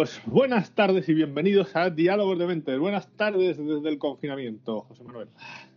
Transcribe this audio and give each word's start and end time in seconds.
pues 0.01 0.19
buenas 0.25 0.71
tardes 0.71 1.07
y 1.09 1.13
bienvenidos 1.13 1.75
a 1.75 1.91
Diálogos 1.91 2.39
de 2.39 2.47
Mentes. 2.47 2.79
Buenas 2.79 3.07
tardes 3.17 3.59
desde 3.59 3.87
el 3.87 3.99
confinamiento, 3.99 4.81
José 4.81 5.03
Manuel. 5.03 5.27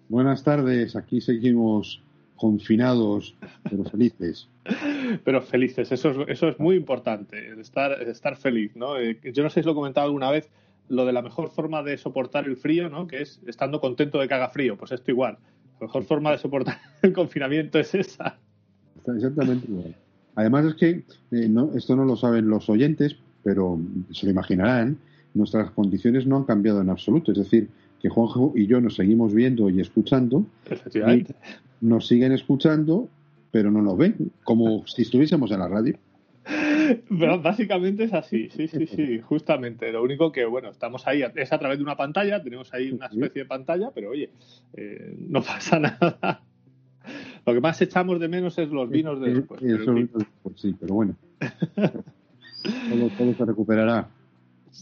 Buenas 0.08 0.42
tardes, 0.42 0.96
aquí 0.96 1.20
seguimos 1.20 2.02
confinados, 2.34 3.36
pero 3.68 3.84
felices. 3.84 4.48
pero 5.24 5.42
felices, 5.42 5.92
eso 5.92 6.08
es, 6.08 6.28
eso 6.28 6.48
es 6.48 6.58
muy 6.58 6.74
importante, 6.74 7.60
estar, 7.60 8.00
estar 8.00 8.36
feliz, 8.36 8.74
¿no? 8.74 8.98
Eh, 8.98 9.20
yo 9.34 9.42
no 9.42 9.50
sé 9.50 9.60
si 9.60 9.66
lo 9.66 9.72
he 9.72 9.74
comentado 9.74 10.06
alguna 10.06 10.30
vez, 10.30 10.48
lo 10.88 11.04
de 11.04 11.12
la 11.12 11.20
mejor 11.20 11.50
forma 11.50 11.82
de 11.82 11.98
soportar 11.98 12.46
el 12.46 12.56
frío, 12.56 12.88
¿no? 12.88 13.06
Que 13.06 13.20
es 13.20 13.42
estando 13.46 13.78
contento 13.78 14.18
de 14.18 14.26
que 14.26 14.32
haga 14.32 14.48
frío, 14.48 14.78
pues 14.78 14.90
esto 14.92 15.10
igual. 15.10 15.36
La 15.80 15.86
mejor 15.86 16.02
forma 16.04 16.30
de 16.30 16.38
soportar 16.38 16.78
el 17.02 17.12
confinamiento 17.12 17.78
es 17.78 17.94
esa. 17.94 18.38
Exactamente 19.06 19.70
igual. 19.70 19.94
Además 20.34 20.64
es 20.64 20.74
que 20.76 20.88
eh, 21.30 21.48
no, 21.48 21.72
esto 21.76 21.94
no 21.94 22.06
lo 22.06 22.16
saben 22.16 22.48
los 22.48 22.70
oyentes, 22.70 23.18
pero 23.44 23.78
se 24.10 24.26
lo 24.26 24.32
imaginarán, 24.32 24.98
nuestras 25.34 25.70
condiciones 25.70 26.26
no 26.26 26.36
han 26.36 26.44
cambiado 26.44 26.80
en 26.80 26.90
absoluto. 26.90 27.30
Es 27.32 27.38
decir, 27.38 27.68
que 28.00 28.08
Juanjo 28.08 28.52
y 28.56 28.66
yo 28.66 28.80
nos 28.80 28.96
seguimos 28.96 29.32
viendo 29.32 29.70
y 29.70 29.80
escuchando. 29.80 30.44
Efectivamente. 30.68 31.34
nos 31.80 32.06
siguen 32.06 32.32
escuchando, 32.32 33.08
pero 33.50 33.70
no 33.70 33.82
nos 33.82 33.98
ven, 33.98 34.32
como 34.42 34.86
si 34.86 35.02
estuviésemos 35.02 35.50
en 35.52 35.58
la 35.58 35.68
radio. 35.68 35.96
Pero 37.08 37.40
básicamente 37.40 38.04
es 38.04 38.12
así, 38.12 38.50
sí, 38.50 38.68
sí, 38.68 38.86
sí, 38.86 39.20
justamente. 39.20 39.90
Lo 39.90 40.02
único 40.02 40.32
que, 40.32 40.44
bueno, 40.44 40.70
estamos 40.70 41.06
ahí, 41.06 41.22
es 41.34 41.52
a 41.52 41.58
través 41.58 41.78
de 41.78 41.84
una 41.84 41.96
pantalla, 41.96 42.42
tenemos 42.42 42.72
ahí 42.74 42.90
una 42.90 43.06
especie 43.06 43.42
de 43.42 43.48
pantalla, 43.48 43.90
pero 43.94 44.10
oye, 44.10 44.30
eh, 44.74 45.16
no 45.18 45.42
pasa 45.42 45.78
nada. 45.78 46.42
Lo 47.46 47.52
que 47.52 47.60
más 47.60 47.80
echamos 47.82 48.20
de 48.20 48.28
menos 48.28 48.58
es 48.58 48.68
los 48.70 48.88
vinos 48.88 49.20
de 49.20 49.34
después. 49.34 49.60
sí, 50.56 50.74
pero 50.78 50.94
bueno. 50.94 51.16
Todo, 52.64 53.34
se 53.34 53.44
recuperará. 53.44 54.08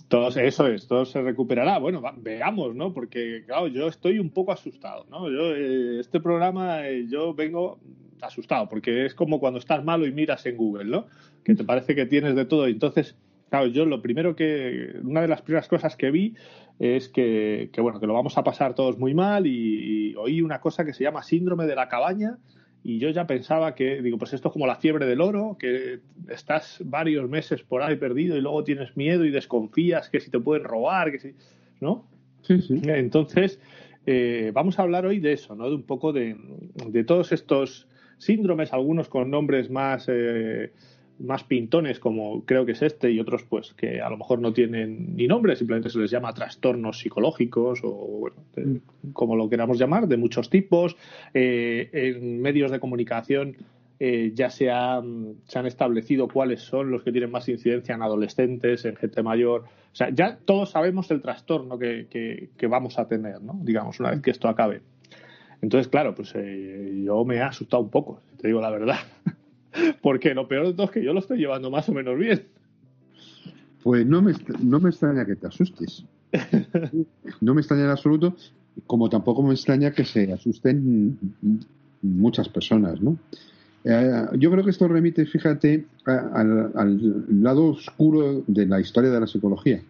Todo, 0.08 0.28
eso 0.28 0.66
es, 0.68 0.86
todo 0.86 1.04
se 1.04 1.20
recuperará. 1.20 1.78
Bueno, 1.78 2.02
veamos, 2.18 2.74
¿no? 2.74 2.92
Porque, 2.92 3.44
claro, 3.46 3.66
yo 3.66 3.88
estoy 3.88 4.18
un 4.18 4.30
poco 4.30 4.52
asustado, 4.52 5.06
¿no? 5.10 5.28
Yo, 5.28 5.54
eh, 5.54 6.00
este 6.00 6.20
programa, 6.20 6.86
eh, 6.88 7.06
yo 7.08 7.34
vengo 7.34 7.78
asustado, 8.20 8.68
porque 8.68 9.04
es 9.04 9.14
como 9.14 9.40
cuando 9.40 9.58
estás 9.58 9.84
malo 9.84 10.06
y 10.06 10.12
miras 10.12 10.46
en 10.46 10.56
Google, 10.56 10.84
¿no? 10.84 11.06
Que 11.44 11.54
te 11.54 11.64
parece 11.64 11.94
que 11.94 12.06
tienes 12.06 12.36
de 12.36 12.44
todo. 12.44 12.68
Entonces, 12.68 13.16
claro, 13.50 13.66
yo 13.66 13.84
lo 13.84 14.00
primero 14.00 14.36
que, 14.36 14.94
una 15.02 15.20
de 15.22 15.28
las 15.28 15.42
primeras 15.42 15.68
cosas 15.68 15.96
que 15.96 16.10
vi 16.10 16.34
es 16.78 17.08
que, 17.08 17.68
bueno, 17.78 18.00
que 18.00 18.06
lo 18.06 18.14
vamos 18.14 18.38
a 18.38 18.44
pasar 18.44 18.74
todos 18.74 18.98
muy 18.98 19.12
mal 19.12 19.46
y 19.46 20.14
oí 20.16 20.40
una 20.40 20.60
cosa 20.60 20.84
que 20.84 20.94
se 20.94 21.04
llama 21.04 21.22
síndrome 21.22 21.66
de 21.66 21.74
la 21.74 21.88
cabaña, 21.88 22.38
y 22.84 22.98
yo 22.98 23.10
ya 23.10 23.26
pensaba 23.26 23.74
que, 23.74 24.02
digo, 24.02 24.18
pues 24.18 24.32
esto 24.32 24.48
es 24.48 24.52
como 24.52 24.66
la 24.66 24.76
fiebre 24.76 25.06
del 25.06 25.20
oro, 25.20 25.56
que 25.58 26.00
estás 26.28 26.78
varios 26.84 27.28
meses 27.28 27.62
por 27.62 27.82
ahí 27.82 27.96
perdido 27.96 28.36
y 28.36 28.40
luego 28.40 28.64
tienes 28.64 28.96
miedo 28.96 29.24
y 29.24 29.30
desconfías 29.30 30.08
que 30.08 30.20
si 30.20 30.30
te 30.30 30.40
pueden 30.40 30.64
robar, 30.64 31.12
que 31.12 31.18
si, 31.20 31.34
¿no? 31.80 32.08
Sí, 32.42 32.60
sí. 32.60 32.80
Entonces, 32.84 33.60
eh, 34.06 34.50
vamos 34.52 34.78
a 34.78 34.82
hablar 34.82 35.06
hoy 35.06 35.20
de 35.20 35.32
eso, 35.32 35.54
¿no? 35.54 35.68
De 35.68 35.76
un 35.76 35.84
poco 35.84 36.12
de, 36.12 36.36
de 36.88 37.04
todos 37.04 37.30
estos 37.30 37.86
síndromes, 38.18 38.72
algunos 38.72 39.08
con 39.08 39.30
nombres 39.30 39.70
más 39.70 40.06
eh, 40.08 40.72
más 41.22 41.44
pintones 41.44 41.98
como 41.98 42.44
creo 42.44 42.66
que 42.66 42.72
es 42.72 42.82
este 42.82 43.10
y 43.10 43.20
otros 43.20 43.44
pues 43.44 43.72
que 43.74 44.00
a 44.00 44.10
lo 44.10 44.16
mejor 44.16 44.40
no 44.40 44.52
tienen 44.52 45.16
ni 45.16 45.26
nombre, 45.26 45.56
simplemente 45.56 45.90
se 45.90 45.98
les 45.98 46.10
llama 46.10 46.32
trastornos 46.32 46.98
psicológicos 46.98 47.80
o 47.82 48.20
bueno, 48.20 48.80
como 49.12 49.36
lo 49.36 49.48
queramos 49.48 49.78
llamar, 49.78 50.08
de 50.08 50.16
muchos 50.16 50.50
tipos. 50.50 50.96
Eh, 51.34 51.88
en 51.92 52.40
medios 52.40 52.70
de 52.70 52.80
comunicación 52.80 53.56
eh, 54.04 54.32
ya 54.34 54.50
se, 54.50 54.68
han, 54.68 55.36
se 55.46 55.60
han 55.60 55.66
establecido 55.66 56.26
cuáles 56.26 56.60
son 56.60 56.90
los 56.90 57.04
que 57.04 57.12
tienen 57.12 57.30
más 57.30 57.48
incidencia 57.48 57.94
en 57.94 58.02
adolescentes, 58.02 58.84
en 58.84 58.96
gente 58.96 59.22
mayor. 59.22 59.62
O 59.62 59.94
sea, 59.94 60.10
ya 60.10 60.38
todos 60.44 60.70
sabemos 60.70 61.08
el 61.12 61.22
trastorno 61.22 61.78
que, 61.78 62.08
que, 62.10 62.66
vamos 62.66 62.98
a 62.98 63.06
tener, 63.06 63.40
¿no? 63.40 63.60
Digamos, 63.62 64.00
una 64.00 64.10
vez 64.10 64.20
que 64.20 64.32
esto 64.32 64.48
acabe. 64.48 64.80
Entonces, 65.60 65.86
claro, 65.86 66.16
pues 66.16 66.32
eh, 66.34 67.02
yo 67.04 67.24
me 67.24 67.36
he 67.36 67.42
asustado 67.42 67.80
un 67.80 67.90
poco, 67.90 68.20
te 68.40 68.48
digo 68.48 68.60
la 68.60 68.70
verdad. 68.70 68.96
Porque 70.00 70.34
lo 70.34 70.48
peor 70.48 70.66
de 70.66 70.74
todo 70.74 70.86
es 70.86 70.92
que 70.92 71.02
yo 71.02 71.12
lo 71.12 71.20
estoy 71.20 71.38
llevando 71.38 71.70
más 71.70 71.88
o 71.88 71.92
menos 71.92 72.18
bien. 72.18 72.44
Pues 73.82 74.06
no 74.06 74.22
me, 74.22 74.34
no 74.62 74.80
me 74.80 74.90
extraña 74.90 75.24
que 75.24 75.36
te 75.36 75.46
asustes. 75.46 76.04
No 77.40 77.54
me 77.54 77.60
extraña 77.60 77.84
en 77.84 77.90
absoluto, 77.90 78.36
como 78.86 79.08
tampoco 79.08 79.42
me 79.42 79.54
extraña 79.54 79.90
que 79.90 80.04
se 80.04 80.32
asusten 80.32 81.18
muchas 82.02 82.48
personas, 82.48 83.00
¿no? 83.00 83.18
Eh, 83.84 84.26
yo 84.38 84.50
creo 84.50 84.64
que 84.64 84.70
esto 84.70 84.86
remite, 84.86 85.26
fíjate, 85.26 85.86
al, 86.04 87.24
lado 87.42 87.66
oscuro 87.66 88.44
de 88.46 88.66
la 88.66 88.80
historia 88.80 89.10
de 89.10 89.20
la 89.20 89.26
psicología. 89.26 89.82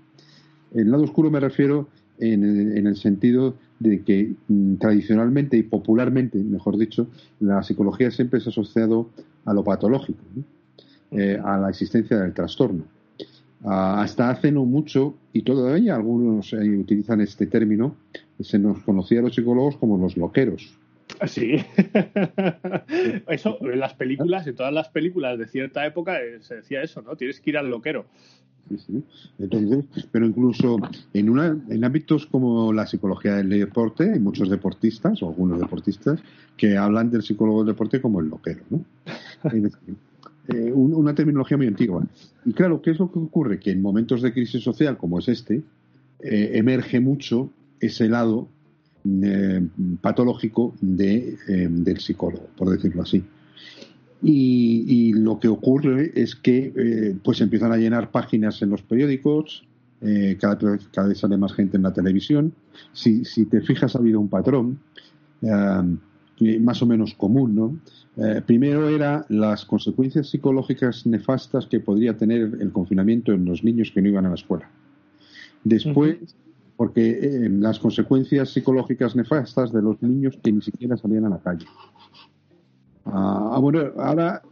El 0.75 0.91
lado 0.91 1.05
oscuro 1.05 1.31
me 1.31 1.41
refiero 1.41 1.89
en, 2.19 2.77
en 2.77 2.87
el 2.87 2.97
sentido 2.97 3.55
de 3.79 4.03
que 4.03 4.35
mm, 4.49 4.77
tradicionalmente 4.77 5.57
y 5.57 5.63
popularmente, 5.63 6.39
mejor 6.39 6.79
dicho, 6.79 7.09
la 7.41 7.63
psicología 7.63 8.11
siempre 8.11 8.41
se 8.41 8.49
ha 8.49 8.53
asociado 8.53 9.11
a 9.45 9.53
lo 9.53 9.65
patológico, 9.65 10.23
eh, 11.11 11.39
a 11.43 11.59
la 11.59 11.71
existencia 11.71 12.19
del 12.19 12.33
trastorno. 12.33 12.85
Ah, 13.65 14.03
hasta 14.03 14.31
hace 14.31 14.51
no 14.51 14.65
mucho, 14.65 15.15
y 15.33 15.43
todavía 15.43 15.95
algunos 15.95 16.53
eh, 16.53 16.69
utilizan 16.69 17.21
este 17.21 17.47
término, 17.47 17.97
se 18.41 18.59
nos 18.59 18.81
conocía 18.81 19.21
a 19.21 19.23
los 19.23 19.35
psicólogos 19.35 19.77
como 19.77 19.99
los 19.99 20.17
loqueros. 20.17 20.77
Ah, 21.21 21.29
sí. 21.29 21.65
eso, 23.29 23.59
en 23.61 23.79
las 23.79 23.95
películas, 23.95 24.47
en 24.47 24.57
todas 24.57 24.73
las 24.73 24.89
películas 24.89 25.39
de 25.39 25.47
cierta 25.47 25.87
época 25.87 26.21
eh, 26.21 26.39
se 26.41 26.57
decía 26.57 26.83
eso, 26.83 27.03
¿no? 27.03 27.17
Tienes 27.17 27.41
que 27.41 27.51
ir 27.51 27.59
al 27.59 27.71
loquero. 27.71 28.07
Entonces, 29.39 30.07
pero 30.11 30.27
incluso 30.27 30.79
en, 31.13 31.31
una, 31.31 31.57
en 31.69 31.85
ámbitos 31.85 32.27
como 32.27 32.73
la 32.73 32.87
psicología 32.87 33.37
del 33.37 33.51
deporte, 33.51 34.13
hay 34.13 34.21
muchos 34.21 34.49
deportistas, 34.49 35.23
o 35.23 35.29
algunos 35.29 35.61
deportistas, 35.61 36.21
que 36.57 36.77
hablan 36.77 37.11
del 37.11 37.23
psicólogo 37.23 37.65
del 37.65 37.75
deporte 37.75 38.01
como 38.01 38.21
el 38.21 38.29
loquero, 38.29 38.63
¿no? 38.71 38.85
Eh, 40.49 40.73
una 40.73 41.15
terminología 41.15 41.57
muy 41.57 41.69
antigua. 41.69 42.05
Y 42.45 42.53
claro, 42.53 42.83
¿qué 42.83 42.91
es 42.91 42.99
lo 42.99 43.13
que 43.13 43.21
ocurre? 43.21 43.61
Que 43.61 43.71
en 43.71 43.81
momentos 43.81 44.23
de 44.23 44.33
crisis 44.33 44.61
social 44.61 44.97
como 44.97 45.21
es 45.21 45.29
este, 45.29 45.63
eh, 46.19 46.51
emerge 46.55 46.99
mucho 46.99 47.51
ese 47.79 48.09
lado 48.09 48.49
eh, 49.23 49.65
patológico 50.01 50.75
de, 50.81 51.37
del 51.47 51.99
psicólogo, 52.01 52.49
por 52.57 52.71
decirlo 52.71 53.03
así. 53.03 53.23
Y, 54.23 55.13
lo 55.15 55.41
que 55.41 55.49
ocurre 55.49 56.13
es 56.15 56.37
que 56.37 56.73
eh, 56.77 57.17
pues 57.23 57.41
empiezan 57.41 57.73
a 57.73 57.77
llenar 57.77 58.11
páginas 58.11 58.63
en 58.63 58.71
los 58.71 58.83
periódicos, 58.83 59.65
eh, 60.01 60.37
cada, 60.41 60.55
vez, 60.55 60.89
cada 60.93 61.09
vez 61.09 61.19
sale 61.19 61.37
más 61.37 61.53
gente 61.53 61.77
en 61.77 61.83
la 61.83 61.93
televisión. 61.93 62.55
Si, 62.93 63.25
si 63.25 63.47
te 63.47 63.61
fijas, 63.61 63.97
ha 63.97 63.99
habido 63.99 64.21
un 64.21 64.29
patrón 64.29 64.79
eh, 65.43 66.59
más 66.61 66.83
o 66.83 66.87
menos 66.87 67.15
común. 67.15 67.55
¿no? 67.55 67.79
primero 68.47 68.89
era 68.91 69.25
las 69.31 69.65
consecuencias 69.65 70.29
psicológicas 70.29 71.07
nefastas 71.07 71.67
que 71.67 71.81
podría 71.81 72.17
tener 72.17 72.59
el 72.61 72.71
confinamiento 72.71 73.33
en 73.33 73.47
los 73.47 73.65
niños 73.65 73.91
que 73.91 74.03
no 74.03 74.09
iban 74.09 74.27
a 74.27 74.29
la 74.29 74.35
escuela. 74.35 74.69
Después, 75.65 76.19
porque 76.77 77.49
las 77.51 77.79
consecuencias 77.79 78.51
psicológicas 78.51 79.17
nefastas 79.17 79.73
de 79.73 79.81
los 79.81 80.03
niños 80.03 80.39
que 80.43 80.53
ni 80.53 80.61
siquiera 80.61 80.97
salían 80.97 81.25
a 81.25 81.31
la 81.31 81.39
calle. 81.39 81.67
Ah, 83.05 83.59
bueno, 83.61 83.81
ahora 83.99 84.43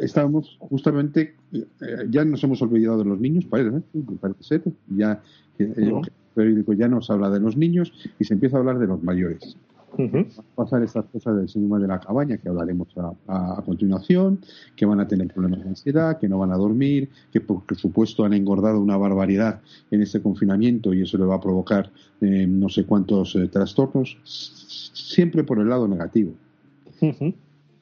estamos 0.00 0.56
justamente, 0.60 1.34
eh, 1.52 1.64
ya 2.08 2.24
nos 2.24 2.42
hemos 2.44 2.62
olvidado 2.62 2.98
de 2.98 3.04
los 3.04 3.20
niños, 3.20 3.44
parece, 3.46 3.82
parece 4.20 4.42
ser, 4.42 4.62
ya 4.88 5.20
eh, 5.58 5.72
el 5.76 6.00
periódico 6.34 6.72
ya 6.74 6.88
nos 6.88 7.10
habla 7.10 7.30
de 7.30 7.40
los 7.40 7.56
niños 7.56 7.92
y 8.18 8.24
se 8.24 8.34
empieza 8.34 8.56
a 8.56 8.60
hablar 8.60 8.78
de 8.78 8.86
los 8.86 9.02
mayores. 9.02 9.56
a 9.98 10.42
pasar 10.54 10.82
estas 10.82 11.06
cosas 11.06 11.36
del 11.36 11.48
síndrome 11.48 11.80
de 11.80 11.88
la 11.88 11.98
cabaña 11.98 12.36
que 12.36 12.48
hablaremos 12.48 12.88
a, 13.26 13.62
continuación, 13.64 14.40
que 14.76 14.84
van 14.84 15.00
a 15.00 15.08
tener 15.08 15.28
problemas 15.28 15.64
de 15.64 15.70
ansiedad, 15.70 16.18
que 16.18 16.28
no 16.28 16.38
van 16.38 16.52
a 16.52 16.56
dormir, 16.56 17.08
que 17.32 17.40
por 17.40 17.62
supuesto 17.76 18.24
han 18.24 18.34
engordado 18.34 18.78
una 18.78 18.96
barbaridad 18.98 19.62
en 19.90 20.02
este 20.02 20.20
confinamiento 20.20 20.92
y 20.92 21.02
eso 21.02 21.16
le 21.18 21.24
va 21.24 21.36
a 21.36 21.40
provocar 21.40 21.90
eh, 22.20 22.46
no 22.46 22.68
sé 22.68 22.84
cuántos 22.84 23.36
trastornos, 23.50 24.18
siempre 24.22 25.42
por 25.44 25.58
el 25.58 25.70
lado 25.70 25.88
negativo 25.88 26.34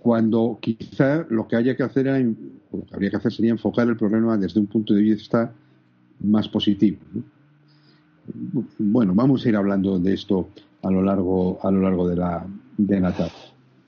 cuando 0.05 0.59
quizá 0.61 1.25
lo 1.31 1.49
que 1.49 1.57
haya 1.57 1.75
que 1.75 1.83
hacer 1.83 2.05
lo 2.05 2.85
que 2.85 2.95
habría 2.95 3.09
que 3.09 3.17
hacer 3.17 3.33
sería 3.33 3.53
enfocar 3.53 3.89
el 3.89 3.97
problema 3.97 4.37
desde 4.37 4.61
un 4.61 4.67
punto 4.67 4.93
de 4.93 5.01
vista 5.01 5.55
más 6.21 6.47
positivo. 6.47 6.99
Bueno, 8.77 9.15
vamos 9.15 9.47
a 9.47 9.49
ir 9.49 9.57
hablando 9.57 9.99
de 9.99 10.13
esto 10.13 10.51
a 10.83 10.91
lo 10.91 11.01
largo, 11.01 11.59
a 11.63 11.71
lo 11.71 11.81
largo 11.81 12.07
de 12.07 12.17
la 12.17 12.47
de 12.77 13.01
Natal. 13.01 13.31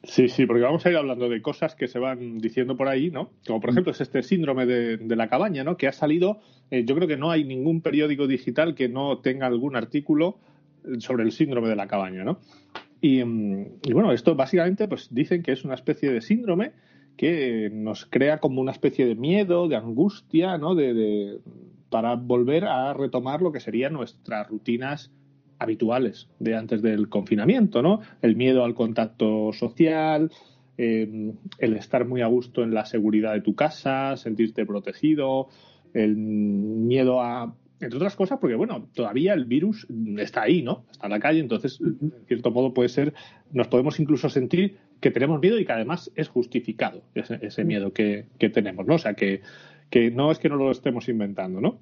Sí, 0.05 0.31
sí, 0.31 0.47
porque 0.47 0.63
vamos 0.63 0.87
a 0.87 0.91
ir 0.91 0.97
hablando 0.97 1.29
de 1.29 1.43
cosas 1.43 1.75
que 1.75 1.87
se 1.87 1.99
van 1.99 2.39
diciendo 2.39 2.79
por 2.79 2.89
ahí, 2.89 3.11
¿no? 3.11 3.29
Como 3.47 3.61
por 3.61 3.69
ejemplo 3.69 3.93
es 3.93 4.01
este 4.01 4.23
síndrome 4.23 4.65
de, 4.65 5.17
la 5.17 5.29
cabaña, 5.29 5.65
¿no? 5.65 5.77
Que 5.77 5.87
ha 5.87 5.93
salido, 5.93 6.41
eh, 6.71 6.87
yo 6.87 6.95
creo 6.95 7.09
que 7.09 7.19
no 7.19 7.31
hay 7.31 7.45
ningún 7.45 7.83
periódico 7.83 8.27
digital 8.27 8.75
que 8.75 8.89
no 8.89 9.19
tenga 9.19 9.47
algún 9.49 9.77
artículo 9.77 10.39
sobre 10.99 11.25
el 11.25 11.33
síndrome 11.33 11.69
de 11.69 11.77
la 11.77 11.87
cabaña, 11.87 12.25
¿no? 12.25 12.39
Y, 13.01 13.23
mm, 13.25 13.81
bueno, 13.93 14.13
esto 14.13 14.35
básicamente 14.35 14.89
pues 14.89 15.09
dicen 15.13 15.43
que 15.43 15.53
es 15.53 15.65
una 15.65 15.75
especie 15.75 16.11
de 16.11 16.21
síndrome 16.21 16.73
que 17.17 17.71
nos 17.73 18.07
crea 18.07 18.39
como 18.39 18.61
una 18.61 18.73
especie 18.73 19.07
de 19.07 19.15
miedo, 19.15 19.69
de 19.69 19.77
angustia, 19.77 20.59
¿no? 20.59 20.75
de, 20.75 21.39
para 21.89 22.15
volver 22.15 22.65
a 22.65 22.93
retomar 22.93 23.43
lo 23.43 23.53
que 23.53 23.61
serían 23.61 23.95
nuestras 23.95 24.49
rutinas 24.49 25.11
habituales 25.59 26.29
de 26.39 26.55
antes 26.55 26.83
del 26.83 27.09
confinamiento, 27.09 27.83
¿no? 27.83 28.01
El 28.21 28.37
miedo 28.37 28.65
al 28.65 28.75
contacto 28.75 29.53
social, 29.53 30.31
em, 30.77 31.33
el 31.59 31.77
estar 31.77 32.07
muy 32.07 32.21
a 32.21 32.27
gusto 32.27 32.63
en 32.63 32.75
la 32.75 32.85
seguridad 32.85 33.33
de 33.33 33.41
tu 33.41 33.55
casa, 33.55 34.17
sentirte 34.19 34.67
protegido, 34.67 35.49
el 35.95 36.17
miedo 36.17 37.23
a 37.23 37.55
entre 37.81 37.97
otras 37.97 38.17
cosas, 38.17 38.39
porque 38.41 38.55
bueno, 38.55 38.89
todavía 38.95 39.35
el 39.35 39.45
virus 39.45 39.87
está 40.19 40.43
ahí, 40.43 40.63
¿no? 40.63 40.85
Está 40.91 41.07
en 41.07 41.13
la 41.13 41.21
calle, 41.21 41.41
entonces, 41.41 41.79
en 41.81 42.13
cierto 42.27 42.51
modo 42.51 42.73
puede 42.73 42.89
ser, 42.89 43.15
nos 43.53 43.69
podemos 43.69 44.01
incluso 44.01 44.29
sentir 44.29 44.79
que 45.01 45.11
tenemos 45.11 45.41
miedo 45.41 45.59
y 45.59 45.67
que 45.67 45.73
además 45.73 46.11
es 46.15 46.29
justificado 46.29 47.03
ese, 47.15 47.65
miedo 47.65 47.93
que, 47.93 48.27
que, 48.39 48.49
tenemos, 48.49 48.87
¿no? 48.87 48.95
O 48.95 48.99
sea, 48.99 49.15
que, 49.15 49.43
que 49.91 50.11
no 50.11 50.31
es 50.31 50.39
que 50.39 50.49
no 50.49 50.57
lo 50.57 50.71
estemos 50.71 51.09
inventando, 51.09 51.61
¿no? 51.61 51.81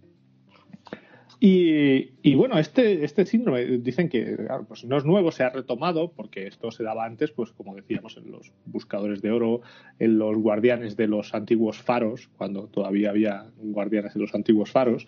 Y, 1.40 2.34
bueno, 2.34 2.58
este, 2.58 3.04
este 3.04 3.26
síndrome 3.26 3.64
dicen 3.78 4.08
que 4.08 4.36
pues 4.66 4.84
no 4.84 4.96
es 4.96 5.04
nuevo, 5.04 5.31
se 5.31 5.44
ha 5.44 5.50
retomado, 5.50 6.12
porque 6.12 6.46
esto 6.46 6.70
se 6.70 6.82
daba 6.82 7.04
antes, 7.04 7.31
pues 7.31 7.50
como 7.52 7.75
decíamos, 7.75 8.16
en 8.16 8.31
los 8.31 8.52
buscadores 8.66 9.20
de 9.20 9.31
oro, 9.31 9.60
en 9.98 10.19
los 10.19 10.36
guardianes 10.38 10.96
de 10.96 11.08
los 11.08 11.34
antiguos 11.34 11.82
faros, 11.82 12.28
cuando 12.38 12.69
todavía 12.69 13.10
había 13.10 13.46
guardianes 13.58 14.14
de 14.14 14.20
los 14.20 14.34
antiguos 14.34 14.70
faros. 14.70 15.06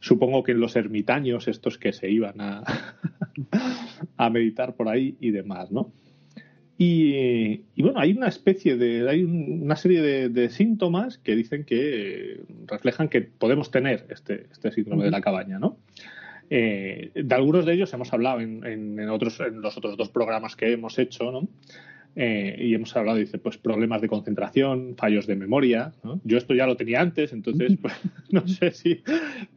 Supongo 0.00 0.42
que 0.42 0.52
en 0.52 0.60
los 0.60 0.76
ermitaños, 0.76 1.48
estos 1.48 1.78
que 1.78 1.92
se 1.92 2.10
iban 2.10 2.40
a, 2.40 2.62
a 4.16 4.30
meditar 4.30 4.74
por 4.74 4.88
ahí 4.88 5.16
y 5.20 5.30
demás, 5.30 5.70
¿no? 5.70 5.92
Y, 6.76 7.62
bueno, 7.76 8.00
hay 8.00 8.12
una 8.12 8.28
especie 8.28 8.76
de, 8.76 9.08
hay 9.08 9.22
una 9.22 9.76
serie 9.76 10.28
de, 10.28 10.50
síntomas 10.50 11.18
que 11.18 11.36
dicen 11.36 11.64
que 11.64 12.40
reflejan 12.66 13.08
que 13.08 13.22
podemos 13.22 13.70
tener 13.70 14.06
este, 14.10 14.46
este 14.50 14.72
síndrome 14.72 15.04
de 15.04 15.10
la 15.10 15.20
cabaña, 15.20 15.58
¿no? 15.58 15.78
Eh, 16.50 17.10
de 17.14 17.34
algunos 17.34 17.64
de 17.64 17.74
ellos 17.74 17.92
hemos 17.94 18.12
hablado 18.12 18.40
en, 18.40 18.66
en, 18.66 19.08
otros, 19.08 19.40
en 19.40 19.62
los 19.62 19.76
otros 19.76 19.96
dos 19.96 20.10
programas 20.10 20.56
que 20.56 20.72
hemos 20.72 20.98
hecho, 20.98 21.30
¿no? 21.30 21.48
Eh, 22.16 22.56
y 22.60 22.74
hemos 22.74 22.94
hablado, 22.96 23.18
dice, 23.18 23.38
pues 23.38 23.58
problemas 23.58 24.00
de 24.00 24.08
concentración, 24.08 24.94
fallos 24.96 25.26
de 25.26 25.36
memoria. 25.36 25.92
¿no? 26.04 26.20
Yo 26.24 26.38
esto 26.38 26.54
ya 26.54 26.66
lo 26.66 26.76
tenía 26.76 27.00
antes, 27.00 27.32
entonces, 27.32 27.76
pues, 27.80 27.94
no 28.30 28.46
sé 28.46 28.70
si. 28.70 29.02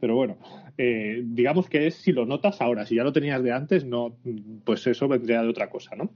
Pero 0.00 0.16
bueno, 0.16 0.38
eh, 0.78 1.22
digamos 1.24 1.68
que 1.68 1.86
es 1.86 1.96
si 1.96 2.12
lo 2.12 2.24
notas 2.24 2.60
ahora. 2.60 2.86
Si 2.86 2.94
ya 2.94 3.04
lo 3.04 3.12
tenías 3.12 3.42
de 3.42 3.52
antes, 3.52 3.84
no, 3.84 4.16
pues 4.64 4.86
eso 4.86 5.08
vendría 5.08 5.42
de 5.42 5.48
otra 5.48 5.68
cosa, 5.68 5.96
¿no? 5.96 6.10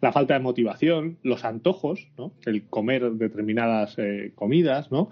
La 0.00 0.12
falta 0.12 0.34
de 0.34 0.40
motivación, 0.40 1.18
los 1.22 1.44
antojos, 1.44 2.08
¿no? 2.16 2.32
El 2.46 2.64
comer 2.64 3.12
determinadas 3.12 3.96
eh, 3.98 4.32
comidas, 4.34 4.90
¿no? 4.90 5.10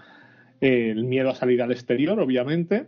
el 0.62 1.04
miedo 1.04 1.28
a 1.28 1.34
salir 1.34 1.60
al 1.60 1.72
exterior, 1.72 2.18
obviamente. 2.20 2.86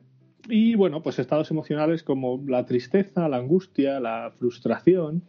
Y 0.48 0.76
bueno, 0.76 1.02
pues 1.02 1.18
estados 1.18 1.50
emocionales 1.50 2.04
como 2.04 2.42
la 2.46 2.64
tristeza, 2.66 3.28
la 3.28 3.38
angustia, 3.38 3.98
la 3.98 4.32
frustración. 4.38 5.24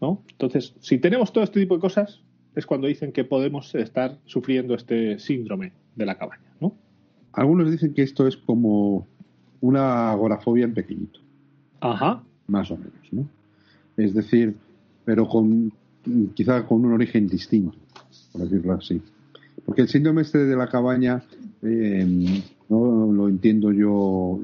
¿no? 0.00 0.24
Entonces, 0.32 0.74
si 0.80 0.98
tenemos 0.98 1.32
todo 1.32 1.44
este 1.44 1.60
tipo 1.60 1.76
de 1.76 1.80
cosas, 1.80 2.20
es 2.56 2.66
cuando 2.66 2.88
dicen 2.88 3.12
que 3.12 3.24
podemos 3.24 3.74
estar 3.76 4.18
sufriendo 4.24 4.74
este 4.74 5.20
síndrome 5.20 5.72
de 5.94 6.04
la 6.04 6.18
cabaña, 6.18 6.52
¿no? 6.60 6.74
Algunos 7.32 7.70
dicen 7.70 7.94
que 7.94 8.02
esto 8.02 8.26
es 8.26 8.36
como 8.36 9.06
una 9.62 10.10
agorafobia 10.10 10.64
en 10.64 10.74
pequeñito. 10.74 11.20
Ajá. 11.80 12.22
Más 12.48 12.70
o 12.70 12.76
menos, 12.76 13.12
¿no? 13.12 13.26
Es 13.96 14.12
decir, 14.12 14.54
pero 15.04 15.26
con 15.26 15.72
quizá 16.34 16.66
con 16.66 16.84
un 16.84 16.92
origen 16.92 17.26
distinto, 17.26 17.76
por 18.32 18.42
decirlo 18.42 18.74
así. 18.74 19.00
Porque 19.64 19.82
el 19.82 19.88
síndrome 19.88 20.22
este 20.22 20.38
de 20.38 20.56
la 20.56 20.68
cabaña, 20.68 21.22
eh, 21.62 22.42
no 22.68 23.12
lo 23.12 23.28
entiendo 23.28 23.72
yo, 23.72 24.40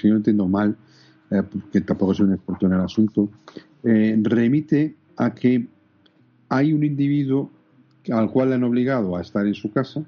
si 0.00 0.08
no 0.08 0.16
entiendo 0.16 0.46
mal, 0.46 0.76
eh, 1.30 1.42
que 1.72 1.80
tampoco 1.80 2.14
soy 2.14 2.26
un 2.26 2.34
experto 2.34 2.66
en 2.66 2.72
el 2.74 2.80
asunto, 2.80 3.30
eh, 3.82 4.18
remite 4.22 4.94
a 5.16 5.34
que 5.34 5.66
hay 6.48 6.72
un 6.72 6.84
individuo 6.84 7.50
al 8.10 8.30
cual 8.30 8.50
le 8.50 8.54
han 8.56 8.64
obligado 8.64 9.16
a 9.16 9.22
estar 9.22 9.46
en 9.46 9.54
su 9.54 9.70
casa 9.72 10.04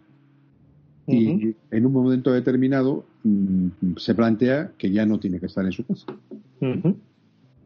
y 1.07 1.55
en 1.71 1.87
un 1.87 1.93
momento 1.93 2.33
determinado 2.33 3.05
mm, 3.25 3.97
se 3.97 4.15
plantea 4.15 4.73
que 4.79 4.91
ya 4.91 5.05
no 5.05 5.19
tiene 5.19 5.41
que 5.41 5.47
estar 5.47 5.65
en 5.65 5.73
su 5.73 5.85
casa. 5.85 6.07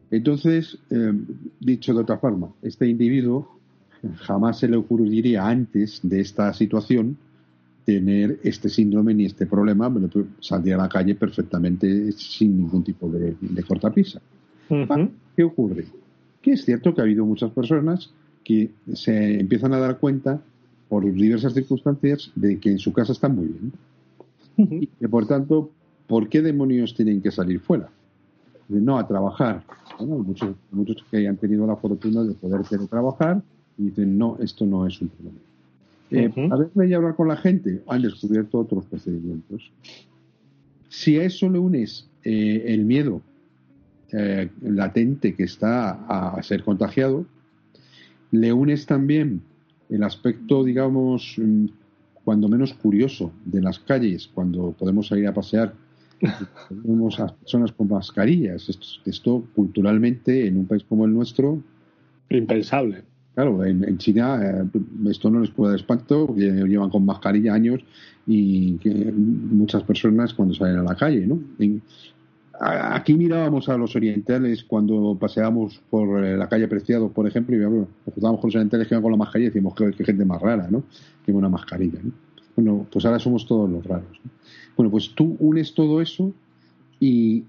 Entonces, 0.09 0.79
eh, 0.89 1.13
dicho 1.59 1.93
de 1.93 2.01
otra 2.01 2.17
forma, 2.17 2.49
este 2.61 2.87
individuo 2.87 3.57
jamás 4.15 4.59
se 4.59 4.67
le 4.67 4.77
ocurriría 4.77 5.47
antes 5.47 5.99
de 6.03 6.21
esta 6.21 6.53
situación 6.53 7.17
tener 7.85 8.39
este 8.43 8.69
síndrome 8.69 9.13
ni 9.13 9.25
este 9.25 9.45
problema, 9.45 9.93
saldría 10.41 10.75
a 10.75 10.79
la 10.79 10.89
calle 10.89 11.15
perfectamente 11.15 12.11
sin 12.11 12.57
ningún 12.57 12.83
tipo 12.83 13.09
de, 13.09 13.63
cortapisa. 13.63 14.19
¿Qué 15.35 15.43
ocurre? 15.43 15.85
Que 16.41 16.51
es 16.51 16.65
cierto 16.65 16.93
que 16.93 16.99
ha 16.99 17.05
habido 17.05 17.25
muchas 17.25 17.51
personas 17.51 18.11
que 18.43 18.71
se 18.93 19.39
empiezan 19.39 19.73
a 19.73 19.79
dar 19.79 19.99
cuenta 19.99 20.41
por 20.89 21.11
diversas 21.11 21.53
circunstancias 21.53 22.31
de 22.35 22.59
que 22.59 22.71
en 22.71 22.79
su 22.79 22.93
casa 22.93 23.11
están 23.11 23.35
muy 23.35 23.47
bien. 23.47 23.73
Y 24.81 24.87
que 24.87 25.07
por 25.07 25.27
tanto, 25.27 25.69
¿por 26.07 26.29
qué 26.29 26.41
demonios 26.41 26.95
tienen 26.95 27.21
que 27.21 27.31
salir 27.31 27.59
fuera? 27.59 27.89
no 28.69 28.97
a 28.97 29.07
trabajar. 29.07 29.63
muchos, 29.99 30.55
muchos 30.71 30.97
que 31.09 31.17
hayan 31.17 31.37
tenido 31.37 31.65
la 31.65 31.75
fortuna 31.75 32.23
de 32.23 32.33
poder 32.33 32.61
trabajar 32.87 33.41
y 33.77 33.83
dicen, 33.83 34.17
no, 34.17 34.37
esto 34.41 34.65
no 34.65 34.85
es 34.85 35.01
un 35.01 35.09
problema. 35.09 35.39
Eh, 36.09 36.49
a 36.51 36.55
veces 36.55 36.93
hablar 36.95 37.15
con 37.15 37.27
la 37.27 37.37
gente, 37.37 37.81
han 37.87 38.01
descubierto 38.01 38.59
otros 38.59 38.85
procedimientos. 38.85 39.71
Si 40.89 41.17
a 41.17 41.23
eso 41.23 41.49
le 41.49 41.59
unes 41.59 42.07
eh, 42.23 42.63
el 42.67 42.85
miedo 42.85 43.21
eh, 44.13 44.49
latente 44.61 45.35
que 45.35 45.43
está 45.43 45.91
a, 46.07 46.41
ser 46.43 46.63
contagiado, 46.63 47.25
le 48.31 48.53
unes 48.53 48.85
también 48.85 49.41
el 49.89 50.03
aspecto, 50.03 50.63
digamos, 50.63 51.35
mm, 51.37 51.65
cuando 52.23 52.49
menos 52.49 52.73
curioso 52.73 53.31
de 53.45 53.61
las 53.61 53.79
calles, 53.79 54.29
cuando 54.33 54.71
podemos 54.71 55.07
salir 55.07 55.27
a 55.27 55.33
pasear, 55.33 55.73
vemos 56.69 57.19
a 57.19 57.27
personas 57.27 57.71
con 57.71 57.87
mascarillas. 57.87 58.67
Esto, 58.69 58.87
esto 59.05 59.43
culturalmente, 59.55 60.47
en 60.47 60.57
un 60.57 60.65
país 60.65 60.83
como 60.83 61.05
el 61.05 61.13
nuestro, 61.13 61.61
impensable. 62.29 63.03
Claro, 63.35 63.63
en, 63.63 63.97
China 63.99 64.41
eh, 64.41 64.79
esto 65.09 65.29
no 65.29 65.41
les 65.41 65.51
puede 65.51 65.73
dar 65.73 65.79
espanto, 65.79 66.33
llevan 66.35 66.89
con 66.89 67.05
mascarilla 67.05 67.53
años 67.53 67.81
y 68.25 68.79
muchas 69.15 69.83
personas 69.83 70.33
cuando 70.33 70.55
salen 70.55 70.77
a 70.77 70.83
la 70.83 70.95
calle, 70.95 71.27
¿no? 71.27 71.39
Aquí 72.59 73.13
mirábamos 73.13 73.69
a 73.69 73.77
los 73.77 73.95
orientales 73.95 74.63
cuando 74.63 75.17
paseábamos 75.19 75.81
por 75.89 76.23
eh, 76.23 76.37
la 76.37 76.49
calle 76.49 76.67
Preciado, 76.67 77.09
por 77.09 77.27
ejemplo, 77.27 77.55
y 77.55 77.59
nos 77.59 77.87
juntábamos 78.05 78.41
con 78.41 78.49
los 78.49 78.55
orientales 78.55 78.87
que 78.87 78.95
iban 78.95 79.03
con 79.03 79.11
la 79.11 79.17
mascarilla 79.17 79.47
y 79.47 79.51
decimos 79.51 79.75
que, 79.75 80.03
gente 80.03 80.25
más 80.25 80.41
rara, 80.41 80.67
¿no? 80.69 80.83
Tiene 81.25 81.37
una 81.37 81.49
mascarilla, 81.49 81.99
¿no? 82.03 82.11
Bueno, 82.55 82.87
pues 82.91 83.05
ahora 83.05 83.19
somos 83.19 83.45
todos 83.45 83.69
los 83.69 83.85
raros. 83.85 84.19
Bueno, 84.75 84.89
pues 84.91 85.13
tú 85.13 85.35
unes 85.39 85.73
todo 85.73 86.01
eso 86.01 86.33
y, 86.99 87.43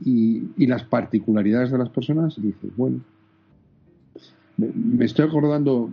y 0.57 0.67
las 0.67 0.85
particularidades 0.85 1.71
de 1.71 1.79
las 1.79 1.88
personas 1.88 2.37
y 2.37 2.43
dices, 2.43 2.71
bueno, 2.77 3.00
me 4.59 5.05
estoy 5.05 5.25
acordando, 5.27 5.88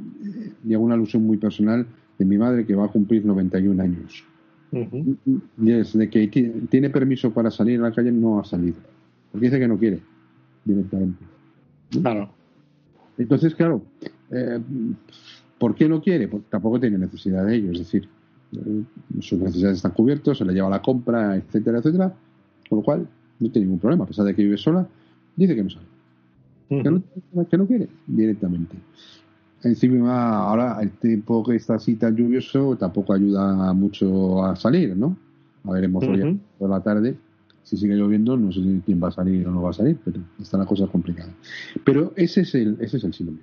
y 0.67 0.73
hago 0.73 0.83
una 0.83 0.95
alusión 0.95 1.23
muy 1.23 1.37
personal, 1.37 1.85
de 2.17 2.25
mi 2.25 2.37
madre 2.37 2.65
que 2.65 2.75
va 2.75 2.85
a 2.85 2.87
cumplir 2.87 3.25
91 3.25 3.81
años. 3.81 4.23
Desde 5.55 6.09
que 6.09 6.27
tiene 6.69 6.89
permiso 6.89 7.31
para 7.31 7.51
salir 7.51 7.79
a 7.79 7.83
la 7.83 7.91
calle 7.93 8.11
no 8.11 8.39
ha 8.39 8.43
salido. 8.43 8.77
Porque 9.35 9.47
dice 9.47 9.59
que 9.59 9.67
no 9.67 9.77
quiere 9.77 9.99
directamente. 10.63 11.25
Claro. 11.89 12.29
Entonces, 13.17 13.53
claro, 13.53 13.81
eh, 14.31 14.61
¿por 15.59 15.75
qué 15.75 15.89
no 15.89 16.01
quiere? 16.01 16.29
Porque 16.29 16.47
tampoco 16.49 16.79
tiene 16.79 16.97
necesidad 16.97 17.45
de 17.45 17.55
ello. 17.57 17.73
Es 17.73 17.79
decir, 17.79 18.07
eh, 18.53 18.83
sus 19.19 19.37
necesidades 19.37 19.75
están 19.75 19.91
cubiertas, 19.91 20.37
se 20.37 20.45
le 20.45 20.53
lleva 20.53 20.69
la 20.69 20.81
compra, 20.81 21.35
etcétera, 21.35 21.79
etcétera. 21.79 22.15
Con 22.69 22.77
lo 22.77 22.83
cual, 22.85 23.09
no 23.41 23.51
tiene 23.51 23.65
ningún 23.65 23.79
problema. 23.79 24.05
A 24.05 24.07
pesar 24.07 24.23
de 24.23 24.33
que 24.33 24.41
vive 24.41 24.55
sola, 24.55 24.87
dice 25.35 25.53
que 25.53 25.63
no 25.63 25.69
sale 25.69 25.85
que, 26.69 27.57
no, 27.57 27.67
quiere 27.67 27.89
directamente. 28.07 28.77
Encima, 29.63 30.37
ahora 30.37 30.77
el 30.81 30.91
tiempo 30.91 31.43
que 31.43 31.57
está 31.57 31.75
así 31.75 31.97
tan 31.97 32.15
lluvioso 32.15 32.77
tampoco 32.77 33.11
ayuda 33.11 33.73
mucho 33.73 34.45
a 34.45 34.55
salir, 34.55 34.95
¿no? 34.95 35.17
A 35.65 35.73
veremos 35.73 36.05
hoy 36.05 36.39
por 36.57 36.69
la 36.69 36.79
tarde. 36.79 37.17
Si 37.65 37.77
sigue 37.77 37.95
lloviendo, 37.95 38.37
no 38.37 38.51
sé 38.51 38.61
quién 38.85 39.01
va 39.03 39.07
a 39.07 39.11
salir 39.11 39.45
o 39.47 39.51
no 39.51 39.63
va 39.63 39.71
a 39.71 39.73
salir, 39.73 39.97
pero 40.05 40.21
está 40.39 40.57
la 40.57 40.67
cosa 40.67 40.85
complicada. 40.85 41.33
Pero 41.83 42.13
ese 42.15 42.41
es 42.41 42.53
el, 42.53 42.77
ese 42.79 42.97
es 42.97 43.03
el 43.03 43.13
síndrome. 43.13 43.41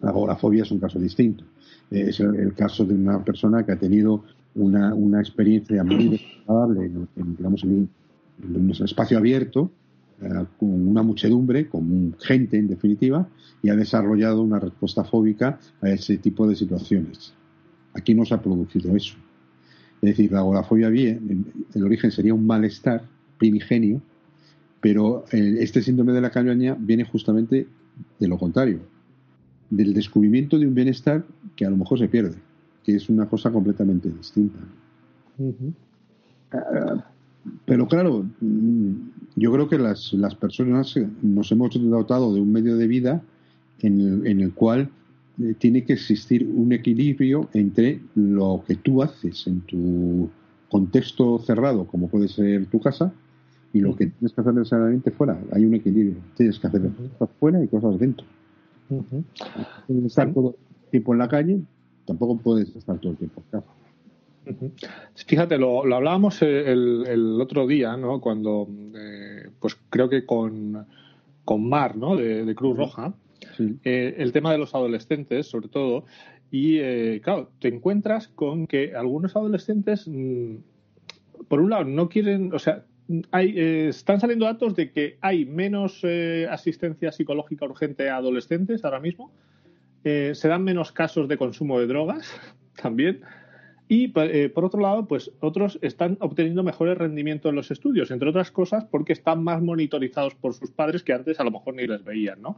La 0.00 0.08
agorafobia 0.08 0.62
es 0.62 0.70
un 0.70 0.78
caso 0.78 0.98
distinto. 0.98 1.44
Eh, 1.90 2.06
es 2.08 2.18
el, 2.20 2.54
caso 2.54 2.86
de 2.86 2.94
una 2.94 3.22
persona 3.22 3.64
que 3.64 3.72
ha 3.72 3.78
tenido 3.78 4.24
una, 4.54 5.20
experiencia 5.20 5.84
muy 5.84 6.08
desagradable 6.08 6.86
en, 6.86 7.36
digamos, 7.36 7.62
en 7.62 7.90
un, 8.54 8.70
espacio 8.70 9.18
abierto, 9.18 9.70
eh, 10.22 10.28
con 10.58 10.88
una 10.88 11.02
muchedumbre, 11.02 11.68
con 11.68 12.16
gente 12.18 12.56
en 12.56 12.68
definitiva, 12.68 13.28
y 13.62 13.68
ha 13.68 13.76
desarrollado 13.76 14.40
una 14.40 14.58
respuesta 14.58 15.04
fóbica 15.04 15.58
a 15.82 15.90
ese 15.90 16.16
tipo 16.16 16.48
de 16.48 16.56
situaciones. 16.56 17.34
Aquí 17.92 18.14
no 18.14 18.24
se 18.24 18.32
ha 18.32 18.40
producido 18.40 18.96
eso. 18.96 19.14
Es 20.00 20.10
decir, 20.10 20.32
la 20.32 20.38
agorafobia 20.38 20.88
bien, 20.88 21.52
el 21.74 21.84
origen 21.84 22.10
sería 22.10 22.32
un 22.32 22.46
malestar 22.46 23.02
primigenio, 23.38 24.00
pero 24.80 25.24
eh, 25.32 25.56
este 25.60 25.82
síndrome 25.82 26.12
de 26.12 26.20
la 26.20 26.30
cañoña 26.30 26.76
viene 26.78 27.04
justamente 27.04 27.66
de 28.18 28.28
lo 28.28 28.38
contrario, 28.38 28.80
del 29.70 29.94
descubrimiento 29.94 30.58
de 30.58 30.66
un 30.66 30.74
bienestar 30.74 31.24
que 31.56 31.66
a 31.66 31.70
lo 31.70 31.76
mejor 31.76 31.98
se 31.98 32.08
pierde, 32.08 32.36
que 32.84 32.94
es 32.94 33.08
una 33.08 33.26
cosa 33.28 33.50
completamente 33.50 34.10
distinta. 34.10 34.58
Ah, 36.52 37.04
pero 37.64 37.86
claro, 37.86 38.26
mm, 38.40 38.92
yo 39.36 39.52
creo 39.52 39.68
que 39.68 39.78
las, 39.78 40.12
las, 40.12 40.34
personas 40.34 40.94
nos 41.22 41.50
hemos 41.52 41.70
dotado 41.90 42.34
de 42.34 42.40
un 42.40 42.52
medio 42.52 42.76
de 42.76 42.86
vida 42.86 43.22
en 43.80 44.00
el, 44.00 44.26
en 44.26 44.40
el 44.40 44.52
cual 44.52 44.90
eh, 45.42 45.54
tiene 45.58 45.84
que 45.84 45.92
existir 45.92 46.48
un 46.48 46.72
equilibrio 46.72 47.48
entre 47.52 48.00
lo 48.14 48.64
que 48.66 48.76
tú 48.76 49.02
haces 49.02 49.46
en 49.46 49.60
tu 49.62 50.30
contexto 50.70 51.38
cerrado, 51.38 51.86
como 51.86 52.08
puede 52.08 52.28
ser 52.28 52.66
tu 52.66 52.80
casa, 52.80 53.12
y 53.76 53.80
lo 53.80 53.94
que 53.94 54.06
tienes 54.06 54.32
que 54.32 54.40
hacer 54.40 54.54
necesariamente 54.54 55.10
fuera. 55.10 55.38
Hay 55.52 55.64
un 55.66 55.74
equilibrio. 55.74 56.16
Tienes 56.36 56.58
que 56.58 56.66
hacer 56.66 56.82
cosas 57.18 57.36
fuera 57.38 57.62
y 57.62 57.68
cosas 57.68 57.98
dentro. 57.98 58.26
estar 60.06 60.32
todo 60.32 60.56
el 60.84 60.90
tiempo 60.90 61.12
en 61.12 61.18
la 61.18 61.28
calle, 61.28 61.60
tampoco 62.06 62.38
puedes 62.38 62.74
estar 62.74 62.98
todo 62.98 63.12
el 63.12 63.18
tiempo 63.18 63.42
en 63.42 63.60
casa. 63.60 63.72
Fíjate, 65.26 65.58
lo, 65.58 65.82
hablábamos 65.82 66.40
el, 66.40 67.38
otro 67.40 67.66
día, 67.66 67.96
¿no? 67.96 68.20
Cuando, 68.20 68.66
eh, 68.94 69.50
pues 69.60 69.76
creo 69.90 70.08
que 70.08 70.24
con, 70.24 70.86
con 71.44 71.68
Mar, 71.68 71.96
¿no? 71.96 72.16
De, 72.16 72.54
Cruz 72.54 72.76
Roja, 72.76 73.12
eh, 73.58 74.14
el 74.18 74.32
tema 74.32 74.52
de 74.52 74.58
los 74.58 74.74
adolescentes, 74.74 75.48
sobre 75.48 75.68
todo, 75.68 76.04
y 76.50 76.78
eh, 76.78 77.20
claro, 77.22 77.50
te 77.58 77.68
encuentras 77.68 78.28
con 78.28 78.66
que 78.68 78.94
algunos 78.94 79.34
adolescentes, 79.34 80.06
mm, 80.06 80.54
por 81.48 81.60
un 81.60 81.70
lado, 81.70 81.84
no 81.84 82.08
quieren, 82.08 82.54
o 82.54 82.58
sea, 82.58 82.84
hay, 83.30 83.54
eh, 83.56 83.88
están 83.88 84.20
saliendo 84.20 84.46
datos 84.46 84.74
de 84.74 84.90
que 84.90 85.18
hay 85.20 85.44
menos 85.44 86.00
eh, 86.02 86.46
asistencia 86.50 87.12
psicológica 87.12 87.64
urgente 87.64 88.08
a 88.08 88.16
adolescentes 88.16 88.84
ahora 88.84 89.00
mismo. 89.00 89.32
Eh, 90.04 90.32
se 90.34 90.48
dan 90.48 90.64
menos 90.64 90.92
casos 90.92 91.28
de 91.28 91.36
consumo 91.36 91.78
de 91.80 91.86
drogas 91.86 92.28
también. 92.82 93.22
Y 93.88 94.08
por 94.08 94.64
otro 94.64 94.80
lado, 94.80 95.06
pues 95.06 95.30
otros 95.38 95.78
están 95.80 96.16
obteniendo 96.18 96.64
mejores 96.64 96.98
rendimientos 96.98 97.50
en 97.50 97.54
los 97.54 97.70
estudios, 97.70 98.10
entre 98.10 98.30
otras 98.30 98.50
cosas 98.50 98.84
porque 98.84 99.12
están 99.12 99.44
más 99.44 99.62
monitorizados 99.62 100.34
por 100.34 100.54
sus 100.54 100.72
padres 100.72 101.04
que 101.04 101.12
antes 101.12 101.38
a 101.38 101.44
lo 101.44 101.52
mejor 101.52 101.76
ni 101.76 101.86
les 101.86 102.02
veían, 102.02 102.42
¿no? 102.42 102.56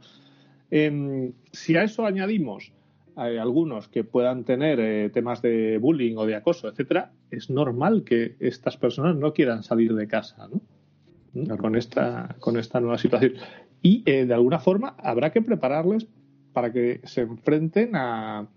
Em, 0.71 1.35
si 1.53 1.77
a 1.77 1.83
eso 1.83 2.07
añadimos 2.07 2.73
hay 3.19 3.37
algunos 3.37 3.89
que 3.89 4.05
puedan 4.05 4.45
tener 4.45 4.79
eh, 4.81 5.11
temas 5.11 5.43
de 5.43 5.79
bullying 5.79 6.17
o 6.17 6.27
de 6.27 6.37
acoso, 6.37 6.69
etcétera, 6.69 7.13
es 7.31 7.51
normal 7.51 8.05
que 8.05 8.37
estas 8.39 8.77
personas 8.77 9.17
no 9.17 9.33
quieran 9.33 9.63
salir 9.63 9.95
de 9.95 10.07
casa, 10.07 10.49
¿no? 10.49 11.57
Con 11.59 11.77
esta 11.77 12.37
con 12.41 12.57
esta 12.57 12.81
nueva 12.81 12.99
situación 12.99 13.35
y 13.83 14.03
eh, 14.07 14.25
de 14.25 14.35
alguna 14.35 14.59
forma 14.59 14.97
habrá 14.99 15.31
que 15.31 15.43
prepararles 15.43 16.07
para 16.53 16.73
que 16.73 17.01
se 17.05 17.21
enfrenten 17.23 17.95
a 17.95 18.49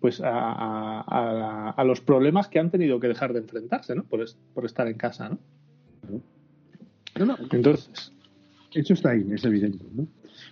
pues 0.00 0.20
a, 0.22 1.82
los 1.86 2.02
problemas 2.02 2.48
que 2.48 2.58
han 2.58 2.70
tenido 2.70 3.00
que 3.00 3.08
dejar 3.08 3.32
de 3.32 3.38
enfrentarse, 3.38 3.94
¿no? 3.94 4.04
Por, 4.04 4.22
por 4.52 4.66
estar 4.66 4.86
en 4.86 4.98
casa, 4.98 5.30
¿no? 5.30 5.38
Entonces, 7.50 8.12
eso 8.74 8.92
está 8.92 9.10
ahí, 9.10 9.24
es 9.32 9.44
evidente, 9.46 9.82
¿no? 9.94 10.06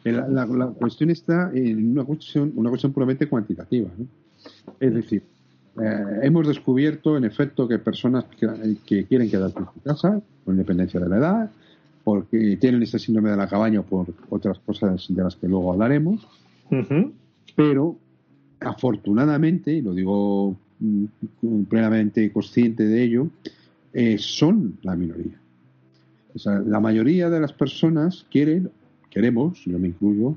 La, 0.05 0.47
cuestión 0.79 1.11
está 1.11 1.51
en 1.55 1.93
una 1.93 2.05
cuestión, 2.05 2.53
una 2.57 2.71
cuestión 2.71 2.93
puramente 2.93 3.29
cuantitativa. 3.29 3.89
Es 4.81 4.95
decir, 4.95 5.23
eh, 5.81 6.19
hemos 6.23 6.47
descubierto, 6.47 7.17
en 7.17 7.25
efecto, 7.25 7.69
que 7.69 7.79
personas 7.79 8.25
que, 8.85 9.07
quieren 9.07 9.31
quedarse 9.31 9.59
en 9.59 9.67
su 9.67 9.81
casa, 9.83 10.21
con 10.45 10.55
independencia 10.55 10.99
de 11.01 11.09
la 11.09 11.17
edad, 11.19 11.51
porque 12.05 12.57
tienen 12.61 12.83
este 12.83 12.99
síndrome 12.99 13.31
de 13.31 13.37
la 13.37 13.47
cabaña 13.47 13.81
o 13.81 13.85
por 13.85 14.07
otras 14.29 14.59
cosas 14.59 15.07
de 15.09 15.23
las 15.23 15.37
que 15.37 15.47
luego 15.47 15.73
hablaremos, 15.73 16.27
pero 17.55 17.97
afortunadamente, 18.61 19.73
y 19.73 19.83
lo 19.83 19.95
digo 19.95 20.57
mm, 20.81 21.63
plenamente 21.69 22.33
consciente 22.33 22.85
de 22.85 23.03
ello, 23.03 23.29
eh, 23.93 24.17
son 24.19 24.79
la 24.83 24.97
minoría. 24.97 25.39
la 26.45 26.81
mayoría 26.81 27.29
de 27.29 27.41
las 27.41 27.53
personas 27.53 28.27
quieren 28.31 28.71
queremos, 29.13 29.65
yo 29.65 29.79
me 29.79 29.89
incluyo, 29.89 30.37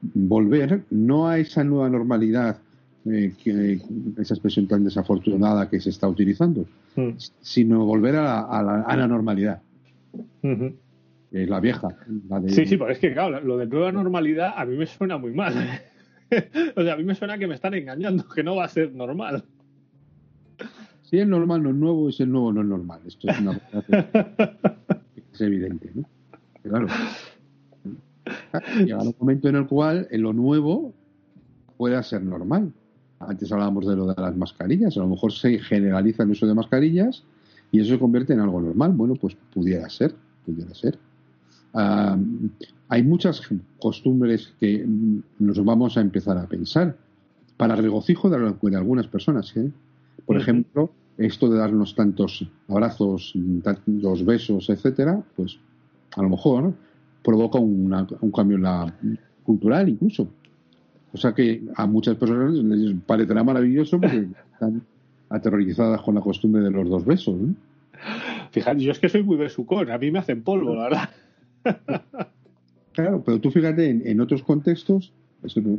volver 0.00 0.82
no 0.90 1.28
a 1.28 1.38
esa 1.38 1.64
nueva 1.64 1.88
normalidad, 1.88 2.58
eh, 3.04 3.32
que, 3.42 3.80
esa 4.18 4.34
expresión 4.34 4.68
tan 4.68 4.84
desafortunada 4.84 5.68
que 5.68 5.80
se 5.80 5.90
está 5.90 6.08
utilizando, 6.08 6.66
mm. 6.96 7.10
sino 7.40 7.84
volver 7.84 8.16
a 8.16 8.62
la, 8.62 9.06
normalidad. 9.08 9.60
Es 11.32 11.48
la 11.48 11.60
vieja. 11.60 11.88
Sí, 12.48 12.66
sí, 12.66 12.76
pero 12.76 12.90
es 12.90 12.98
que, 12.98 13.12
claro, 13.12 13.40
lo 13.40 13.56
de 13.56 13.66
nueva 13.66 13.90
normalidad 13.90 14.52
a 14.56 14.64
mí 14.64 14.76
me 14.76 14.86
suena 14.86 15.18
muy 15.18 15.32
mal. 15.32 15.54
o 16.76 16.82
sea, 16.82 16.94
a 16.94 16.96
mí 16.96 17.04
me 17.04 17.14
suena 17.14 17.38
que 17.38 17.46
me 17.46 17.54
están 17.54 17.74
engañando, 17.74 18.28
que 18.28 18.42
no 18.42 18.56
va 18.56 18.64
a 18.64 18.68
ser 18.68 18.92
normal. 18.92 19.44
Si 21.02 21.18
es 21.18 21.26
normal 21.26 21.62
no 21.62 21.70
es 21.70 21.76
nuevo, 21.76 22.08
es 22.08 22.20
el 22.20 22.30
nuevo 22.30 22.52
no 22.52 22.62
es 22.62 22.66
normal. 22.68 23.00
Esto 23.06 23.30
es 23.30 23.40
una 23.40 23.52
es 25.32 25.40
evidente, 25.40 25.90
¿no? 25.94 26.04
Claro. 26.62 26.86
Llega 28.84 29.02
un 29.02 29.14
momento 29.18 29.48
en 29.48 29.56
el 29.56 29.66
cual 29.66 30.08
en 30.10 30.22
lo 30.22 30.32
nuevo 30.32 30.92
pueda 31.76 32.02
ser 32.02 32.22
normal. 32.22 32.72
Antes 33.18 33.52
hablábamos 33.52 33.86
de 33.86 33.96
lo 33.96 34.06
de 34.06 34.20
las 34.20 34.36
mascarillas, 34.36 34.96
a 34.96 35.00
lo 35.00 35.08
mejor 35.08 35.32
se 35.32 35.58
generaliza 35.58 36.24
el 36.24 36.30
uso 36.30 36.46
de 36.46 36.54
mascarillas 36.54 37.22
y 37.70 37.80
eso 37.80 37.92
se 37.92 37.98
convierte 37.98 38.32
en 38.32 38.40
algo 38.40 38.60
normal. 38.60 38.92
Bueno, 38.92 39.14
pues 39.14 39.36
pudiera 39.52 39.88
ser, 39.88 40.14
pudiera 40.44 40.74
ser. 40.74 40.98
Ah, 41.74 42.18
hay 42.88 43.02
muchas 43.02 43.42
costumbres 43.78 44.52
que 44.60 44.86
nos 45.38 45.64
vamos 45.64 45.96
a 45.96 46.00
empezar 46.00 46.36
a 46.36 46.46
pensar 46.46 46.96
para 47.56 47.76
regocijo 47.76 48.28
de, 48.28 48.76
algunas 48.76 49.06
personas. 49.06 49.56
¿eh? 49.56 49.70
Por 50.26 50.36
ejemplo, 50.36 50.90
esto 51.16 51.48
de 51.48 51.58
darnos 51.58 51.94
tantos 51.94 52.46
abrazos, 52.68 53.32
tantos 53.62 54.24
besos, 54.24 54.68
etcétera, 54.68 55.22
pues 55.36 55.58
a 56.16 56.22
lo 56.22 56.28
mejor 56.28 56.74
provoca 57.22 57.58
un 57.58 58.32
cambio 58.34 58.56
en 58.56 58.62
la 58.62 58.94
cultural 59.44 59.88
incluso. 59.88 60.28
O 61.12 61.16
sea 61.18 61.32
que 61.34 61.62
a 61.76 61.86
muchas 61.86 62.16
personas 62.16 62.54
les 62.54 62.94
parecerá 63.06 63.44
maravilloso 63.44 64.00
porque 64.00 64.28
están 64.52 64.82
aterrorizadas 65.28 66.00
con 66.02 66.14
la 66.14 66.20
costumbre 66.20 66.62
de 66.62 66.70
los 66.70 66.88
dos 66.88 67.04
besos. 67.04 67.36
Fíjate, 68.50 68.80
yo 68.80 68.92
es 68.92 68.98
que 68.98 69.08
soy 69.08 69.22
muy 69.22 69.36
besucón, 69.36 69.90
a 69.90 69.98
mí 69.98 70.10
me 70.10 70.18
hacen 70.18 70.42
polvo, 70.42 70.74
la 70.74 70.82
verdad. 70.84 71.08
Claro, 72.92 73.22
pero 73.24 73.40
tú 73.40 73.50
fíjate 73.50 73.88
en, 73.88 74.20
otros 74.20 74.42
contextos, 74.42 75.14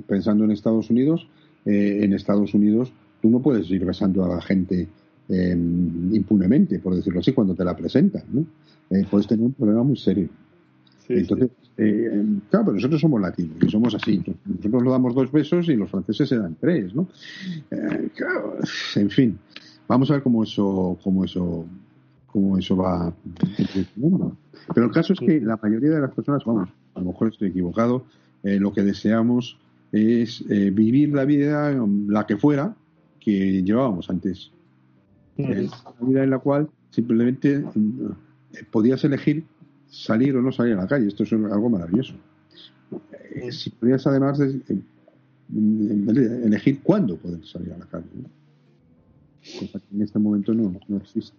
pensando 0.07 0.45
en 0.45 0.49
Estados 0.49 0.89
Unidos, 0.89 1.27
eh, 1.63 1.99
en 2.01 2.11
Estados 2.11 2.55
Unidos 2.55 2.91
tú 3.21 3.29
no 3.29 3.39
puedes 3.39 3.69
ir 3.69 3.85
besando 3.85 4.25
a 4.25 4.29
la 4.29 4.41
gente 4.41 4.87
em, 5.29 6.15
impunemente, 6.15 6.79
por 6.79 6.95
decirlo 6.95 7.19
así, 7.19 7.31
cuando 7.31 7.53
te 7.53 7.63
la 7.63 7.75
presentan. 7.75 8.23
¿no? 8.31 8.45
Eh, 8.89 9.05
puedes 9.11 9.27
tener 9.27 9.45
un 9.45 9.53
problema 9.53 9.83
muy 9.83 9.95
serio. 9.95 10.27
Entonces, 11.09 11.49
eh, 11.77 12.23
claro, 12.49 12.65
pero 12.65 12.75
nosotros 12.75 13.01
somos 13.01 13.21
latinos 13.21 13.57
y 13.61 13.69
somos 13.69 13.95
así. 13.95 14.23
Nosotros 14.45 14.83
nos 14.83 14.93
damos 14.93 15.15
dos 15.15 15.31
besos 15.31 15.67
y 15.69 15.75
los 15.75 15.89
franceses 15.89 16.29
se 16.29 16.37
dan 16.37 16.55
tres, 16.59 16.93
¿no? 16.93 17.07
Eh, 17.71 18.09
claro, 18.15 18.57
en 18.95 19.09
fin, 19.09 19.37
vamos 19.87 20.09
a 20.09 20.13
ver 20.13 20.23
cómo 20.23 20.43
eso, 20.43 20.97
cómo 21.03 21.25
eso, 21.25 21.65
cómo 22.27 22.57
eso 22.57 22.77
va. 22.77 23.13
Pero 24.73 24.85
el 24.85 24.91
caso 24.91 25.13
es 25.13 25.19
que 25.19 25.41
la 25.41 25.57
mayoría 25.61 25.91
de 25.91 26.01
las 26.01 26.11
personas, 26.11 26.43
vamos, 26.45 26.69
a 26.95 26.99
lo 26.99 27.07
mejor 27.07 27.29
estoy 27.29 27.49
equivocado, 27.49 28.05
eh, 28.43 28.59
lo 28.59 28.71
que 28.73 28.83
deseamos 28.83 29.57
es 29.91 30.43
vivir 30.47 31.13
la 31.13 31.23
vida, 31.23 31.71
la 32.07 32.25
que 32.25 32.35
fuera, 32.35 32.75
que 33.19 33.61
llevábamos 33.61 34.09
antes. 34.09 34.51
una 35.37 35.69
vida 36.01 36.23
en 36.23 36.31
la 36.31 36.39
cual 36.39 36.67
simplemente 36.89 37.63
podías 38.71 39.03
elegir 39.03 39.45
salir 39.93 40.35
o 40.35 40.41
no 40.41 40.51
salir 40.51 40.73
a 40.73 40.81
la 40.81 40.87
calle. 40.87 41.07
Esto 41.07 41.23
es 41.23 41.31
algo 41.31 41.69
maravilloso. 41.69 42.15
Eh, 43.35 43.51
si 43.51 43.69
podrías 43.69 44.05
además 44.07 44.39
de, 44.39 44.61
elegir 46.45 46.81
cuándo 46.81 47.15
poder 47.17 47.45
salir 47.45 47.73
a 47.73 47.77
la 47.77 47.85
calle, 47.85 48.05
cosa 49.59 49.79
que 49.79 49.95
en 49.95 50.01
este 50.01 50.19
momento 50.19 50.53
no, 50.53 50.79
existe. 50.97 51.37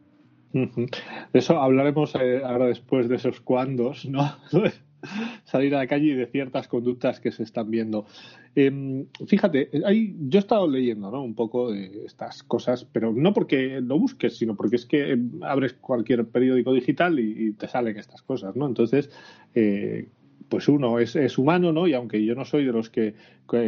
De 0.52 0.88
eso 1.32 1.60
hablaremos 1.60 2.14
eh, 2.14 2.42
ahora 2.44 2.66
después 2.66 3.08
de 3.08 3.16
esos 3.16 3.40
cuandos, 3.40 4.04
¿no? 4.04 4.36
Salir 5.44 5.74
a 5.74 5.78
la 5.78 5.86
calle 5.86 6.06
y 6.06 6.14
de 6.14 6.26
ciertas 6.26 6.68
conductas 6.68 7.20
que 7.20 7.32
se 7.32 7.42
están 7.42 7.70
viendo. 7.70 8.06
Em, 8.54 9.06
fíjate, 9.26 9.70
hay, 9.84 10.14
yo 10.28 10.38
he 10.38 10.40
estado 10.40 10.68
leyendo 10.68 11.10
¿no? 11.10 11.22
un 11.22 11.34
poco 11.34 11.72
de 11.72 12.04
estas 12.04 12.42
cosas, 12.42 12.84
pero 12.84 13.12
no 13.12 13.32
porque 13.32 13.80
lo 13.80 13.98
busques, 13.98 14.36
sino 14.36 14.54
porque 14.54 14.76
es 14.76 14.86
que 14.86 15.12
em, 15.12 15.42
abres 15.42 15.74
cualquier 15.74 16.26
periódico 16.26 16.72
digital 16.72 17.18
y, 17.18 17.52
te 17.52 17.68
salen 17.68 17.96
estas 17.98 18.22
cosas, 18.22 18.56
¿no? 18.56 18.66
Entonces, 18.66 19.10
eh, 19.54 20.08
pues 20.48 20.68
uno 20.68 20.98
es, 20.98 21.38
humano, 21.38 21.72
¿no? 21.72 21.86
Y 21.86 21.94
aunque 21.94 22.24
yo 22.24 22.34
no 22.34 22.44
soy 22.44 22.64
de 22.64 22.72
los 22.72 22.90
que, 22.90 23.14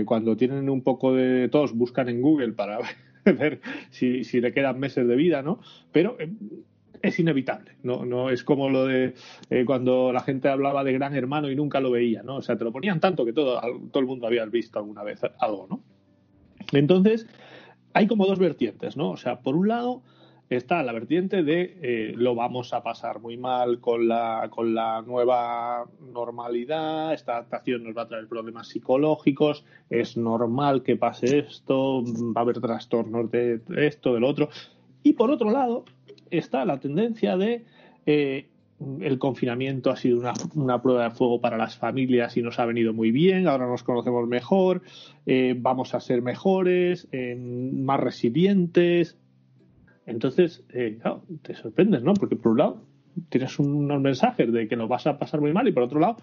cuando 0.04 0.36
tienen 0.36 0.68
un 0.68 0.82
poco 0.82 1.14
de 1.14 1.48
tos 1.48 1.72
buscan 1.74 2.08
en 2.08 2.20
Google 2.20 2.52
para 2.52 2.78
ver 3.24 3.60
si, 3.90 4.22
le 4.40 4.52
quedan 4.52 4.78
meses 4.78 5.06
de 5.06 5.16
vida, 5.16 5.42
¿no? 5.42 5.60
Pero 5.92 6.16
em, 6.20 6.36
es 7.02 7.18
inevitable, 7.18 7.72
no, 7.82 8.04
no 8.04 8.30
es 8.30 8.44
como 8.44 8.68
lo 8.68 8.86
de 8.86 9.14
eh, 9.50 9.64
cuando 9.64 10.12
la 10.12 10.20
gente 10.20 10.48
hablaba 10.48 10.84
de 10.84 10.92
Gran 10.92 11.14
Hermano 11.14 11.50
y 11.50 11.56
nunca 11.56 11.80
lo 11.80 11.90
veía, 11.90 12.22
¿no? 12.22 12.36
O 12.36 12.42
sea, 12.42 12.56
te 12.56 12.64
lo 12.64 12.72
ponían 12.72 13.00
tanto 13.00 13.24
que 13.24 13.32
todo, 13.32 13.60
todo 13.90 14.00
el 14.00 14.06
mundo 14.06 14.26
había 14.26 14.44
visto 14.46 14.78
alguna 14.78 15.02
vez 15.02 15.20
algo, 15.38 15.66
¿no? 15.68 15.82
Entonces, 16.72 17.26
hay 17.94 18.06
como 18.06 18.26
dos 18.26 18.38
vertientes, 18.38 18.96
¿no? 18.96 19.10
O 19.10 19.16
sea, 19.16 19.40
por 19.40 19.56
un 19.56 19.68
lado 19.68 20.02
está 20.48 20.82
la 20.82 20.92
vertiente 20.92 21.42
de 21.42 21.78
eh, 21.82 22.12
lo 22.16 22.34
vamos 22.34 22.72
a 22.72 22.82
pasar 22.82 23.20
muy 23.20 23.36
mal 23.36 23.80
con 23.80 24.06
la, 24.06 24.48
con 24.50 24.74
la 24.74 25.02
nueva 25.02 25.86
normalidad, 26.12 27.12
esta 27.14 27.32
adaptación 27.32 27.84
nos 27.84 27.96
va 27.96 28.02
a 28.02 28.08
traer 28.08 28.28
problemas 28.28 28.68
psicológicos, 28.68 29.64
es 29.90 30.16
normal 30.16 30.82
que 30.82 30.96
pase 30.96 31.38
esto, 31.38 32.02
va 32.04 32.40
a 32.40 32.44
haber 32.44 32.60
trastornos 32.60 33.30
de 33.30 33.60
esto, 33.76 34.14
del 34.14 34.24
otro. 34.24 34.48
Y 35.02 35.14
por 35.14 35.30
otro 35.30 35.50
lado, 35.50 35.84
está 36.30 36.64
la 36.64 36.78
tendencia 36.78 37.36
de 37.36 37.64
eh, 38.06 38.48
el 39.00 39.18
confinamiento 39.18 39.90
ha 39.90 39.96
sido 39.96 40.20
una, 40.54 40.82
prueba 40.82 41.04
de 41.04 41.10
fuego 41.10 41.40
para 41.40 41.56
las 41.56 41.78
familias 41.78 42.36
y 42.36 42.42
nos 42.42 42.58
ha 42.58 42.66
venido 42.66 42.92
muy 42.92 43.10
bien, 43.10 43.48
ahora 43.48 43.66
nos 43.66 43.82
conocemos 43.82 44.28
mejor, 44.28 44.82
eh, 45.24 45.54
vamos 45.56 45.94
a 45.94 46.00
ser 46.00 46.20
mejores, 46.20 47.08
eh, 47.10 47.36
más 47.36 47.98
resilientes. 48.00 49.18
Entonces, 50.04 50.64
claro, 51.00 51.24
te 51.42 51.54
sorprendes, 51.54 52.02
¿no? 52.02 52.14
Porque 52.14 52.36
por 52.36 52.52
un 52.52 52.58
lado 52.58 52.84
tienes 53.28 53.58
unos 53.58 54.00
mensajes 54.00 54.52
de 54.52 54.68
que 54.68 54.76
nos 54.76 54.88
vas 54.88 55.06
a 55.06 55.18
pasar 55.18 55.40
muy 55.40 55.52
mal 55.52 55.66
y 55.66 55.72
por 55.72 55.82
otro 55.82 55.98
lado 55.98 56.18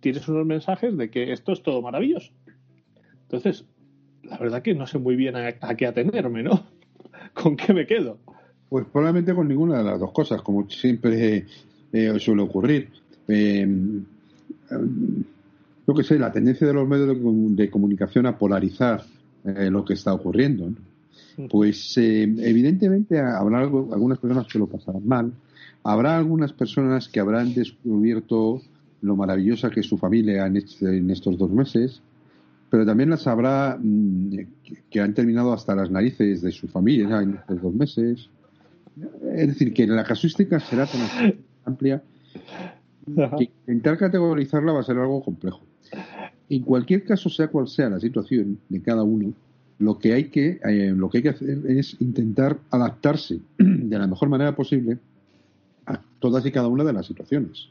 tienes 0.00 0.28
unos 0.28 0.44
mensajes 0.44 0.94
de 0.98 1.08
que 1.08 1.32
esto 1.32 1.52
es 1.52 1.62
todo 1.62 1.80
maravilloso. 1.80 2.32
Entonces, 3.22 3.64
la 4.24 4.36
verdad 4.36 4.60
que 4.60 4.74
no 4.74 4.86
sé 4.86 4.98
muy 4.98 5.16
bien 5.16 5.36
a 5.36 5.76
qué 5.76 5.86
atenerme, 5.86 6.42
¿no? 6.42 6.66
¿Con 7.32 7.56
qué 7.56 7.72
me 7.72 7.86
quedo? 7.86 8.18
Pues 8.72 8.86
probablemente 8.86 9.34
con 9.34 9.48
ninguna 9.48 9.76
de 9.76 9.84
las 9.84 10.00
dos 10.00 10.12
cosas, 10.12 10.40
como 10.40 10.66
siempre 10.70 11.44
eh, 11.92 12.18
suele 12.18 12.40
ocurrir. 12.40 12.88
Eh, 13.28 13.68
yo 15.86 15.94
que 15.94 16.02
sé, 16.02 16.18
la 16.18 16.32
tendencia 16.32 16.66
de 16.66 16.72
los 16.72 16.88
medios 16.88 17.18
de, 17.54 17.70
comunicación 17.70 18.24
a 18.24 18.38
polarizar 18.38 19.04
eh, 19.44 19.68
lo 19.70 19.84
que 19.84 19.92
está 19.92 20.14
ocurriendo. 20.14 20.70
Pues 21.50 21.98
evidentemente 21.98 23.20
habrá 23.20 23.58
algunas 23.58 24.18
personas 24.18 24.46
que 24.50 24.58
lo 24.58 24.66
pasarán 24.66 25.06
mal, 25.06 25.32
habrá 25.84 26.16
algunas 26.16 26.54
personas 26.54 27.10
que 27.10 27.20
habrán 27.20 27.52
descubierto 27.52 28.62
lo 29.02 29.16
maravillosa 29.16 29.68
que 29.68 29.80
es 29.80 29.86
su 29.86 29.98
familia 29.98 30.46
en, 30.46 30.64
en 30.80 31.10
estos 31.10 31.36
dos 31.36 31.50
meses, 31.50 32.00
pero 32.70 32.86
también 32.86 33.10
las 33.10 33.26
habrá 33.26 33.78
mm, 33.78 34.38
que 34.88 35.00
han 35.00 35.12
terminado 35.12 35.52
hasta 35.52 35.74
las 35.74 35.90
narices 35.90 36.40
de 36.40 36.52
su 36.52 36.68
familia 36.68 37.20
en 37.20 37.34
estos 37.34 37.60
dos 37.60 37.74
meses 37.74 38.30
es 39.34 39.48
decir, 39.48 39.72
que 39.72 39.86
la 39.86 40.04
casuística 40.04 40.60
será 40.60 40.86
tan 40.86 41.00
amplia 41.64 42.02
que 43.38 43.50
intentar 43.66 43.98
categorizarla 43.98 44.72
va 44.72 44.80
a 44.80 44.84
ser 44.84 44.98
algo 44.98 45.22
complejo. 45.22 45.60
En 46.48 46.62
cualquier 46.62 47.04
caso, 47.04 47.28
sea 47.28 47.48
cual 47.48 47.68
sea 47.68 47.88
la 47.88 48.00
situación 48.00 48.58
de 48.68 48.82
cada 48.82 49.02
uno, 49.02 49.32
lo 49.78 49.98
que 49.98 50.12
hay 50.12 50.24
que, 50.24 50.60
eh, 50.64 50.92
lo 50.96 51.10
que, 51.10 51.18
hay 51.18 51.22
que 51.22 51.28
hacer 51.30 51.58
es 51.66 51.96
intentar 52.00 52.58
adaptarse 52.70 53.40
de 53.58 53.98
la 53.98 54.06
mejor 54.06 54.28
manera 54.28 54.54
posible 54.54 54.98
a 55.86 56.00
todas 56.18 56.44
y 56.46 56.52
cada 56.52 56.68
una 56.68 56.84
de 56.84 56.92
las 56.92 57.06
situaciones. 57.06 57.68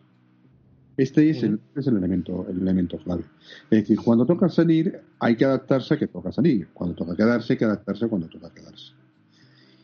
Este 0.98 1.30
es, 1.30 1.42
el, 1.42 1.60
es 1.76 1.88
el, 1.88 1.98
elemento, 1.98 2.46
el 2.50 2.62
elemento 2.62 2.98
clave. 2.98 3.24
Es 3.70 3.82
decir, 3.82 3.98
cuando 4.04 4.26
toca 4.26 4.50
salir, 4.50 5.00
hay 5.20 5.36
que 5.36 5.46
adaptarse 5.46 5.94
a 5.94 5.98
que 5.98 6.08
toca 6.08 6.32
salir. 6.32 6.68
Cuando 6.74 6.96
toca 6.96 7.16
quedarse, 7.16 7.54
hay 7.54 7.58
que 7.58 7.66
adaptarse 7.66 8.06
a 8.06 8.08
cuando 8.10 8.28
toca 8.28 8.54
quedarse. 8.54 8.92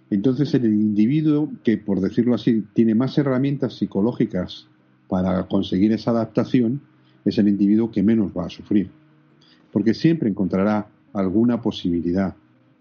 Entonces 0.10 0.54
el 0.54 0.66
individuo 0.66 1.52
que, 1.64 1.78
por 1.78 2.00
decirlo 2.00 2.36
así, 2.36 2.64
tiene 2.74 2.96
más 2.96 3.18
herramientas 3.18 3.78
psicológicas 3.78 4.68
para 5.08 5.48
conseguir 5.48 5.92
esa 5.92 6.12
adaptación, 6.12 6.82
es 7.26 7.38
el 7.38 7.48
individuo 7.48 7.92
que 7.92 8.04
menos 8.04 8.32
va 8.38 8.46
a 8.46 8.50
sufrir. 8.50 8.90
Porque 9.72 9.94
siempre 9.94 10.30
encontrará 10.30 10.88
alguna 11.14 11.62
posibilidad 11.62 12.36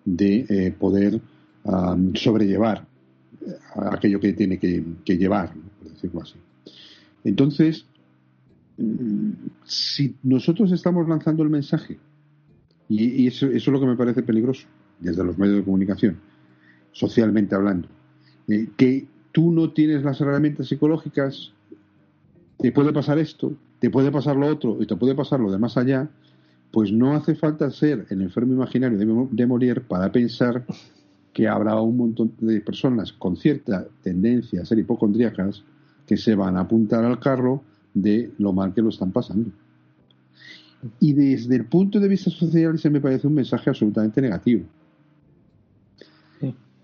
de 0.05 0.47
eh, 0.49 0.75
poder 0.79 1.21
sobrellevar 2.15 2.87
eh, 3.45 3.53
aquello 3.91 4.21
que 4.21 4.33
tiene 4.35 4.59
que, 4.59 4.85
llevar, 5.19 5.53
por 5.53 5.93
decirlo 5.93 6.23
así. 6.23 6.37
Entonces, 7.25 7.87
mm, 8.79 9.31
si 9.65 10.15
nosotros 10.23 10.71
estamos 10.71 11.09
lanzando 11.09 11.43
el 11.43 11.51
mensaje, 11.51 11.99
y, 12.89 13.27
eso 13.27 13.49
es 13.49 13.67
lo 13.67 13.81
que 13.81 13.87
me 13.87 13.97
parece 13.97 14.23
peligroso 14.23 14.69
desde 15.01 15.25
los 15.25 15.37
medios 15.37 15.57
de 15.57 15.65
comunicación, 15.65 16.19
socialmente 16.97 17.55
hablando. 17.55 17.89
Eh, 18.49 18.69
que 18.77 19.07
tú 19.33 19.53
no 19.53 19.71
tienes 19.73 20.03
las 20.03 20.21
herramientas 20.21 20.69
psicológicas, 20.69 21.53
te 22.59 22.73
puede 22.73 22.93
pasar 22.93 23.19
esto, 23.19 23.53
te 23.81 23.91
puede 23.91 24.11
pasar 24.11 24.37
lo 24.37 24.47
otro 24.47 24.79
y 24.81 24.87
te 24.87 24.97
puede 24.97 25.15
pasar 25.15 25.41
lo 25.41 25.53
de 25.53 25.59
más 25.59 25.77
allá, 25.77 26.09
pues 26.71 26.91
no 26.91 27.15
hace 27.15 27.35
falta 27.35 27.71
ser 27.71 28.07
el 28.09 28.23
enfermo 28.23 28.55
imaginario 28.55 28.99
de, 28.99 29.07
de 29.31 29.81
para 29.83 30.11
pensar 30.11 30.65
que 31.35 31.47
habrá 31.47 31.79
un 31.81 31.99
montón 31.99 32.33
de 32.41 32.63
personas 32.63 33.13
con 33.13 33.37
cierta 33.37 33.87
tendencia 34.03 34.63
a 34.63 34.65
ser 34.65 34.79
hipocondríacas 34.79 35.63
que 36.07 36.17
se 36.17 36.35
van 36.35 36.57
a 36.57 36.61
apuntar 36.61 37.05
al 37.05 37.21
carro 37.21 37.63
de 37.93 38.31
lo 38.39 38.55
mal 38.55 38.73
que 38.73 38.81
lo 38.81 38.89
están 38.89 39.13
pasando. 39.13 39.51
Y 40.99 41.13
desde 41.13 41.57
el 41.57 41.67
punto 41.67 42.01
de 42.01 42.09
vista 42.09 42.31
social 42.31 42.79
se 42.79 42.89
me 42.89 43.03
parece 43.03 43.27
un 43.27 43.35
mensaje 43.35 43.69
absolutamente 43.69 44.23
negativo. 44.23 44.65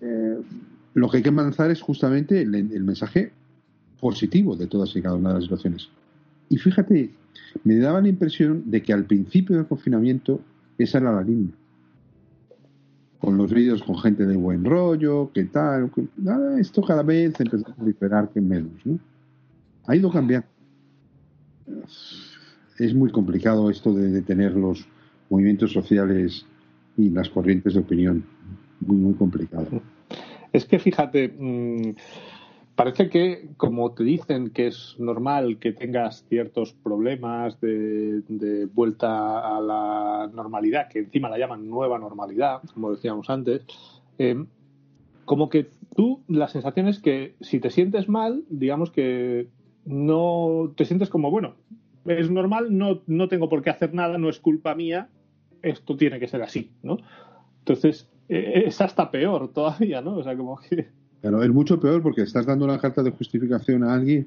Eh, 0.02 0.36
lo 0.94 1.08
que 1.08 1.18
hay 1.18 1.22
que 1.22 1.30
lanzar 1.30 1.70
es 1.70 1.80
justamente 1.80 2.42
el, 2.42 2.84
mensaje 2.84 3.32
positivo 4.00 4.56
de 4.56 4.66
todas 4.66 4.94
y 4.94 5.00
cada 5.00 5.14
una 5.14 5.30
de 5.30 5.34
las 5.36 5.44
situaciones. 5.44 5.88
Y 6.48 6.58
fíjate, 6.58 7.10
me 7.64 7.76
daba 7.76 8.00
la 8.00 8.08
impresión 8.08 8.64
de 8.70 8.82
que 8.82 8.92
al 8.92 9.04
principio 9.04 9.56
del 9.56 9.66
confinamiento 9.66 10.40
esa 10.76 10.98
era 10.98 11.12
la 11.12 11.22
línea. 11.22 11.52
Con 13.20 13.38
los 13.38 13.52
vídeos 13.54 13.82
con 13.82 13.96
gente 13.98 14.26
de 14.26 14.36
buen 14.36 14.64
rollo, 14.64 15.30
que 15.32 15.44
tal, 15.44 15.90
esto 16.58 16.82
cada 16.82 17.04
vez 17.04 17.38
empezó 17.38 17.70
a 17.70 17.74
proliferar 17.74 18.28
que 18.30 18.40
menos. 18.40 18.84
¿no? 18.84 18.98
Ha 19.86 19.94
ido 19.94 20.10
cambiando. 20.10 20.48
Es 22.78 22.92
muy 22.94 23.10
complicado 23.12 23.70
esto 23.70 23.94
de 23.94 24.10
detener 24.10 24.56
los 24.56 24.86
movimientos 25.30 25.72
sociales 25.72 26.44
y 26.96 27.10
las 27.10 27.30
corrientes 27.30 27.74
de 27.74 27.80
opinión. 27.80 28.24
Muy, 28.86 28.96
muy 28.96 29.14
complicado. 29.14 29.66
Es 30.52 30.66
que 30.66 30.78
fíjate, 30.78 31.28
mm, 31.28 31.94
parece 32.74 33.08
que 33.08 33.48
como 33.56 33.92
te 33.92 34.04
dicen 34.04 34.50
que 34.50 34.66
es 34.66 34.96
normal 34.98 35.58
que 35.58 35.72
tengas 35.72 36.24
ciertos 36.28 36.72
problemas 36.72 37.60
de, 37.60 38.68
vuelta 38.72 39.56
a 39.56 39.60
la 39.60 40.30
normalidad, 40.32 40.88
que 40.88 41.00
encima 41.00 41.28
la 41.28 41.38
llaman 41.38 41.68
nueva 41.68 41.98
normalidad, 41.98 42.62
como 42.74 42.92
decíamos 42.92 43.30
antes, 43.30 43.62
em, 44.18 44.46
como 45.24 45.48
que 45.48 45.70
tú 45.94 46.22
la 46.28 46.48
sensación 46.48 46.88
es 46.88 46.98
que 46.98 47.34
si 47.40 47.60
te 47.60 47.70
sientes 47.70 48.08
mal, 48.08 48.44
digamos 48.50 48.90
que 48.90 49.48
no 49.84 50.72
te 50.76 50.84
sientes 50.84 51.08
como, 51.08 51.30
bueno, 51.30 51.54
es 52.06 52.30
normal, 52.30 52.76
no, 52.76 53.00
no 53.06 53.28
tengo 53.28 53.48
por 53.48 53.62
qué 53.62 53.70
hacer 53.70 53.94
nada, 53.94 54.18
no 54.18 54.28
es 54.28 54.40
culpa 54.40 54.74
mía, 54.74 55.08
esto 55.62 55.96
tiene 55.96 56.18
que 56.18 56.28
ser 56.28 56.42
así, 56.42 56.72
¿no? 56.82 56.98
Entonces, 57.60 58.08
eh, 58.11 58.11
es 58.28 58.80
hasta 58.80 59.10
peor 59.10 59.52
todavía, 59.52 60.00
¿no? 60.00 60.16
O 60.16 60.24
sea, 60.24 60.36
como 60.36 60.58
que... 60.58 60.88
Es 61.22 61.50
mucho 61.50 61.78
peor 61.78 62.02
porque 62.02 62.22
estás 62.22 62.46
dando 62.46 62.64
una 62.64 62.78
carta 62.78 63.02
de 63.02 63.12
justificación 63.12 63.84
a 63.84 63.94
alguien 63.94 64.26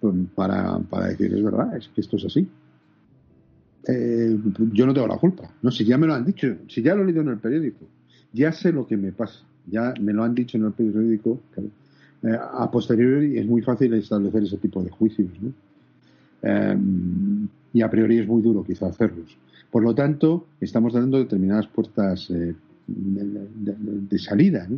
pues, 0.00 0.14
para, 0.34 0.78
para 0.78 1.08
decir, 1.08 1.34
es 1.34 1.42
verdad, 1.42 1.76
es 1.76 1.88
que 1.88 2.00
esto 2.00 2.16
es 2.16 2.24
así. 2.24 2.48
Eh, 3.86 4.38
yo 4.72 4.86
no 4.86 4.94
tengo 4.94 5.06
la 5.06 5.18
culpa. 5.18 5.50
No, 5.62 5.70
si 5.70 5.84
ya 5.84 5.98
me 5.98 6.06
lo 6.06 6.14
han 6.14 6.24
dicho, 6.24 6.48
si 6.68 6.82
ya 6.82 6.94
lo 6.94 7.02
he 7.02 7.06
leído 7.06 7.20
en 7.22 7.28
el 7.28 7.38
periódico, 7.38 7.84
ya 8.32 8.52
sé 8.52 8.72
lo 8.72 8.86
que 8.86 8.96
me 8.96 9.12
pasa, 9.12 9.40
ya 9.66 9.92
me 10.00 10.12
lo 10.12 10.22
han 10.22 10.34
dicho 10.34 10.56
en 10.56 10.64
el 10.64 10.72
periódico. 10.72 11.40
Eh, 12.22 12.38
a 12.38 12.70
posteriori 12.70 13.38
es 13.38 13.46
muy 13.46 13.60
fácil 13.60 13.92
establecer 13.94 14.42
ese 14.44 14.56
tipo 14.58 14.82
de 14.82 14.90
juicios, 14.90 15.30
¿no? 15.40 15.52
y 17.72 17.82
a 17.82 17.90
priori 17.90 18.18
es 18.18 18.26
muy 18.26 18.40
duro 18.40 18.64
quizá 18.64 18.86
hacerlos. 18.86 19.36
Por 19.70 19.82
lo 19.82 19.94
tanto, 19.94 20.46
estamos 20.58 20.94
dando 20.94 21.18
determinadas 21.18 21.66
puertas 21.66 22.32
de, 22.90 24.18
salida. 24.18 24.68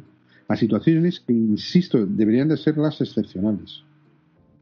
a 0.48 0.56
situaciones 0.56 1.20
que, 1.20 1.32
insisto, 1.32 2.04
deberían 2.06 2.48
de 2.48 2.56
ser 2.56 2.76
las 2.76 3.00
excepcionales, 3.00 3.82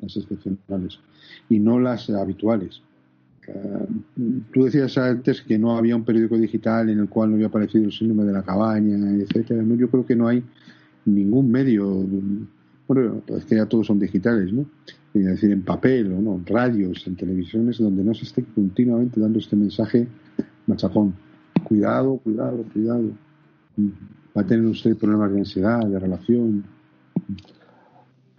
las 0.00 0.16
excepcionales 0.16 0.98
y 1.48 1.58
no 1.58 1.78
las 1.78 2.08
habituales. 2.10 2.82
Eh, 3.48 3.86
tú 4.52 4.64
decías 4.64 4.96
antes 4.98 5.42
que 5.42 5.58
no 5.58 5.76
había 5.76 5.96
un 5.96 6.04
periódico 6.04 6.36
digital 6.36 6.88
en 6.90 7.00
el 7.00 7.08
cual 7.08 7.30
no 7.30 7.34
había 7.36 7.48
aparecido 7.48 7.84
el 7.84 7.92
síndrome 7.92 8.24
de 8.24 8.32
la 8.32 8.42
cabaña, 8.42 8.96
etcétera. 9.12 9.64
yo 9.76 9.90
creo 9.90 10.06
que 10.06 10.14
no 10.14 10.28
hay 10.28 10.44
ningún 11.04 11.50
medio, 11.50 12.06
bueno, 12.86 13.22
es 13.36 13.44
que 13.44 13.56
ya 13.56 13.66
todos 13.66 13.86
son 13.86 13.98
digitales, 13.98 14.52
¿no? 14.52 14.66
Es 15.12 15.24
decir, 15.24 15.50
en 15.50 15.62
papel 15.62 16.12
o 16.12 16.20
no, 16.20 16.36
en 16.36 16.46
radios, 16.46 17.04
en 17.06 17.16
televisiones, 17.16 17.78
donde 17.78 18.04
no 18.04 18.14
se 18.14 18.24
esté 18.24 18.44
continuamente 18.44 19.18
dando 19.18 19.38
este 19.40 19.56
mensaje 19.56 20.06
machacón. 20.66 21.14
Cuidado, 21.64 22.16
cuidado, 22.18 22.64
cuidado. 22.72 23.10
Va 24.36 24.42
a 24.42 24.46
tener 24.46 24.64
usted 24.66 24.96
problemas 24.96 25.32
de 25.32 25.38
ansiedad, 25.40 25.80
de 25.80 25.98
relación. 25.98 26.64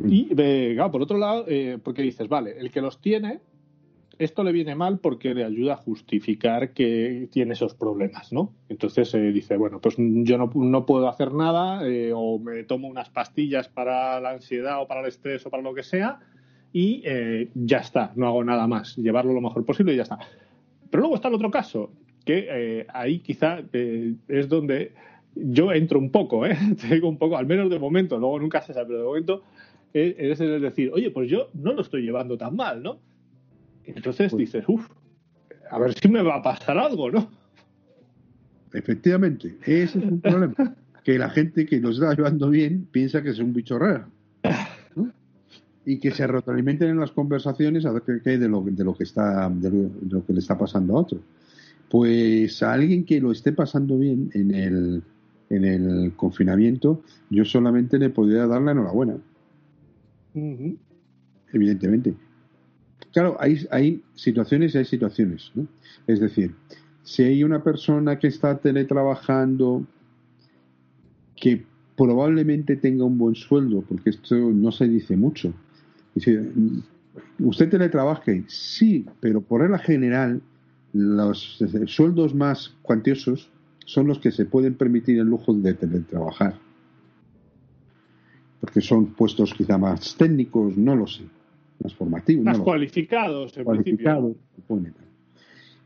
Y, 0.08 0.34
claro, 0.76 0.92
por 0.92 1.02
otro 1.02 1.18
lado, 1.18 1.46
eh, 1.48 1.78
porque 1.84 2.02
dices, 2.02 2.28
vale, 2.28 2.58
el 2.58 2.72
que 2.72 2.82
los 2.82 3.00
tiene 3.02 3.42
esto 4.18 4.44
le 4.44 4.52
viene 4.52 4.76
mal 4.76 5.00
porque 5.00 5.34
le 5.34 5.44
ayuda 5.44 5.74
a 5.74 5.78
justificar 5.78 6.74
que 6.74 7.28
tiene 7.32 7.54
esos 7.54 7.74
problemas, 7.74 8.32
¿no? 8.32 8.54
Entonces 8.70 9.12
eh, 9.16 9.32
dice, 9.32 9.58
bueno, 9.58 9.82
pues 9.82 9.96
yo 9.98 10.38
no, 10.38 10.86
puedo 10.86 11.10
hacer 11.10 11.34
nada 11.34 11.88
eh, 11.88 12.12
o 12.14 12.38
me 12.38 12.64
tomo 12.64 12.88
unas 12.88 13.10
pastillas 13.10 13.68
para 13.68 14.20
la 14.20 14.32
ansiedad 14.32 14.80
o 14.80 14.88
para 14.88 15.02
el 15.02 15.08
estrés 15.08 15.44
o 15.48 15.50
para 15.50 15.64
lo 15.64 15.74
que 15.74 15.82
sea 15.82 16.20
y 16.72 17.04
ya 17.56 17.80
está, 17.80 18.14
no 18.16 18.28
hago 18.28 18.44
nada 18.44 18.68
más, 18.68 18.96
llevarlo 18.96 19.34
lo 19.34 19.42
mejor 19.42 19.66
posible 19.66 19.94
y 19.94 19.98
ya 19.98 20.04
está. 20.04 20.20
Pero 20.92 21.02
luego 21.02 21.16
está 21.16 21.28
el 21.28 21.34
otro 21.34 21.50
caso, 21.50 21.92
que 22.24 22.86
ahí 22.94 23.20
quizá 23.20 23.58
es 23.74 24.48
donde 24.48 24.94
yo 25.36 25.72
entro 25.72 26.00
un 26.00 26.12
poco, 26.12 26.46
¿eh? 26.46 26.58
Te 26.82 26.96
digo 26.96 27.10
un 27.10 27.18
poco, 27.18 27.38
al 27.38 27.46
menos 27.46 27.70
de 27.70 27.80
momento, 27.80 28.18
luego 28.18 28.40
nunca 28.40 28.62
se 28.62 28.74
sabe, 28.74 28.88
pero 28.88 29.00
de 29.00 29.06
momento 29.06 29.44
es, 29.94 30.40
es 30.40 30.62
decir, 30.62 30.92
oye, 30.94 31.12
pues 31.12 31.30
yo 31.30 31.50
no 31.54 31.74
lo 31.74 31.82
estoy 31.82 32.04
llevando 32.04 32.38
tan 32.38 32.56
mal, 32.56 32.82
¿no? 32.82 33.00
Entonces 33.86 34.32
pues 34.32 34.40
dices, 34.40 34.64
uff, 34.68 34.88
a 35.70 35.80
ver 35.80 35.94
si 35.94 36.08
me 36.08 36.22
va 36.22 36.36
a 36.36 36.42
pasar 36.42 36.78
algo, 36.78 37.10
¿no? 37.10 37.30
Efectivamente, 38.74 39.58
ese 39.66 40.00
es 40.00 40.06
un 40.06 40.22
problema. 40.22 40.76
que 41.04 41.18
la 41.18 41.30
gente 41.30 41.66
que 41.66 41.80
lo 41.80 41.90
está 41.90 42.14
llevando 42.14 42.50
bien 42.50 42.88
piensa 42.92 43.22
que 43.24 43.30
es 43.30 43.40
un 43.40 43.54
bicho 43.54 43.80
raro. 43.80 44.08
Y 45.84 45.98
que 45.98 46.12
se 46.12 46.28
retroalimenten 46.28 46.90
en 46.90 47.00
las 47.00 47.12
conversaciones 47.12 47.86
a 47.86 47.92
ver 47.92 48.04
qué 48.24 48.30
hay 48.30 48.38
de 48.38 48.48
lo, 48.48 48.62
de 48.62 48.84
lo 48.84 48.94
que 48.94 49.04
está 49.04 49.50
de 49.50 49.90
lo, 50.10 50.26
que 50.26 50.34
le 50.34 50.40
está 50.40 50.58
pasando 50.58 50.96
a 50.96 51.02
otro. 51.02 51.20
Pues 51.90 52.62
a 52.62 52.74
alguien 52.74 53.04
que 53.04 53.20
lo 53.20 53.32
esté 53.32 53.52
pasando 53.52 53.98
bien 53.98 54.30
en 54.34 54.54
el, 54.54 55.04
en 55.52 55.66
el 55.66 56.14
confinamiento, 56.16 57.04
yo 57.30 57.44
solamente 57.44 58.00
le 58.00 58.10
podría 58.10 58.48
dar 58.48 58.62
la 58.62 58.72
enhorabuena. 58.72 59.18
Evidentemente. 61.54 62.14
Claro, 63.12 63.36
hay, 63.40 63.68
hay 63.70 64.02
situaciones 64.16 64.74
y 64.74 64.78
hay 64.78 64.86
situaciones. 64.86 65.52
¿no? 65.54 65.68
Es 66.08 66.22
decir, 66.22 66.56
si 67.04 67.24
hay 67.24 67.44
una 67.44 67.62
persona 67.64 68.18
que 68.18 68.28
está 68.28 68.58
teletrabajando 68.58 69.86
que 71.36 71.66
probablemente 71.98 72.78
tenga 72.78 73.04
un 73.04 73.18
buen 73.18 73.36
sueldo, 73.36 73.82
porque 73.82 74.12
esto 74.12 74.36
no 74.36 74.72
se 74.72 74.88
dice 74.88 75.18
mucho. 75.18 75.54
¿Usted 77.40 77.70
teletrabaje? 77.70 78.46
Sí, 78.48 79.06
pero 79.20 79.42
por 79.42 79.62
regla 79.62 79.80
general, 79.80 80.42
los 80.94 81.60
sueldos 81.88 82.34
más 82.34 82.74
cuantiosos 82.82 83.50
son 83.86 84.08
los 84.08 84.20
que 84.20 84.32
se 84.32 84.46
pueden 84.46 84.76
permitir 84.76 85.20
el 85.20 85.28
lujo 85.28 85.54
de 85.54 85.74
teletrabajar. 85.74 86.56
Porque 88.60 88.82
son 88.82 89.08
puestos 89.08 89.54
quizá 89.54 89.78
más 89.78 90.16
técnicos, 90.16 90.78
no 90.78 90.96
lo 90.96 91.08
sé 91.08 91.24
más 91.84 91.94
formativos. 91.96 92.46
Más 92.46 92.60
cualificados, 92.60 93.58
en 93.58 93.64
cualificados, 93.64 94.36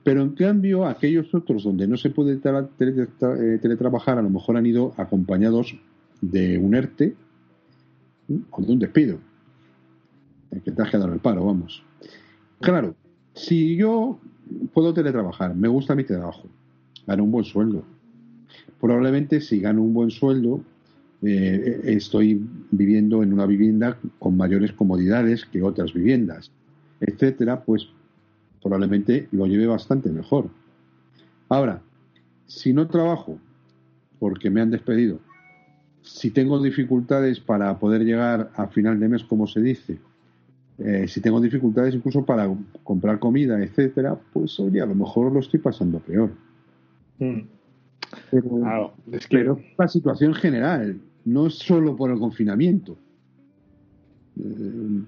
Pero 0.04 0.22
en 0.22 0.36
cambio, 0.36 0.86
aquellos 0.86 1.34
otros 1.34 1.64
donde 1.64 1.88
no 1.88 1.98
se 1.98 2.10
puede 2.10 2.34
eh, 2.34 3.60
teletrabajar, 3.62 4.18
a 4.18 4.22
lo 4.22 4.30
mejor 4.30 4.58
han 4.58 4.66
ido 4.66 4.94
acompañados 4.98 5.76
de 6.22 6.58
un 6.58 6.76
ERTE 6.76 7.16
o 8.52 8.62
de 8.62 8.72
un 8.72 8.80
despido. 8.80 9.20
El 10.52 10.62
que 10.62 10.72
te 10.72 10.82
ha 10.82 10.86
quedado 10.86 11.14
el 11.14 11.20
paro, 11.20 11.46
vamos. 11.46 11.84
Claro, 12.60 12.96
si 13.34 13.76
yo 13.76 14.20
puedo 14.74 14.94
teletrabajar, 14.94 15.56
me 15.56 15.68
gusta 15.68 15.96
mi 15.96 16.04
trabajo, 16.04 16.48
gano 17.08 17.24
un 17.24 17.32
buen 17.32 17.46
sueldo. 17.46 17.84
Probablemente 18.80 19.42
si 19.42 19.60
gano 19.60 19.82
un 19.82 19.94
buen 19.94 20.12
sueldo, 20.12 20.62
eh, 21.22 21.82
estoy 21.86 22.46
viviendo 22.72 23.24
en 23.24 23.34
una 23.34 23.46
vivienda 23.46 23.98
con 24.20 24.38
mayores 24.38 24.74
comodidades 24.74 25.46
que 25.46 25.64
otras 25.64 25.94
viviendas, 25.94 26.52
etcétera, 27.00 27.64
pues 27.64 27.88
probablemente 28.62 29.28
lo 29.32 29.46
lleve 29.46 29.68
bastante 29.68 30.10
mejor. 30.10 30.50
Ahora, 31.50 31.82
si 32.48 32.74
no 32.74 32.88
trabajo 32.88 33.40
porque 34.20 34.50
me 34.50 34.62
han 34.62 34.72
despedido, 34.72 35.20
si 36.02 36.30
tengo 36.32 36.62
dificultades 36.62 37.40
para 37.40 37.78
poder 37.80 38.04
llegar 38.04 38.52
a 38.56 38.68
final 38.68 39.00
de 39.00 39.10
mes, 39.10 39.24
como 39.24 39.48
se 39.48 39.62
dice, 39.62 40.00
eh, 40.78 41.08
si 41.08 41.22
tengo 41.22 41.40
dificultades 41.40 41.96
incluso 41.96 42.26
para 42.26 42.54
comprar 42.84 43.20
comida, 43.20 43.62
etcétera, 43.64 44.20
pues 44.34 44.60
oye, 44.60 44.82
a 44.82 44.86
lo 44.86 44.96
mejor 44.96 45.32
lo 45.32 45.40
estoy 45.40 45.60
pasando 45.60 46.00
peor. 46.00 46.32
Mm. 47.20 47.42
Pero, 48.32 48.94
es 49.12 49.28
que... 49.28 49.56
la 49.78 49.88
situación 49.88 50.34
general, 50.34 51.00
no 51.26 51.48
es 51.48 51.56
solo 51.56 51.96
por 51.96 52.12
el 52.12 52.20
confinamiento. 52.20 52.98
Eh, 54.40 55.02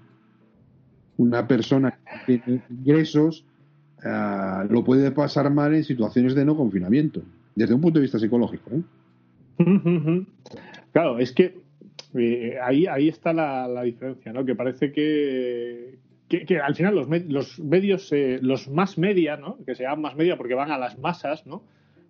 una 1.17 1.47
persona 1.47 1.97
que 2.25 2.39
tiene 2.39 2.61
ingresos 2.69 3.45
ah, 4.03 4.65
lo 4.69 4.83
puede 4.83 5.11
pasar 5.11 5.51
mal 5.51 5.73
en 5.73 5.83
situaciones 5.83 6.35
de 6.35 6.45
no 6.45 6.55
confinamiento, 6.55 7.23
desde 7.55 7.73
un 7.73 7.81
punto 7.81 7.99
de 7.99 8.03
vista 8.03 8.19
psicológico. 8.19 8.71
¿eh? 8.71 8.81
Claro, 10.93 11.19
es 11.19 11.31
que 11.31 11.59
eh, 12.15 12.57
ahí, 12.63 12.87
ahí 12.87 13.07
está 13.07 13.33
la, 13.33 13.83
diferencia, 13.83 14.33
¿no? 14.33 14.43
Que 14.45 14.55
parece 14.55 14.91
que, 14.91 15.99
que, 16.27 16.59
al 16.59 16.73
final 16.73 16.95
los, 16.95 17.07
los 17.27 17.59
medios, 17.59 18.11
los 18.41 18.67
más 18.67 18.97
media, 18.97 19.37
¿no? 19.37 19.57
Que 19.63 19.75
se 19.75 19.83
llaman 19.83 20.01
más 20.01 20.15
media 20.15 20.37
porque 20.37 20.55
van 20.55 20.71
a 20.71 20.79
las 20.79 20.97
masas, 20.97 21.45
¿no? 21.45 21.61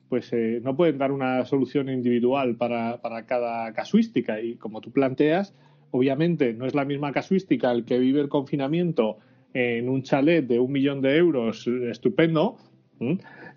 Pues 0.09 0.31
eh, 0.33 0.61
no 0.63 0.75
pueden 0.75 0.97
dar 0.97 1.11
una 1.11 1.45
solución 1.45 1.89
individual 1.89 2.55
para, 2.55 3.01
para, 3.01 3.25
cada 3.25 3.73
casuística. 3.73 4.41
Y 4.41 4.55
como 4.55 4.81
tú 4.81 4.91
planteas, 4.91 5.53
obviamente 5.91 6.53
no 6.53 6.65
es 6.65 6.75
la 6.75 6.85
misma 6.85 7.11
casuística 7.11 7.71
el 7.71 7.85
que 7.85 7.99
vive 7.99 8.21
el 8.21 8.29
confinamiento 8.29 9.17
en 9.53 9.89
un 9.89 10.03
chalet 10.03 10.45
de 10.45 10.59
un 10.59 10.71
millón 10.71 11.01
de 11.01 11.17
euros 11.17 11.67
estupendo 11.67 12.57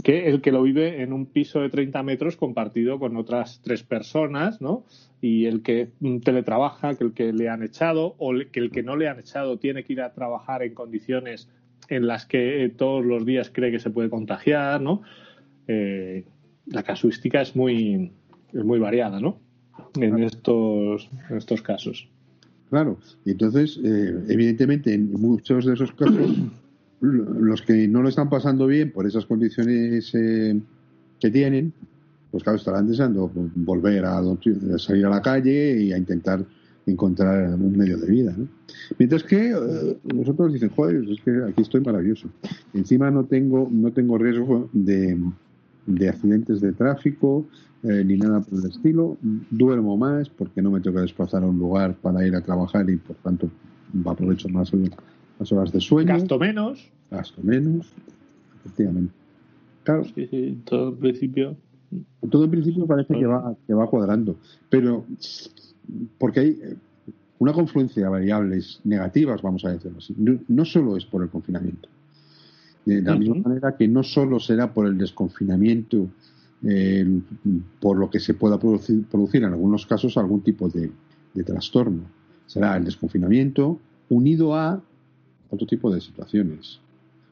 que 0.03 0.29
el 0.29 0.41
que 0.41 0.53
lo 0.53 0.63
vive 0.63 1.03
en 1.03 1.13
un 1.13 1.27
piso 1.27 1.61
de 1.61 1.69
30 1.69 2.03
metros 2.03 2.37
compartido 2.37 2.99
con 2.99 3.17
otras 3.17 3.61
tres 3.63 3.83
personas, 3.83 4.61
¿no? 4.61 4.85
Y 5.21 5.47
el 5.47 5.63
que 5.63 5.91
teletrabaja, 6.25 6.95
que 6.95 7.05
el 7.05 7.13
que 7.13 7.33
le 7.33 7.49
han 7.49 7.63
echado 7.63 8.15
o 8.19 8.33
que 8.51 8.61
el 8.61 8.71
que 8.71 8.83
no 8.83 8.97
le 8.97 9.09
han 9.09 9.19
echado 9.19 9.59
tiene 9.59 9.85
que 9.85 9.95
ir 9.95 10.01
a 10.01 10.13
trabajar 10.13 10.63
en 10.63 10.75
condiciones 10.75 11.49
en 11.89 12.07
las 12.07 12.27
que 12.27 12.73
todos 12.77 13.05
los 13.05 13.27
días 13.27 13.51
cree 13.51 13.71
que 13.71 13.79
se 13.79 13.91
puede 13.91 14.11
contagiar, 14.11 14.81
¿no? 14.81 15.03
Eh, 15.67 16.25
la 16.71 16.83
casuística 16.83 17.41
es 17.41 17.55
muy, 17.55 18.13
es 18.53 18.65
muy 18.65 18.79
variada, 18.79 19.21
¿no? 19.21 19.39
En 19.97 20.23
estos, 20.23 21.09
en 21.29 21.37
estos 21.37 21.63
casos. 21.63 22.09
Claro, 22.71 22.99
entonces, 23.25 23.79
eh, 23.83 24.25
evidentemente, 24.29 24.95
en 24.95 25.13
muchos 25.13 25.67
de 25.67 25.75
esos 25.75 25.93
casos, 25.93 26.37
los 27.01 27.63
que 27.63 27.89
no 27.89 28.03
lo 28.03 28.09
están 28.09 28.31
pasando 28.31 28.67
bien 28.67 28.93
por 28.93 29.07
esas 29.07 29.27
condiciones 29.27 30.15
eh, 30.15 30.61
que 31.19 31.31
tienen, 31.31 31.73
pues 32.31 32.45
claro, 32.45 32.59
estarán 32.59 32.87
deseando 32.87 33.31
volver 33.57 34.05
a, 34.05 34.23
salir 34.79 35.07
a 35.07 35.11
la 35.11 35.21
calle 35.21 35.83
y 35.83 35.93
a 35.93 35.99
intentar 35.99 36.45
encontrar 36.87 37.55
un 37.55 37.77
medio 37.77 37.99
de 37.99 38.09
vida. 38.09 38.35
¿no? 38.37 38.47
Mientras 38.99 39.25
que 39.25 39.51
eh, 39.51 39.97
nosotros 40.15 40.53
dicen, 40.53 40.71
joder, 40.71 41.05
es 41.11 41.21
que 41.23 41.43
aquí 41.49 41.63
estoy 41.63 41.81
maravilloso. 41.81 42.29
Encima 42.73 43.11
no 43.11 43.25
tengo, 43.25 43.69
no 43.71 43.93
tengo 43.93 44.17
riesgo 44.17 44.71
de, 44.73 45.19
de 45.87 46.09
accidentes 46.09 46.61
de 46.61 46.73
tráfico 46.73 47.47
eh, 47.83 48.05
ni 48.05 48.17
nada 48.17 48.41
por 48.41 48.59
el 48.59 48.71
estilo. 48.71 49.17
Duermo 49.51 49.97
más 49.97 50.29
porque 50.29 50.61
no 50.61 50.71
me 50.71 50.81
tengo 50.81 50.97
que 50.97 51.03
desplazar 51.03 51.43
a 51.43 51.47
un 51.47 51.59
lugar 51.59 51.95
para 51.95 52.27
ir 52.27 52.35
a 52.35 52.41
trabajar 52.41 52.89
y 52.91 52.97
por 52.97 53.17
tanto 53.17 53.51
aprovecho 54.05 54.49
más 54.49 54.73
las 55.39 55.53
horas 55.53 55.73
de 55.73 55.81
sueño. 55.81 56.13
Gasto 56.13 56.39
menos. 56.39 56.91
Gasto 57.11 57.43
menos, 57.43 57.93
efectivamente. 58.61 59.13
Claro. 59.85 60.05
todo 60.65 60.91
en 60.91 60.97
principio. 60.97 61.57
Todo 62.31 62.45
en 62.45 62.51
principio 62.51 62.87
parece 62.87 63.15
que 63.15 63.27
va, 63.27 63.57
que 63.67 63.75
va 63.75 63.89
cuadrando, 63.89 64.37
pero 64.69 65.05
porque 66.19 66.41
hay 66.41 66.59
una 67.41 67.53
confluencia 67.53 68.05
de 68.05 68.09
variables 68.09 68.81
negativas, 68.85 69.43
vamos 69.43 69.65
a 69.65 69.71
decirlo 69.71 69.99
así. 69.99 70.15
no 70.47 70.65
solo 70.65 70.97
es 70.97 71.05
por 71.05 71.23
el 71.23 71.31
confinamiento 71.31 71.89
de 72.97 73.03
la 73.03 73.17
misma 73.17 73.37
manera 73.37 73.77
que 73.77 73.87
no 73.87 74.03
solo 74.03 74.41
será 74.41 74.73
por 74.73 74.87
el 74.87 74.99
desconfinamiento 74.99 76.09
por 77.81 77.97
lo 77.97 78.11
que 78.11 78.21
se 78.21 78.35
pueda 78.35 78.59
producir, 78.59 79.05
producir, 79.07 79.43
en 79.45 79.53
algunos 79.53 79.87
casos 79.87 80.17
algún 80.17 80.43
tipo 80.43 80.69
de, 80.69 80.91
trastorno. 81.45 82.03
Será 82.47 82.77
el 82.77 82.85
desconfinamiento 82.85 83.79
unido 84.09 84.55
a 84.55 84.83
otro 85.49 85.67
tipo 85.67 85.93
de 85.93 86.01
situaciones, 86.01 86.81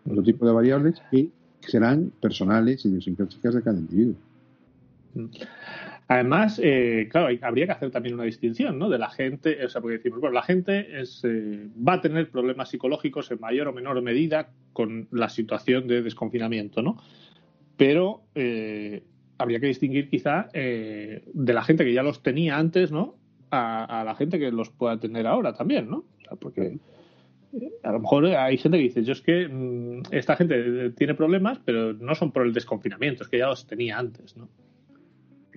otro 0.06 0.22
tipo 0.22 0.46
de 0.46 0.52
variables 0.52 1.02
que 1.10 1.30
serán 1.60 2.12
personales 2.20 2.84
y 2.84 2.88
idiosincráticas 2.88 3.54
de 3.54 3.62
cada 3.62 3.78
individuo. 3.78 4.14
Además, 6.10 6.58
eh, 6.64 7.06
claro, 7.10 7.28
habría 7.42 7.66
que 7.66 7.72
hacer 7.72 7.90
también 7.90 8.14
una 8.14 8.24
distinción, 8.24 8.78
¿no? 8.78 8.88
De 8.88 8.96
la 8.96 9.10
gente, 9.10 9.62
o 9.62 9.68
sea, 9.68 9.82
porque 9.82 9.98
decimos, 9.98 10.20
bueno, 10.20 10.32
la 10.32 10.42
gente 10.42 11.02
es, 11.02 11.22
eh, 11.22 11.68
va 11.86 11.94
a 11.94 12.00
tener 12.00 12.30
problemas 12.30 12.70
psicológicos 12.70 13.30
en 13.30 13.40
mayor 13.40 13.68
o 13.68 13.74
menor 13.74 14.00
medida 14.00 14.48
con 14.72 15.06
la 15.10 15.28
situación 15.28 15.86
de 15.86 16.00
desconfinamiento, 16.00 16.80
¿no? 16.80 16.96
Pero 17.76 18.22
eh, 18.34 19.02
habría 19.36 19.60
que 19.60 19.66
distinguir 19.66 20.08
quizá 20.08 20.48
de 20.54 21.22
la 21.52 21.62
gente 21.62 21.84
que 21.84 21.92
ya 21.92 22.02
los 22.02 22.22
tenía 22.22 22.56
antes, 22.56 22.90
¿no? 22.90 23.16
A, 23.50 24.02
la 24.04 24.14
gente 24.14 24.38
que 24.38 24.50
los 24.50 24.70
pueda 24.70 24.98
tener 24.98 25.26
ahora 25.26 25.52
también, 25.52 25.90
¿no? 25.90 25.98
O 25.98 26.20
sea, 26.22 26.36
porque 26.36 26.78
a 27.82 27.92
lo 27.92 28.00
mejor 28.00 28.26
hay 28.26 28.56
gente 28.56 28.78
que 28.78 28.84
dice, 28.84 29.04
yo 29.04 29.12
es 29.12 29.20
que 29.20 29.46
mm, 29.46 30.04
esta 30.10 30.36
gente 30.36 30.90
tiene 30.90 31.14
problemas, 31.14 31.60
pero 31.62 31.92
no 31.92 32.14
son 32.14 32.32
por 32.32 32.46
el 32.46 32.54
desconfinamiento, 32.54 33.24
es 33.24 33.28
que 33.28 33.38
ya 33.38 33.48
los 33.48 33.66
tenía 33.66 33.98
antes, 33.98 34.34
¿no? 34.34 34.48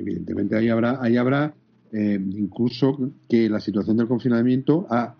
Evidentemente 0.01 0.57
ahí 0.57 0.67
habrá, 0.67 0.97
ahí 1.01 1.15
habrá 1.15 1.53
eh, 1.91 2.19
incluso 2.19 3.11
que 3.29 3.47
la 3.49 3.59
situación 3.59 3.97
del 3.97 4.07
confinamiento 4.07 4.87
ha, 4.89 5.15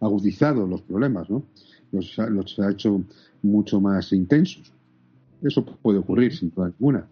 agudizado 0.00 0.66
los 0.66 0.82
problemas, 0.82 1.30
¿no? 1.30 1.44
Los, 1.92 2.58
ha 2.58 2.70
hecho 2.70 3.02
mucho 3.42 3.80
más 3.80 4.12
intensos. 4.12 4.70
Eso 5.42 5.64
puede 5.64 5.98
ocurrir 5.98 6.36
sin 6.36 6.50
duda 6.50 6.66
alguna. 6.66 7.06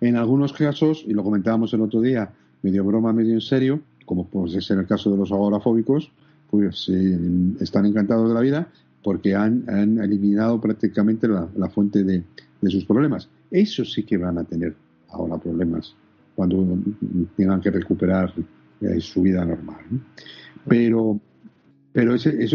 En 0.00 0.16
algunos 0.16 0.52
casos, 0.52 1.04
y 1.06 1.12
lo 1.12 1.24
comentábamos 1.24 1.74
el 1.74 1.80
otro 1.80 2.00
día, 2.00 2.30
medio 2.62 2.84
broma, 2.84 3.12
medio 3.12 3.34
en 3.34 3.40
serio, 3.40 3.80
como 4.04 4.26
puede 4.26 4.60
ser 4.60 4.78
el 4.78 4.86
caso 4.86 5.10
de 5.10 5.16
los 5.16 5.32
agorafóbicos, 5.32 6.12
pues 6.48 6.88
eh, 6.88 7.18
están 7.60 7.86
encantados 7.86 8.28
de 8.28 8.34
la 8.34 8.40
vida 8.40 8.68
porque 9.02 9.34
han, 9.34 9.64
eliminado 9.98 10.60
prácticamente 10.60 11.26
la, 11.26 11.68
fuente 11.70 12.04
de, 12.04 12.22
de, 12.60 12.70
sus 12.70 12.84
problemas. 12.84 13.28
Eso 13.50 13.84
sí 13.84 14.02
que 14.04 14.16
van 14.16 14.38
a 14.38 14.44
tener 14.44 14.74
ahora 15.10 15.38
problemas 15.38 15.94
cuando 16.34 16.78
tengan 17.36 17.60
que 17.60 17.70
recuperar 17.70 18.32
eh, 18.80 19.00
su 19.00 19.22
vida 19.22 19.44
normal. 19.44 19.84
Pero 20.66 21.20
pero 21.92 22.14
eso, 22.14 22.30
es 22.30 22.52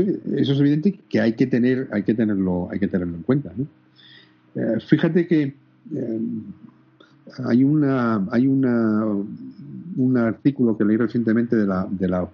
evidente 0.49 0.99
que 1.09 1.19
hay 1.19 1.33
que 1.33 1.47
tener 1.47 1.89
hay 1.91 2.03
que 2.03 2.13
tenerlo 2.13 2.69
hay 2.71 2.79
que 2.79 2.87
tenerlo 2.87 3.17
en 3.17 3.23
cuenta. 3.23 3.51
Eh, 4.55 4.79
fíjate 4.87 5.27
que 5.27 5.53
eh, 5.93 6.21
hay 7.45 7.63
una 7.63 8.25
hay 8.31 8.47
una 8.47 9.05
un 9.95 10.17
artículo 10.17 10.77
que 10.77 10.85
leí 10.85 10.97
recientemente 10.97 11.55
de 11.55 11.67
la, 11.67 11.87
de 11.89 12.07
la 12.07 12.27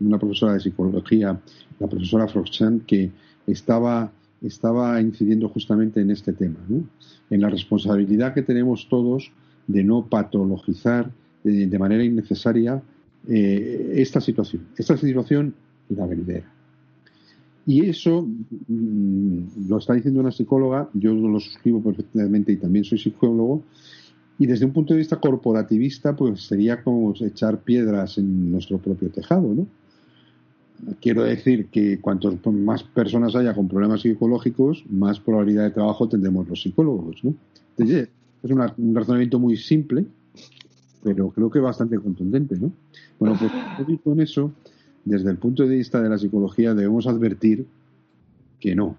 una 0.00 0.18
profesora 0.18 0.52
de 0.52 0.60
psicología, 0.60 1.38
la 1.78 1.86
profesora 1.86 2.28
Froxan, 2.28 2.80
que 2.80 3.10
estaba 3.46 4.10
estaba 4.42 5.00
incidiendo 5.00 5.48
justamente 5.48 6.00
en 6.00 6.10
este 6.10 6.32
tema, 6.32 6.58
en 7.30 7.40
la 7.40 7.48
responsabilidad 7.50 8.34
que 8.34 8.42
tenemos 8.42 8.88
todos 8.88 9.32
de 9.66 9.82
no 9.82 10.06
patologizar 10.06 11.10
eh, 11.44 11.66
de 11.66 11.78
manera 11.78 12.04
innecesaria 12.04 12.82
eh, 13.28 13.92
esta 13.96 14.20
situación, 14.20 14.66
esta 14.76 14.96
situación 14.96 15.54
la 15.88 16.06
venidera. 16.06 16.52
Y 17.66 17.88
eso 17.88 18.26
mm, 18.68 19.68
lo 19.68 19.78
está 19.78 19.94
diciendo 19.94 20.20
una 20.20 20.30
psicóloga, 20.30 20.88
yo 20.94 21.14
lo 21.14 21.40
suscribo 21.40 21.82
perfectamente 21.82 22.52
y 22.52 22.56
también 22.56 22.84
soy 22.84 22.98
psicólogo, 22.98 23.64
y 24.38 24.46
desde 24.46 24.66
un 24.66 24.72
punto 24.72 24.92
de 24.92 24.98
vista 24.98 25.16
corporativista, 25.16 26.14
pues 26.14 26.42
sería 26.42 26.82
como 26.82 27.14
echar 27.20 27.62
piedras 27.62 28.18
en 28.18 28.52
nuestro 28.52 28.78
propio 28.78 29.08
tejado, 29.08 29.54
¿no? 29.54 29.66
Quiero 31.00 31.24
decir 31.24 31.66
que 31.66 32.00
cuantos 32.00 32.34
más 32.46 32.82
personas 32.82 33.34
haya 33.34 33.54
con 33.54 33.68
problemas 33.68 34.02
psicológicos, 34.02 34.84
más 34.90 35.20
probabilidad 35.20 35.64
de 35.64 35.70
trabajo 35.70 36.08
tendremos 36.08 36.48
los 36.48 36.62
psicólogos, 36.62 37.24
¿no? 37.24 37.34
es 37.78 38.08
un 38.50 38.94
razonamiento 38.94 39.38
muy 39.38 39.56
simple, 39.56 40.06
pero 41.02 41.30
creo 41.30 41.50
que 41.50 41.58
bastante 41.58 41.98
contundente, 41.98 42.56
¿no? 42.58 42.72
Bueno, 43.18 43.36
pues 43.38 44.00
con 44.04 44.20
eso, 44.20 44.52
desde 45.04 45.30
el 45.30 45.38
punto 45.38 45.64
de 45.64 45.76
vista 45.76 46.00
de 46.00 46.08
la 46.08 46.18
psicología 46.18 46.74
debemos 46.74 47.06
advertir 47.06 47.66
que 48.60 48.74
no, 48.74 48.96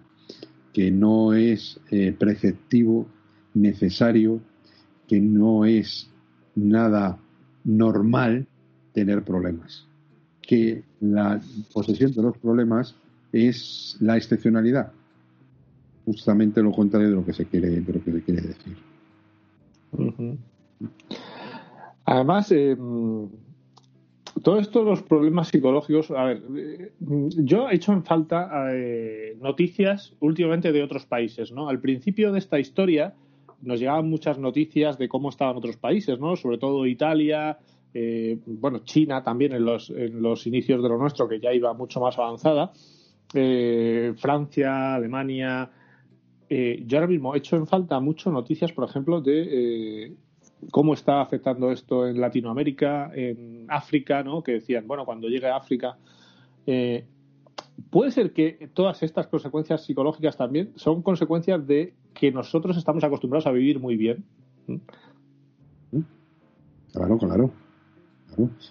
que 0.74 0.92
no 0.92 1.34
es 1.34 1.80
eh, 1.92 2.14
preceptivo, 2.18 3.08
necesario, 3.54 4.42
que 5.08 5.20
no 5.22 5.66
es 5.66 6.10
nada 6.56 7.18
normal 7.64 8.48
tener 8.94 9.24
problemas 9.24 9.87
que 10.48 10.84
la 11.02 11.40
posesión 11.74 12.12
de 12.14 12.22
los 12.24 12.38
problemas 12.38 12.96
es 13.32 13.98
la 14.00 14.18
excepcionalidad, 14.18 14.92
justamente 16.06 16.64
lo 16.64 16.72
contrario 16.72 17.10
de 17.10 17.16
lo 17.16 17.26
que 17.26 17.34
se 17.34 17.46
quiere, 17.46 17.70
de 17.82 17.94
lo 17.94 18.04
que 18.04 18.12
se 18.12 18.24
quiere 18.24 18.42
decir. 18.42 18.78
Además, 22.06 22.52
eh, 22.52 22.78
todo 24.42 24.60
esto, 24.60 24.84
los 24.84 25.04
problemas 25.04 25.50
psicológicos, 25.50 26.12
a 26.12 26.24
ver, 26.24 26.44
eh, 26.56 26.92
yo 27.00 27.70
he 27.70 27.76
hecho 27.76 27.92
en 27.92 28.04
falta 28.04 28.70
eh, 28.72 29.38
noticias 29.42 30.14
últimamente 30.22 30.72
de 30.72 30.84
otros 30.84 31.06
países, 31.06 31.52
¿no? 31.52 31.68
Al 31.68 31.82
principio 31.82 32.32
de 32.32 32.40
esta 32.40 32.60
historia 32.60 33.14
nos 33.62 33.80
llegaban 33.80 34.10
muchas 34.10 34.38
noticias 34.38 34.98
de 34.98 35.10
cómo 35.10 35.30
estaban 35.30 35.58
otros 35.58 35.78
países, 35.78 36.20
¿no? 36.20 36.36
Sobre 36.36 36.58
todo 36.58 36.86
Italia, 36.86 37.58
eh, 37.94 38.40
bueno, 38.46 38.80
China 38.80 39.24
también 39.24 39.54
en 39.54 39.66
los, 39.66 39.90
en 39.90 40.22
los 40.22 40.46
inicios 40.48 40.82
de 40.82 40.90
lo 40.90 40.98
nuestro, 40.98 41.28
que 41.28 41.40
ya 41.40 41.54
iba 41.54 41.74
mucho 41.74 42.00
más 42.00 42.18
avanzada, 42.18 42.72
eh, 43.34 44.14
Francia, 44.18 44.96
Alemania. 44.96 45.70
Eh, 46.50 46.84
yo 46.86 46.98
ahora 46.98 47.08
mismo 47.08 47.34
he 47.34 47.40
hecho 47.40 47.56
en 47.56 47.68
falta 47.68 48.00
mucho 48.00 48.32
noticias, 48.32 48.72
por 48.72 48.88
ejemplo, 48.88 49.22
de 49.22 50.14
cómo 50.72 50.94
está 50.94 51.22
afectando 51.22 51.72
esto 51.72 52.08
en 52.08 52.20
Latinoamérica, 52.20 53.12
en 53.14 53.66
África, 53.68 54.24
¿no? 54.24 54.44
Que 54.44 54.54
decían, 54.54 54.88
bueno, 54.88 55.06
cuando 55.06 55.28
llegue 55.28 55.48
a 55.48 55.58
África. 55.58 55.98
puede 57.90 58.12
ser 58.12 58.34
que 58.34 58.70
todas 58.74 59.02
estas 59.04 59.28
consecuencias 59.28 59.86
psicológicas 59.86 60.38
también 60.38 60.72
son 60.76 61.02
consecuencias 61.02 61.66
de 61.66 61.94
que 62.14 62.32
nosotros 62.32 62.78
estamos 62.78 63.04
acostumbrados 63.04 63.48
a 63.48 63.52
vivir 63.52 63.80
muy 63.80 63.96
bien. 63.98 64.24
Claro, 66.92 67.18
claro. 67.18 67.67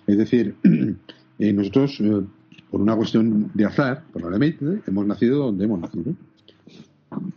Es 0.06 0.18
decir, 0.18 0.54
eh, 1.38 1.52
nosotros, 1.52 1.98
eh, 2.00 2.22
por 2.70 2.80
una 2.80 2.96
cuestión 2.96 3.50
de 3.54 3.64
azar, 3.64 4.04
probablemente, 4.12 4.82
hemos 4.86 5.06
nacido 5.06 5.46
donde 5.46 5.64
hemos 5.64 5.80
nacido. 5.80 6.14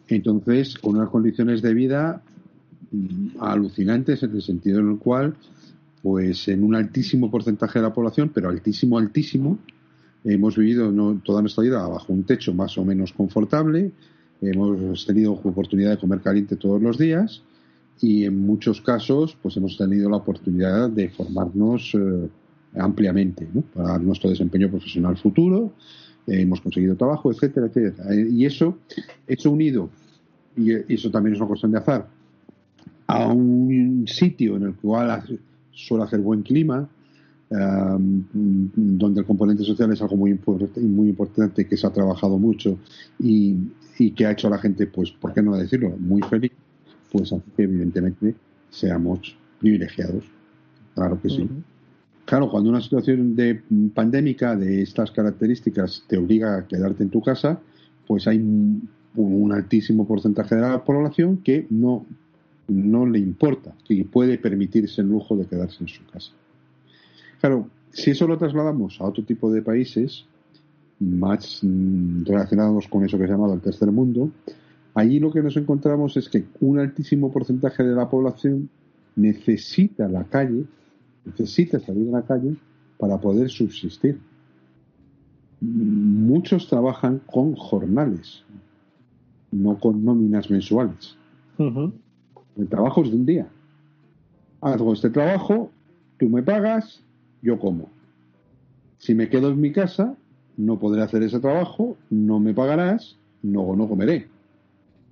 Entonces, 0.07 0.77
con 0.77 0.95
unas 0.95 1.09
condiciones 1.09 1.61
de 1.61 1.73
vida 1.73 2.21
mm, 2.91 3.41
alucinantes 3.41 4.23
en 4.23 4.31
el 4.31 4.41
sentido 4.41 4.79
en 4.79 4.91
el 4.91 4.97
cual, 4.97 5.35
pues 6.01 6.47
en 6.47 6.63
un 6.63 6.75
altísimo 6.75 7.29
porcentaje 7.29 7.79
de 7.79 7.83
la 7.83 7.93
población, 7.93 8.31
pero 8.33 8.49
altísimo, 8.49 8.97
altísimo, 8.97 9.59
hemos 10.23 10.57
vivido 10.57 10.91
toda 11.23 11.41
nuestra 11.41 11.63
vida 11.63 11.87
bajo 11.87 12.11
un 12.13 12.23
techo 12.23 12.53
más 12.53 12.77
o 12.77 12.85
menos 12.85 13.13
confortable, 13.13 13.91
hemos 14.41 15.05
tenido 15.05 15.33
oportunidad 15.33 15.91
de 15.91 15.97
comer 15.97 16.21
caliente 16.21 16.55
todos 16.55 16.81
los 16.81 16.97
días, 16.97 17.41
y 18.01 18.25
en 18.25 18.45
muchos 18.45 18.81
casos 18.81 19.37
pues 19.41 19.57
hemos 19.57 19.77
tenido 19.77 20.09
la 20.09 20.17
oportunidad 20.17 20.89
de 20.89 21.09
formarnos 21.09 21.93
eh, 21.95 22.29
ampliamente 22.77 23.47
para 23.73 23.97
nuestro 23.97 24.29
desempeño 24.29 24.69
profesional 24.69 25.17
futuro 25.17 25.73
eh, 26.27 26.41
hemos 26.41 26.61
conseguido 26.61 26.95
trabajo 26.95 27.31
etcétera 27.31 27.67
etcétera. 27.67 28.13
Eh, 28.13 28.27
y 28.31 28.45
eso 28.45 28.77
hecho 29.27 29.51
unido 29.51 29.89
y 30.55 30.93
eso 30.93 31.09
también 31.11 31.35
es 31.35 31.39
una 31.39 31.47
cuestión 31.47 31.71
de 31.71 31.77
azar 31.79 32.07
a 33.07 33.27
un 33.27 34.05
sitio 34.07 34.55
en 34.57 34.63
el 34.63 34.75
cual 34.75 35.39
suele 35.71 36.03
hacer 36.03 36.19
buen 36.19 36.43
clima 36.43 36.87
donde 37.51 39.21
el 39.21 39.25
componente 39.25 39.63
social 39.63 39.91
es 39.91 39.99
algo 40.03 40.15
muy 40.15 40.29
importante, 40.29 40.79
muy 40.81 41.09
importante 41.09 41.65
que 41.65 41.75
se 41.75 41.87
ha 41.87 41.89
trabajado 41.89 42.37
mucho 42.37 42.77
y, 43.17 43.55
y 43.97 44.11
que 44.11 44.27
ha 44.27 44.31
hecho 44.31 44.45
a 44.45 44.51
la 44.51 44.59
gente 44.59 44.85
pues 44.85 45.09
por 45.09 45.33
qué 45.33 45.41
no 45.41 45.57
decirlo 45.57 45.89
muy 45.97 46.21
feliz 46.21 46.51
pues 47.11 47.33
hace 47.33 47.43
que 47.55 47.63
evidentemente 47.63 48.35
seamos 48.69 49.35
privilegiados. 49.59 50.23
Claro 50.95 51.21
que 51.21 51.29
sí. 51.29 51.49
Claro, 52.25 52.49
cuando 52.49 52.69
una 52.69 52.81
situación 52.81 53.35
de 53.35 53.61
pandémica 53.93 54.55
de 54.55 54.83
estas 54.83 55.11
características 55.11 56.03
te 56.07 56.17
obliga 56.17 56.57
a 56.57 56.67
quedarte 56.67 57.01
en 57.01 57.09
tu 57.09 57.21
casa, 57.21 57.59
pues 58.05 58.27
hay 58.27 58.37
un, 58.37 59.51
altísimo 59.51 60.07
porcentaje 60.07 60.55
de 60.55 60.61
la 60.61 60.83
población 60.83 61.37
que 61.37 61.65
no, 61.71 62.05
no 62.67 63.05
le 63.07 63.17
importa, 63.17 63.73
que 63.87 64.05
puede 64.05 64.37
permitirse 64.37 65.01
el 65.01 65.07
lujo 65.07 65.35
de 65.35 65.47
quedarse 65.47 65.83
en 65.83 65.87
su 65.87 66.05
casa. 66.05 66.31
Claro, 67.39 67.67
si 67.91 68.11
eso 68.11 68.27
lo 68.27 68.37
trasladamos 68.37 69.01
a 69.01 69.05
otro 69.05 69.23
tipo 69.23 69.51
de 69.51 69.61
países 69.63 70.25
más 70.99 71.61
mm, 71.63 72.25
relacionados 72.25 72.87
con 72.87 73.05
eso 73.05 73.17
que 73.17 73.25
se 73.25 73.31
llama 73.31 73.51
el 73.51 73.61
tercer 73.61 73.91
mundo, 73.91 74.29
allí 74.99 75.19
lo 75.19 75.31
que 75.31 75.41
nos 75.41 75.55
encontramos 75.57 76.15
es 76.17 76.29
que 76.29 76.45
un 76.59 76.79
altísimo 76.79 77.31
porcentaje 77.31 77.83
de 77.83 77.95
la 77.95 78.09
población 78.09 78.69
necesita 79.15 80.07
la 80.07 80.25
calle, 80.25 80.65
necesita 81.25 81.79
salir 81.79 82.09
a 82.09 82.19
la 82.19 82.21
calle 82.23 82.55
para 82.97 83.19
poder 83.19 83.49
subsistir. 83.49 84.19
Muchos 85.61 86.67
trabajan 86.67 87.21
con 87.25 87.55
jornales, 87.55 88.43
no 89.51 89.77
con 89.77 90.03
nóminas 90.03 90.49
mensuales. 90.49 91.17
El 91.57 92.67
trabajo 92.69 93.03
es 93.03 93.11
de 93.11 93.17
un 93.17 93.25
día. 93.25 93.47
Hago 94.61 94.93
este 94.93 95.09
trabajo, 95.09 95.71
tú 96.17 96.29
me 96.29 96.43
pagas, 96.43 97.01
yo 97.41 97.59
como. 97.59 97.89
Si 98.97 99.15
me 99.15 99.29
quedo 99.29 99.49
en 99.49 99.59
mi 99.59 99.71
casa, 99.71 100.15
no 100.57 100.77
podré 100.77 101.01
hacer 101.01 101.23
ese 101.23 101.39
trabajo, 101.39 101.97
no 102.09 102.39
me 102.39 102.53
pagarás, 102.53 103.17
no, 103.41 103.75
no 103.75 103.87
comeré. 103.87 104.27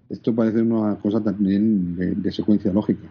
Esto 0.10 0.34
parece 0.34 0.62
una 0.62 0.96
cosa 0.96 1.22
también 1.22 2.22
de, 2.22 2.32
secuencia 2.32 2.72
lógica. 2.72 3.08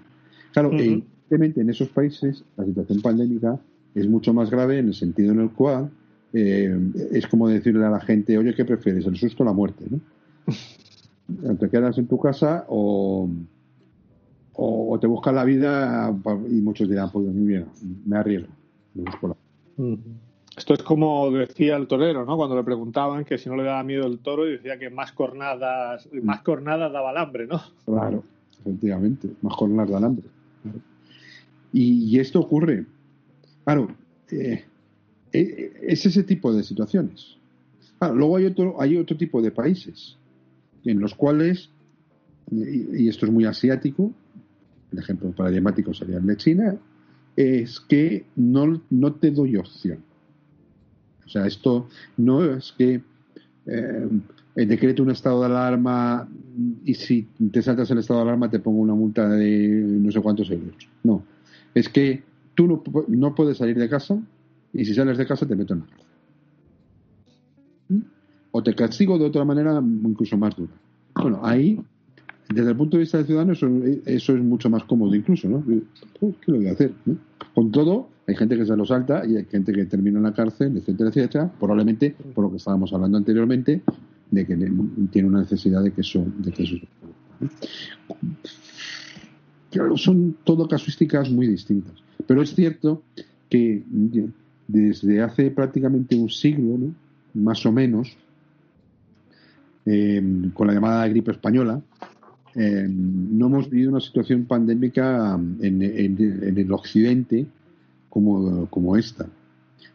Claro, 0.53 0.73
evidentemente 0.73 1.61
en 1.61 1.71
esos 1.71 1.89
países 1.89 2.43
la 2.57 2.65
situación 2.65 3.03
pandémica 3.03 3.59
es 3.95 4.09
mucho 4.09 4.33
más 4.33 4.51
grave 4.51 4.79
en 4.79 4.89
el 4.89 4.95
sentido 4.95 5.33
en 5.33 5.41
el 5.41 5.51
cual 5.51 5.91
eh, 6.33 6.79
es 7.13 7.27
como 7.27 7.49
decirle 7.49 7.85
a 7.85 7.91
la 7.91 8.01
gente, 8.01 8.37
oye, 8.37 8.55
¿qué 8.55 8.65
prefieres? 8.65 9.07
¿El 9.07 9.17
susto 9.17 9.43
o 9.43 9.47
la 9.47 9.53
muerte? 9.53 9.85
¿no? 9.91 10.01
Te 11.59 11.69
quedas 11.69 11.99
en 11.99 12.07
tu 12.07 12.19
casa 12.19 12.65
o, 12.69 13.29
o, 14.55 14.99
te 15.01 15.07
buscas 15.07 15.35
la 15.35 15.45
vida 15.45 16.15
y 16.49 16.61
muchos 16.61 16.89
dirán, 16.89 17.11
pues 17.11 17.27
bien, 17.35 17.67
me 18.05 18.17
arriesgo. 18.17 18.53
Me 18.95 19.03
busco 19.03 19.29
la... 19.29 19.37
Esto 20.57 20.73
es 20.73 20.83
como 20.83 21.31
decía 21.31 21.77
el 21.77 21.87
torero, 21.87 22.25
¿no? 22.25 22.37
Cuando 22.37 22.57
le 22.57 22.65
preguntaban 22.65 23.27
que 23.27 23.37
si 23.37 23.51
no 23.51 23.57
le 23.57 23.65
daba 23.65 23.83
miedo 23.83 24.07
el 24.07 24.21
toro 24.21 24.49
y 24.49 24.53
decía 24.53 24.79
que 24.79 24.89
más 24.89 25.13
cornadas, 25.13 26.09
más 26.23 26.41
cornadas 26.41 26.91
daba 26.91 27.11
alambre, 27.11 27.47
¿no? 27.47 27.61
Claro, 27.85 28.25
efectivamente, 28.61 29.29
más 29.43 29.55
cornadas 29.55 29.91
da 29.91 29.99
alambre. 29.99 30.25
Y, 31.75 32.19
esto 32.19 32.41
ocurre, 32.41 32.87
claro, 33.65 33.95
eh, 34.31 34.65
eh, 35.31 35.73
es 35.83 36.07
ese 36.07 36.23
tipo 36.23 36.55
de 36.55 36.63
situaciones. 36.63 37.37
luego 38.01 38.39
hay 38.39 38.47
otro, 38.47 38.81
hay 38.81 38.97
otro 38.97 39.15
tipo 39.19 39.43
de 39.43 39.51
países 39.51 40.17
en 40.87 41.01
los 41.01 41.15
cuales, 41.15 41.69
y, 42.51 43.07
esto 43.09 43.27
es 43.27 43.33
muy 43.33 43.45
asiático, 43.45 44.11
el 44.91 44.99
ejemplo 44.99 45.33
paradigmático 45.33 45.93
sería 45.93 46.17
el 46.17 46.27
de 46.27 46.37
China, 46.39 46.77
es 47.37 47.79
que 47.81 48.25
no, 48.37 48.81
no 48.89 49.13
te 49.13 49.31
doy 49.31 49.59
opción 49.59 49.99
o 51.27 51.29
sea, 51.29 51.47
esto 51.47 51.89
no 52.17 52.45
es 52.45 52.73
que 52.79 53.03
eh, 53.67 54.09
decreto 54.55 55.03
un 55.03 55.11
estado 55.11 55.41
de 55.41 55.47
alarma 55.47 56.29
y 56.85 56.95
si 56.95 57.29
te 57.53 57.61
saltas 57.63 57.91
el 57.91 57.99
estado 57.99 58.21
de 58.21 58.27
alarma 58.27 58.49
te 58.49 58.61
pongo 58.61 58.81
una 58.81 58.95
multa 58.95 59.29
de 59.29 59.69
no 59.69 60.11
sé 60.11 60.21
cuántos 60.21 60.51
euros. 60.51 60.89
No. 61.03 61.23
Es 61.75 61.89
que 61.89 62.23
tú 62.55 62.67
no, 62.67 62.83
no 63.09 63.35
puedes 63.35 63.59
salir 63.59 63.77
de 63.77 63.89
casa 63.89 64.19
y 64.73 64.85
si 64.85 64.95
sales 64.95 65.19
de 65.19 65.27
casa 65.27 65.47
te 65.47 65.57
meto 65.57 65.75
en 65.75 65.81
la 65.81 65.87
cárcel. 65.87 66.07
¿Mm? 67.89 68.01
O 68.53 68.63
te 68.63 68.75
castigo 68.75 69.19
de 69.19 69.27
otra 69.27 69.45
manera 69.45 69.83
incluso 69.83 70.37
más 70.39 70.57
dura. 70.57 70.73
Bueno, 71.15 71.41
ahí, 71.43 71.81
desde 72.49 72.71
el 72.71 72.77
punto 72.77 72.97
de 72.97 73.03
vista 73.03 73.19
del 73.19 73.27
ciudadano, 73.27 73.53
eso, 73.53 74.35
es 74.35 74.43
mucho 74.43 74.71
más 74.71 74.85
cómodo 74.85 75.15
incluso, 75.15 75.49
¿no? 75.49 75.65
¿Qué 75.65 76.53
lo 76.53 76.59
voy 76.59 76.69
a 76.69 76.73
hacer? 76.73 76.93
Con 77.55 77.73
todo, 77.73 78.09
hay 78.27 78.37
gente 78.37 78.57
que 78.57 78.65
se 78.65 78.77
lo 78.77 78.85
salta 78.85 79.27
y 79.27 79.37
hay 79.37 79.45
gente 79.47 79.73
que 79.73 79.85
termina 79.87 80.19
en 80.19 80.25
la 80.25 80.33
cárcel, 80.33 80.77
etcétera, 80.77 81.11
etcétera, 81.11 81.53
probablemente 81.59 82.15
por 82.35 82.45
lo 82.45 82.51
que 82.51 82.59
estábamos 82.59 82.93
hablando 82.93 83.19
anteriormente, 83.19 83.83
de 84.31 84.47
que 84.47 84.57
tiene 85.11 85.29
una 85.29 85.41
necesidad 85.41 85.83
de 85.83 85.93
que 85.93 86.01
eso, 86.01 86.25
de 86.39 86.53
que 86.53 86.63
eso 86.63 86.77
Claro, 89.71 89.97
son 89.97 90.37
todo 90.45 90.69
casuísticas 90.69 91.31
muy 91.31 91.47
distintas. 91.47 91.93
Pero 92.27 92.43
es 92.43 92.55
cierto 92.55 93.03
que 93.51 93.83
desde 94.67 95.21
hace 95.21 95.51
prácticamente 95.51 96.17
un 96.17 96.31
siglo, 96.31 96.79
más 97.35 97.65
o 97.67 97.73
menos, 97.73 98.17
eh, 99.85 100.51
con 100.55 100.67
la 100.67 100.75
llamada 100.75 101.07
gripe 101.09 101.31
española, 101.31 101.81
eh, 102.57 102.87
no 102.89 103.47
hemos 103.47 103.69
vivido 103.69 103.91
una 103.91 104.01
situación 104.01 104.45
pandémica 104.45 105.39
en, 105.61 105.83
en 105.83 106.59
el 106.59 106.73
occidente 106.73 107.47
como, 108.71 108.97
esta. 108.97 109.27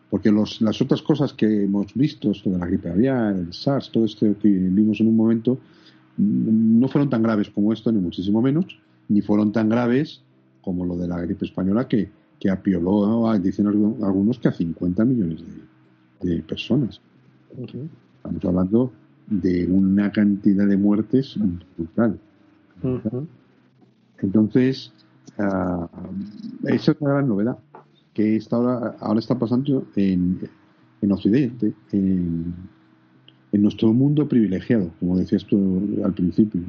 Porque 0.10 0.32
los, 0.32 0.62
las 0.62 0.82
otras 0.82 1.02
cosas 1.02 1.34
que 1.34 1.64
hemos 1.64 1.94
visto, 1.94 2.32
esto 2.32 2.50
de 2.50 2.60
la 2.60 2.68
gripe 2.68 2.90
aviar, 2.90 3.36
el 3.36 3.54
SARS, 3.54 3.92
todo 3.92 4.06
esto 4.06 4.28
que 4.40 4.50
vimos 4.50 5.00
en 5.00 5.08
un 5.08 5.16
momento, 5.16 5.58
mm, 6.18 6.80
no 6.80 6.88
fueron 6.88 7.10
tan 7.10 7.24
graves 7.24 7.50
como 7.50 7.72
esto, 7.72 7.92
ni 7.92 8.00
muchísimo 8.00 8.42
menos, 8.42 8.66
ni 9.08 9.22
fueron 9.22 9.52
tan 9.52 9.70
graves 9.70 10.22
como 10.62 10.86
lo 10.86 10.98
de 10.98 11.08
la 11.08 11.20
gripe 11.22 11.46
española 11.46 11.88
que, 11.88 12.10
que 12.40 12.50
apioló, 12.50 13.38
dicen 13.40 13.68
algunos, 13.68 14.40
que 14.40 14.50
a 14.50 14.52
50 14.52 15.06
millones 15.06 15.44
de, 16.22 16.42
personas. 16.44 17.02
Estamos 18.18 18.46
hablando 18.46 18.92
de 19.28 19.66
una 19.66 20.12
cantidad 20.12 20.68
de 20.68 20.78
muertes 20.78 21.36
brutal. 21.76 22.20
Entonces, 24.20 24.92
uh, 25.38 25.88
esa 26.68 26.92
es 26.92 27.02
una 27.02 27.12
gran 27.12 27.28
novedad 27.28 27.58
que 28.14 28.36
está 28.36 28.58
ahora, 28.58 28.96
ahora 29.00 29.20
está 29.20 29.38
pasando 29.38 29.86
en, 29.96 30.50
en 31.02 31.12
Occidente, 31.12 31.74
en, 31.92 32.54
en, 33.52 33.62
nuestro 33.62 33.94
mundo 33.94 34.28
privilegiado, 34.28 34.92
como 35.00 35.18
decías 35.18 35.46
tú 35.46 36.02
al 36.04 36.14
principio. 36.14 36.62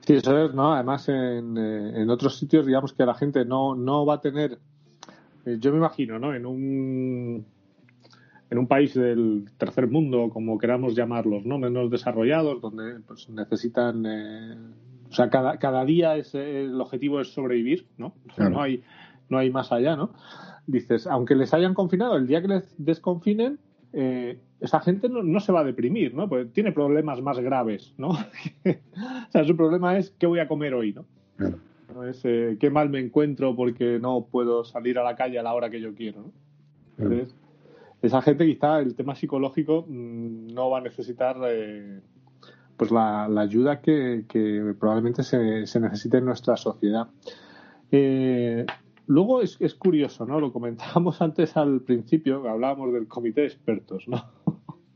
Sí, 0.00 0.14
eso 0.14 0.46
es, 0.46 0.54
¿no? 0.54 0.72
Además, 0.72 1.08
en, 1.08 1.56
en, 1.56 2.10
otros 2.10 2.36
sitios, 2.36 2.66
digamos 2.66 2.92
que 2.92 3.06
la 3.06 3.14
gente 3.14 3.44
no, 3.44 3.74
no 3.74 4.04
va 4.04 4.14
a 4.14 4.20
tener. 4.20 4.58
Eh, 5.44 5.58
yo 5.60 5.70
me 5.72 5.78
imagino, 5.78 6.18
¿no? 6.18 6.34
En 6.34 6.46
un, 6.46 7.44
en 8.52 8.58
un 8.58 8.66
país 8.66 8.92
del 8.92 9.46
tercer 9.56 9.88
mundo, 9.88 10.28
como 10.30 10.58
queramos 10.58 10.94
llamarlos, 10.94 11.46
¿no? 11.46 11.58
Menos 11.58 11.90
desarrollados, 11.90 12.60
donde 12.60 13.00
pues, 13.06 13.30
necesitan. 13.30 14.04
Eh, 14.04 14.56
o 15.08 15.14
sea, 15.14 15.30
cada, 15.30 15.58
cada 15.58 15.86
día 15.86 16.18
es, 16.18 16.34
el 16.34 16.78
objetivo 16.78 17.22
es 17.22 17.32
sobrevivir, 17.32 17.86
¿no? 17.96 18.14
no 18.36 18.60
hay 18.60 18.82
no 19.30 19.38
hay 19.38 19.50
más 19.50 19.72
allá, 19.72 19.96
¿no? 19.96 20.12
Dices, 20.66 21.06
aunque 21.06 21.34
les 21.34 21.54
hayan 21.54 21.72
confinado, 21.72 22.16
el 22.16 22.26
día 22.26 22.42
que 22.42 22.48
les 22.48 22.74
desconfinen, 22.76 23.58
eh, 23.94 24.38
esa 24.60 24.80
gente 24.80 25.08
no, 25.08 25.40
se 25.40 25.50
va 25.50 25.60
a 25.60 25.64
deprimir, 25.64 26.14
¿no? 26.14 26.28
Porque 26.28 26.44
tiene 26.44 26.72
problemas 26.72 27.22
más 27.22 27.40
graves, 27.40 27.94
¿no? 27.96 28.10
o 28.64 29.30
sea, 29.30 29.44
su 29.44 29.56
problema 29.56 29.96
es 29.96 30.10
qué 30.18 30.26
voy 30.26 30.40
a 30.40 30.46
comer 30.46 30.74
hoy, 30.74 30.92
¿no? 30.92 31.06
no 31.94 32.04
es 32.04 32.20
eh, 32.24 32.58
qué 32.60 32.70
mal 32.70 32.90
me 32.90 33.00
encuentro 33.00 33.56
porque 33.56 33.98
no 33.98 34.26
puedo 34.30 34.64
salir 34.64 34.98
a 34.98 35.04
la 35.04 35.16
calle 35.16 35.38
a 35.38 35.42
la 35.42 35.54
hora 35.54 35.70
que 35.70 35.80
yo 35.80 35.94
quiero, 35.94 36.20
¿no? 36.20 36.32
Entonces, 36.98 37.34
esa 38.02 38.20
gente 38.22 38.46
quizá 38.46 38.80
el 38.80 38.94
tema 38.94 39.14
psicológico 39.14 39.86
mm, 39.88 40.48
no 40.48 40.70
va 40.70 40.78
a 40.78 40.82
necesitar 40.82 41.36
eh, 41.48 42.00
pues 42.76 42.90
la, 42.90 43.24
ayuda 43.24 43.80
que, 43.80 44.24
probablemente 44.78 45.22
se, 45.22 45.66
se, 45.66 45.80
necesite 45.80 46.18
en 46.18 46.24
nuestra 46.26 46.56
sociedad. 46.56 47.08
Eh, 47.90 48.66
Luego 49.06 49.42
es, 49.42 49.56
es 49.60 49.74
curioso, 49.74 50.24
¿no? 50.24 50.40
Lo 50.40 50.52
comentábamos 50.52 51.20
antes 51.22 51.56
al 51.56 51.80
principio, 51.80 52.48
hablábamos 52.48 52.92
del 52.92 53.08
comité 53.08 53.42
de 53.42 53.46
expertos, 53.48 54.08
¿no? 54.08 54.24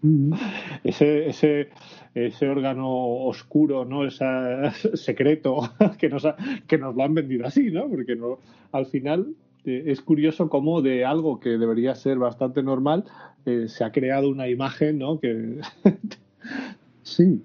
Ese, 0.84 1.26
ese, 1.26 1.70
ese 2.14 2.48
órgano 2.48 2.88
oscuro, 2.88 3.84
¿no? 3.84 4.04
Ese 4.06 4.96
secreto 4.96 5.58
que 5.98 6.08
nos, 6.08 6.26
que 6.68 6.78
nos 6.78 6.94
lo 6.94 7.02
han 7.02 7.14
vendido 7.14 7.46
así, 7.46 7.70
¿no? 7.70 7.88
Porque 7.88 8.14
no, 8.14 8.38
al 8.72 8.86
final 8.86 9.34
eh, 9.66 9.84
es 9.86 10.00
curioso 10.00 10.48
cómo 10.48 10.80
de 10.80 11.04
algo 11.04 11.40
que 11.40 11.50
debería 11.50 11.94
ser 11.94 12.18
bastante 12.18 12.62
normal 12.62 13.04
eh, 13.44 13.66
se 13.68 13.84
ha 13.84 13.92
creado 13.92 14.28
una 14.30 14.48
imagen, 14.48 14.98
¿no? 14.98 15.20
Que... 15.20 15.60
sí. 17.02 17.42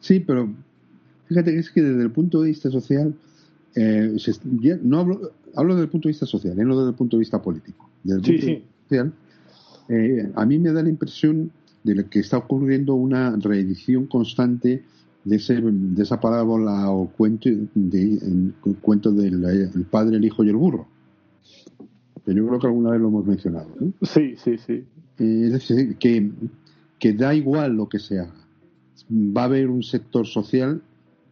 Sí, 0.00 0.20
pero 0.20 0.48
fíjate 1.26 1.52
que 1.52 1.58
es 1.58 1.70
que 1.70 1.82
desde 1.82 2.02
el 2.02 2.10
punto 2.10 2.42
de 2.42 2.48
vista 2.48 2.70
social 2.70 3.14
eh, 3.74 4.16
no 4.82 5.00
hablo, 5.00 5.32
hablo 5.54 5.74
desde 5.74 5.84
el 5.84 5.90
punto 5.90 6.08
de 6.08 6.12
vista 6.12 6.26
social, 6.26 6.56
no 6.56 6.76
desde 6.76 6.90
el 6.90 6.96
punto 6.96 7.16
de 7.16 7.20
vista 7.20 7.40
político. 7.40 7.88
Desde 8.02 8.16
el 8.18 8.22
punto 8.22 8.46
de 8.46 8.52
vista 8.52 8.68
social, 8.88 9.12
eh, 9.88 10.32
a 10.34 10.46
mí 10.46 10.58
me 10.58 10.72
da 10.72 10.82
la 10.82 10.88
impresión 10.88 11.50
de 11.84 12.04
que 12.06 12.20
está 12.20 12.38
ocurriendo 12.38 12.94
una 12.94 13.36
reedición 13.36 14.06
constante 14.06 14.82
de, 15.24 15.36
ese, 15.36 15.60
de 15.60 16.02
esa 16.02 16.20
parábola 16.20 16.90
o 16.90 17.08
cuento, 17.08 17.48
de, 17.74 18.52
cuento 18.80 19.10
del 19.10 19.86
padre, 19.90 20.16
el 20.16 20.24
hijo 20.24 20.44
y 20.44 20.48
el 20.48 20.56
burro. 20.56 20.86
Que 22.24 22.34
yo 22.34 22.46
creo 22.46 22.60
que 22.60 22.66
alguna 22.66 22.90
vez 22.90 23.00
lo 23.00 23.08
hemos 23.08 23.26
mencionado. 23.26 23.68
Sí, 24.02 24.36
sí, 24.36 24.56
sí. 24.58 24.84
Eh, 25.18 25.42
es 25.46 25.52
decir, 25.52 25.96
que, 25.96 26.30
que 26.98 27.12
da 27.12 27.34
igual 27.34 27.74
lo 27.74 27.88
que 27.88 27.98
se 27.98 28.20
haga. 28.20 28.34
Va 29.10 29.42
a 29.42 29.46
haber 29.46 29.68
un 29.68 29.82
sector 29.82 30.26
social 30.26 30.80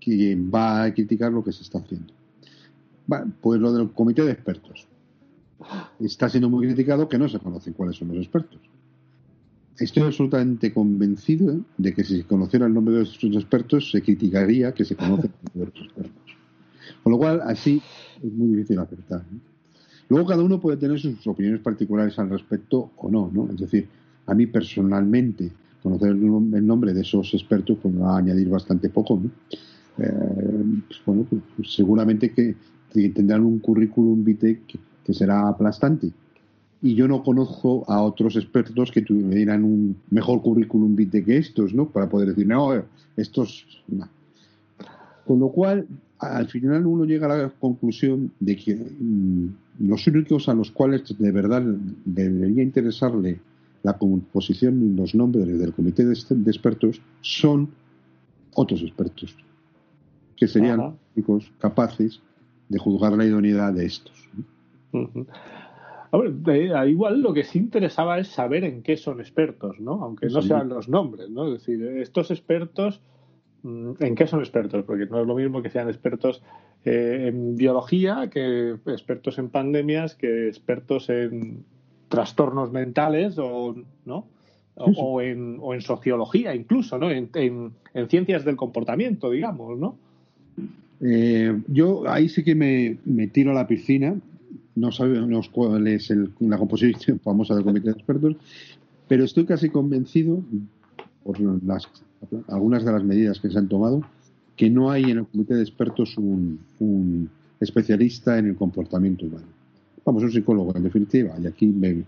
que 0.01 0.37
va 0.37 0.83
a 0.85 0.95
criticar 0.95 1.33
lo 1.33 1.45
que 1.45 1.53
se 1.53 1.63
está 1.63 1.79
haciendo 1.79 2.13
pues 3.41 3.61
lo 3.61 3.73
del 3.73 3.91
comité 3.91 4.23
de 4.23 4.33
expertos. 4.33 4.87
Está 5.99 6.29
siendo 6.29 6.49
muy 6.49 6.67
criticado 6.67 7.09
que 7.09 7.19
no 7.19 7.29
se 7.29 7.39
conocen 7.39 7.75
cuáles 7.75 7.97
son 7.97 8.09
los 8.09 8.19
expertos. 8.19 8.61
Estoy 9.81 10.03
absolutamente 10.03 10.73
convencido 10.73 11.61
de 11.79 11.95
que 11.95 12.05
si 12.05 12.19
se 12.19 12.25
conociera 12.25 12.67
el 12.67 12.75
nombre 12.75 12.95
de 12.95 13.03
estos 13.03 13.35
expertos, 13.35 13.91
se 13.91 14.03
criticaría 14.03 14.73
que 14.73 14.85
se 14.85 14.95
conocen 14.95 15.33
el 15.33 15.53
nombre 15.53 15.73
de 15.73 15.79
los 15.79 15.87
expertos. 15.87 16.37
Con 17.03 17.13
lo 17.13 17.19
cual, 17.19 17.41
así 17.45 17.83
es 18.23 18.33
muy 18.33 18.49
difícil 18.49 18.79
acertar. 18.79 19.25
Luego, 20.09 20.27
cada 20.27 20.43
uno 20.43 20.61
puede 20.61 20.77
tener 20.77 21.01
sus 21.01 21.27
opiniones 21.27 21.61
particulares 21.63 22.19
al 22.19 22.29
respecto 22.29 22.91
o 22.97 23.11
no, 23.11 23.31
¿no? 23.33 23.49
Es 23.51 23.59
decir, 23.59 23.89
a 24.27 24.35
mí 24.35 24.47
personalmente, 24.47 25.51
conocer 25.83 26.11
el 26.11 26.67
nombre 26.67 26.93
de 26.93 27.01
esos 27.01 27.33
expertos 27.33 27.79
pues 27.81 27.95
me 27.95 28.03
va 28.03 28.17
a 28.17 28.19
añadir 28.19 28.49
bastante 28.49 28.91
poco. 28.91 29.23
Eh, 29.99 30.09
pues, 30.87 31.01
bueno, 31.07 31.27
pues, 31.29 31.43
pues 31.57 31.73
seguramente 31.75 32.33
que, 32.33 32.55
tendrán 33.15 33.45
un 33.45 33.61
currículum 33.61 34.25
vitae 34.25 34.63
que 34.67 35.15
será 35.15 35.49
aplastante 35.49 36.13
y 36.83 36.95
yo 36.95 37.07
no 37.07 37.23
conozco 37.23 37.85
a 37.89 38.03
otros 38.03 38.37
expertos 38.37 38.91
que 38.91 39.03
tuvieran 39.03 39.65
un 39.65 39.97
mejor 40.11 40.41
currículum 40.41 40.97
vitae 40.97 41.25
que 41.25 41.37
estos, 41.37 41.75
¿no? 41.75 41.87
Para 41.87 42.09
poder 42.09 42.29
decir, 42.29 42.47
no, 42.47 42.83
estos... 43.17 43.67
No. 43.89 44.09
Con 45.27 45.39
lo 45.41 45.51
cual, 45.51 45.87
al 46.19 46.49
final 46.49 46.87
uno 46.87 47.05
llega 47.05 47.27
a 47.27 47.37
la 47.37 47.49
conclusión 47.51 48.33
de 48.41 48.57
que 48.57 48.75
mm, 48.75 49.49
los 49.81 50.07
únicos 50.07 50.49
a 50.49 50.55
los 50.55 50.71
cuales 50.71 51.17
de 51.17 51.33
verdad 51.33 51.63
debería 52.05 52.63
interesarle 52.63 53.41
la 53.83 53.97
composición 53.97 54.83
y 54.83 54.97
los 54.97 55.15
nombres 55.15 55.47
del 55.47 55.73
comité 55.73 56.05
de, 56.05 56.13
expertos 56.51 57.01
son 57.21 57.71
otros 58.55 58.83
expertos, 58.83 59.35
que 60.37 60.47
serían 60.49 60.79
los 60.79 60.95
únicos 61.15 61.53
capaces 61.59 62.21
de 62.69 62.79
juzgar 62.79 63.13
la 63.13 63.25
idoneidad 63.25 63.73
de 63.73 63.87
estos. 63.87 64.29
Igual 66.13 67.21
lo 67.21 67.33
que 67.33 67.45
sí 67.45 67.59
interesaba 67.59 68.19
es 68.19 68.29
saber 68.29 68.65
en 68.65 68.83
qué 68.83 68.97
son 68.97 69.21
expertos, 69.21 69.79
¿no? 69.79 70.03
Aunque 70.03 70.27
no 70.27 70.43
sean 70.43 70.69
los 70.69 70.89
nombres, 70.89 71.31
¿no? 71.31 71.47
Es 71.47 71.61
decir, 71.61 71.85
estos 71.99 72.31
expertos, 72.31 73.01
mm, 73.63 73.93
¿en 74.01 74.15
qué 74.15 74.27
son 74.27 74.41
expertos? 74.41 74.85
Porque 74.85 75.07
no 75.07 75.21
es 75.21 75.27
lo 75.27 75.37
mismo 75.37 75.63
que 75.63 75.71
sean 75.71 75.89
expertos 75.89 76.43
eh, 76.85 77.27
en 77.29 77.57
biología, 77.57 78.29
que 78.31 78.77
expertos 78.87 79.39
en 79.39 79.51
pandemias, 79.51 80.17
que 80.17 80.49
expertos 80.49 81.09
en 81.11 81.65
trastornos 82.09 82.73
mentales 82.73 83.39
o, 83.39 83.77
¿no? 84.05 84.27
O, 84.75 85.21
en, 85.21 85.59
o 85.61 85.75
en 85.75 85.83
sociología 85.83 86.55
incluso, 86.55 86.97
¿no? 86.97 87.11
En, 87.11 87.29
en, 87.35 87.73
ciencias 88.09 88.45
del 88.47 88.57
comportamiento, 88.57 89.31
digamos, 89.31 89.79
¿no? 89.79 89.99
Eh, 91.03 91.61
yo 91.69 92.09
ahí 92.09 92.29
sí 92.31 92.43
que 92.43 92.55
me, 92.55 92.97
me, 93.05 93.27
tiro 93.27 93.51
a 93.51 93.55
la 93.55 93.67
piscina 93.67 94.17
no 94.77 94.93
sabemos 94.93 95.49
cuál 95.49 95.87
es 95.89 96.13
la 96.41 96.59
composición 96.59 97.19
famosa 97.25 97.55
del 97.55 97.65
comité 97.65 97.87
de 97.87 97.93
expertos, 97.93 98.37
pero 99.09 99.25
estoy 99.25 99.45
casi 99.45 99.71
convencido, 99.71 100.43
por 101.25 101.41
las, 101.65 101.89
algunas 102.49 102.85
de 102.85 102.93
las 102.93 103.05
medidas 103.05 103.41
que 103.41 103.51
se 103.51 103.59
han 103.59 103.69
tomado, 103.69 104.03
que 104.57 104.71
no 104.71 104.91
hay 104.91 105.05
en 105.05 105.19
el 105.19 105.27
comité 105.27 105.55
de 105.55 105.63
expertos 105.63 106.17
un, 106.17 107.29
especialista 107.59 108.39
en 108.39 108.47
el 108.47 108.57
comportamiento 108.57 109.27
humano. 109.27 109.47
Vamos, 110.05 110.23
un 110.23 110.33
psicólogo, 110.33 110.75
en 110.75 110.83
definitiva, 110.83 111.35
y 111.43 111.47
aquí 111.47 111.67
me, 111.67 112.05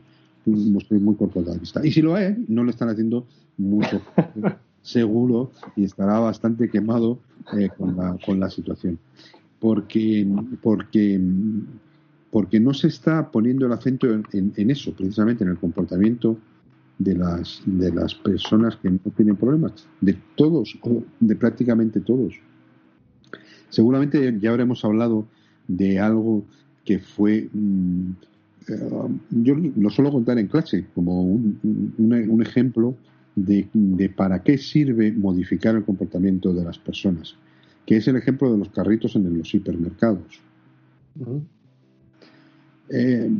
estoy 0.79 0.99
muy 0.99 1.15
corto 1.17 1.43
de 1.43 1.51
la 1.51 1.59
vista. 1.59 1.85
Y 1.85 1.93
si 1.93 2.01
lo 2.01 2.15
hay, 2.15 2.37
no 2.49 2.65
le 2.65 2.71
están 2.71 2.89
haciendo 2.89 3.27
mucho 3.59 4.01
seguro 4.83 5.51
y 5.77 5.85
estará 5.85 6.19
bastante 6.21 6.71
quemado 6.71 7.19
eh, 7.59 7.69
con, 7.77 7.97
la, 7.97 8.17
con 8.25 8.41
la 8.41 8.49
situación. 8.49 8.99
Porque, 9.61 10.27
porque 10.63 11.21
porque 12.33 12.59
no 12.59 12.73
se 12.73 12.89
está 12.89 13.31
poniendo 13.31 13.67
el 13.67 13.73
acento 13.73 14.07
en, 14.11 14.71
eso, 14.71 14.95
precisamente 14.95 15.45
en 15.45 15.51
el 15.51 15.59
comportamiento 15.59 16.39
de 16.99 17.15
las, 17.15 17.61
de 17.67 17.93
las 17.93 18.15
personas 18.15 18.77
que 18.77 18.91
no 18.91 18.99
tienen 19.15 19.37
problemas, 19.37 19.87
de 20.01 20.17
todos, 20.35 20.79
de 21.21 21.37
prácticamente 21.37 22.01
todos. 22.01 22.33
Seguramente 23.69 24.39
ya 24.41 24.49
habremos 24.49 24.83
hablado 24.83 25.27
de 25.69 26.01
algo 26.01 26.43
que 26.87 27.01
fue, 27.01 27.51
mm, 27.53 28.11
eh, 28.67 28.91
yo 29.31 29.55
lo 29.55 29.91
suelo 29.91 30.11
contar 30.11 30.39
en 30.39 30.49
clase 30.49 30.87
como 30.95 31.21
un, 31.23 32.41
ejemplo 32.41 32.97
de, 33.37 33.69
para 34.17 34.43
qué 34.43 34.57
sirve 34.57 35.13
modificar 35.13 35.77
el 35.77 35.85
comportamiento 35.85 36.55
de 36.55 36.65
las 36.65 36.79
personas, 36.79 37.37
que 37.85 37.97
es 37.99 38.09
el 38.09 38.17
ejemplo 38.17 38.51
de 38.51 38.57
los 38.57 38.71
carritos 38.71 39.17
en 39.17 39.37
los 39.37 39.55
hipermercados. 39.55 40.41
Eh, 42.93 43.31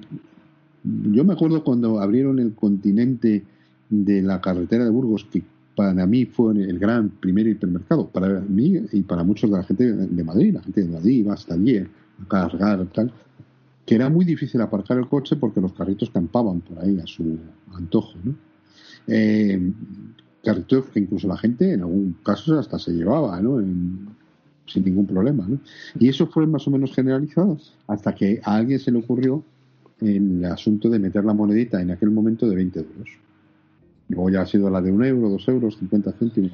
yo 1.13 1.25
me 1.25 1.35
acuerdo 1.35 1.63
cuando 1.63 2.01
abrieron 2.01 2.39
el 2.39 2.55
continente 2.55 3.45
de 3.89 4.23
la 4.23 4.41
carretera 4.41 4.85
de 4.85 4.91
Burgos, 4.91 5.25
que 5.31 5.43
para 5.77 6.07
mí 6.07 6.25
fue 6.27 6.55
el 6.55 6.79
gran 6.79 7.09
primer 7.09 7.47
hipermercado, 7.47 8.09
para 8.09 8.41
mí 8.41 8.81
y 8.93 9.03
para 9.03 9.23
muchos 9.23 9.51
de 9.51 9.57
la 9.57 9.63
gente 9.63 9.93
de 9.93 10.25
Madrid, 10.25 10.55
la 10.55 10.63
gente 10.63 10.83
de 10.83 10.89
Madrid 10.89 11.19
iba 11.19 11.35
hasta 11.35 11.55
allí 11.55 11.79
a 11.79 11.87
cargar, 12.29 12.87
tal, 12.87 13.13
que 13.87 13.95
era 13.95 14.09
muy 14.09 14.25
difícil 14.25 14.61
aparcar 14.61 14.99
el 14.99 15.09
coche 15.09 15.37
porque 15.37 15.61
los 15.61 15.73
carritos 15.73 16.11
campaban 16.11 16.61
por 16.61 16.79
ahí 16.81 16.99
a 16.99 17.07
su 17.07 17.39
antojo. 17.75 18.19
¿no? 18.25 18.35
Eh, 19.07 19.73
carritos 20.43 20.87
que 20.87 21.01
incluso 21.01 21.29
la 21.29 21.37
gente 21.37 21.73
en 21.73 21.81
algún 21.81 22.17
caso 22.25 22.59
hasta 22.59 22.79
se 22.79 22.93
llevaba, 22.93 23.41
¿no? 23.41 23.61
Sin 24.67 24.85
ningún 24.85 25.07
problema. 25.07 25.47
¿no? 25.47 25.59
Y 25.99 26.09
eso 26.09 26.27
fue 26.27 26.47
más 26.47 26.67
o 26.67 26.71
menos 26.71 26.95
generalizado 26.95 27.59
hasta 27.87 28.15
que 28.15 28.41
a 28.45 28.57
alguien 28.57 28.79
se 28.79 28.91
le 28.91 28.99
ocurrió 28.99 29.43
el 30.01 30.45
asunto 30.45 30.89
de 30.91 30.99
meter 30.99 31.25
la 31.25 31.35
monedita 31.35 31.81
en 31.81 31.91
aquel 31.91 32.11
momento 32.11 32.49
de 32.49 32.57
20 32.57 32.79
euros. 32.81 33.09
Luego 34.09 34.31
ya 34.31 34.43
ha 34.43 34.47
sido 34.47 34.69
la 34.69 34.83
de 34.83 34.93
un 34.93 35.05
euro, 35.05 35.31
dos 35.31 35.49
euros, 35.49 35.77
50 35.79 36.13
céntimos. 36.13 36.53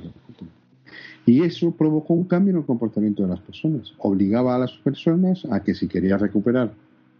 Y 1.27 1.43
eso 1.43 1.73
provocó 1.73 2.15
un 2.15 2.25
cambio 2.25 2.53
en 2.53 2.59
el 2.59 2.65
comportamiento 2.65 3.23
de 3.23 3.29
las 3.31 3.41
personas. 3.41 3.93
Obligaba 3.99 4.55
a 4.55 4.59
las 4.59 4.73
personas 4.73 5.47
a 5.51 5.63
que 5.63 5.75
si 5.75 5.89
quería 5.89 6.17
recuperar 6.17 6.73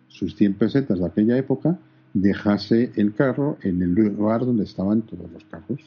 sus 0.09 0.35
100 0.37 0.55
pesetas 0.55 0.99
de 0.99 1.07
aquella 1.07 1.37
época, 1.37 1.79
dejase 2.15 2.93
el 2.97 3.15
carro 3.15 3.59
en 3.63 3.83
el 3.83 3.95
lugar 3.95 4.47
donde 4.47 4.65
estaban 4.65 5.03
todos 5.03 5.31
los 5.31 5.45
carros. 5.45 5.81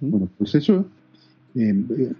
Bueno, 0.00 0.28
pues 0.38 0.54
eso, 0.54 0.86
eh, 1.56 1.74
eh, 1.98 2.12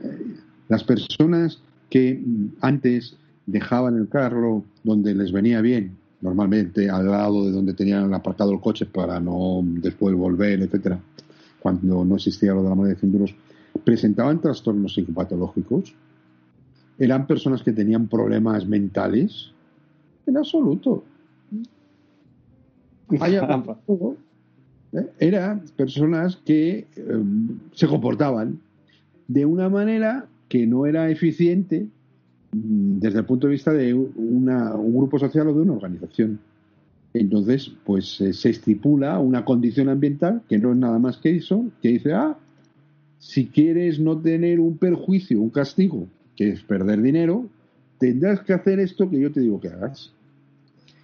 las 0.68 0.82
personas 0.82 1.62
que 1.94 2.20
antes 2.60 3.16
dejaban 3.46 3.96
el 3.96 4.08
carro 4.08 4.64
donde 4.82 5.14
les 5.14 5.30
venía 5.30 5.60
bien, 5.60 5.96
normalmente 6.22 6.90
al 6.90 7.06
lado 7.06 7.46
de 7.46 7.52
donde 7.52 7.72
tenían 7.72 8.12
aparcado 8.12 8.50
el 8.50 8.58
coche 8.58 8.84
para 8.84 9.20
no 9.20 9.60
después 9.64 10.12
volver, 10.16 10.60
etcétera, 10.60 10.98
cuando 11.60 12.04
no 12.04 12.16
existía 12.16 12.52
lo 12.52 12.64
de 12.64 12.68
la 12.68 12.74
moneda 12.74 12.94
de 12.94 13.00
100 13.00 13.14
euros, 13.14 13.36
presentaban 13.84 14.40
trastornos 14.40 14.94
psicopatológicos, 14.94 15.94
eran 16.98 17.28
personas 17.28 17.62
que 17.62 17.70
tenían 17.70 18.08
problemas 18.08 18.66
mentales, 18.66 19.52
en 20.26 20.36
absoluto. 20.36 21.04
¿eh? 24.94 25.10
eran 25.20 25.62
personas 25.76 26.38
que 26.44 26.88
em, 26.96 27.60
se 27.72 27.86
comportaban 27.86 28.58
de 29.28 29.46
una 29.46 29.68
manera 29.68 30.26
que 30.48 30.66
no 30.66 30.86
era 30.86 31.10
eficiente 31.10 31.86
mm, 32.52 32.98
desde 32.98 33.18
el 33.20 33.24
punto 33.24 33.46
de 33.46 33.52
vista 33.52 33.72
de 33.72 33.94
una, 33.94 34.74
un 34.74 34.96
grupo 34.96 35.18
social 35.18 35.48
o 35.48 35.54
de 35.54 35.60
una 35.62 35.72
organización. 35.72 36.38
Entonces, 37.12 37.70
pues 37.84 38.20
eh, 38.20 38.32
se 38.32 38.50
estipula 38.50 39.18
una 39.20 39.44
condición 39.44 39.88
ambiental 39.88 40.42
que 40.48 40.58
no 40.58 40.72
es 40.72 40.78
nada 40.78 40.98
más 40.98 41.18
que 41.18 41.36
eso, 41.36 41.64
que 41.80 41.88
dice, 41.88 42.12
ah, 42.12 42.36
si 43.18 43.46
quieres 43.46 44.00
no 44.00 44.18
tener 44.18 44.60
un 44.60 44.76
perjuicio, 44.76 45.40
un 45.40 45.50
castigo, 45.50 46.08
que 46.36 46.50
es 46.50 46.62
perder 46.62 47.00
dinero, 47.00 47.46
tendrás 47.98 48.40
que 48.40 48.52
hacer 48.52 48.80
esto 48.80 49.08
que 49.08 49.20
yo 49.20 49.32
te 49.32 49.40
digo 49.40 49.60
que 49.60 49.68
hagas. 49.68 50.12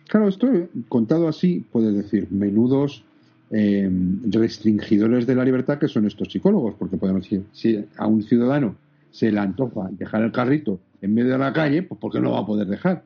Claro, 0.09 0.28
esto 0.28 0.49
contado 0.88 1.28
así, 1.28 1.64
puedes 1.70 1.95
decir, 1.95 2.26
menudos 2.30 3.05
eh, 3.53 3.91
restringidores 4.24 5.26
de 5.26 5.34
la 5.34 5.45
libertad 5.45 5.78
que 5.78 5.88
son 5.88 6.07
estos 6.07 6.32
psicólogos, 6.32 6.74
porque 6.74 6.97
podemos 6.97 7.22
decir, 7.22 7.45
si 7.53 7.84
a 7.97 8.07
un 8.07 8.22
ciudadano 8.22 8.74
se 9.11 9.31
le 9.33 9.41
antoja 9.41 9.89
dejar 9.93 10.23
el 10.23 10.33
carrito 10.33 10.81
en 11.01 11.15
medio 11.15 11.33
de 11.33 11.39
la 11.39 11.53
calle, 11.53 11.83
pues 11.83 12.01
¿por 12.01 12.13
qué 12.13 12.21
no 12.21 12.33
va 12.33 12.41
a 12.41 12.47
poder 12.47 12.67
dejar? 12.67 13.03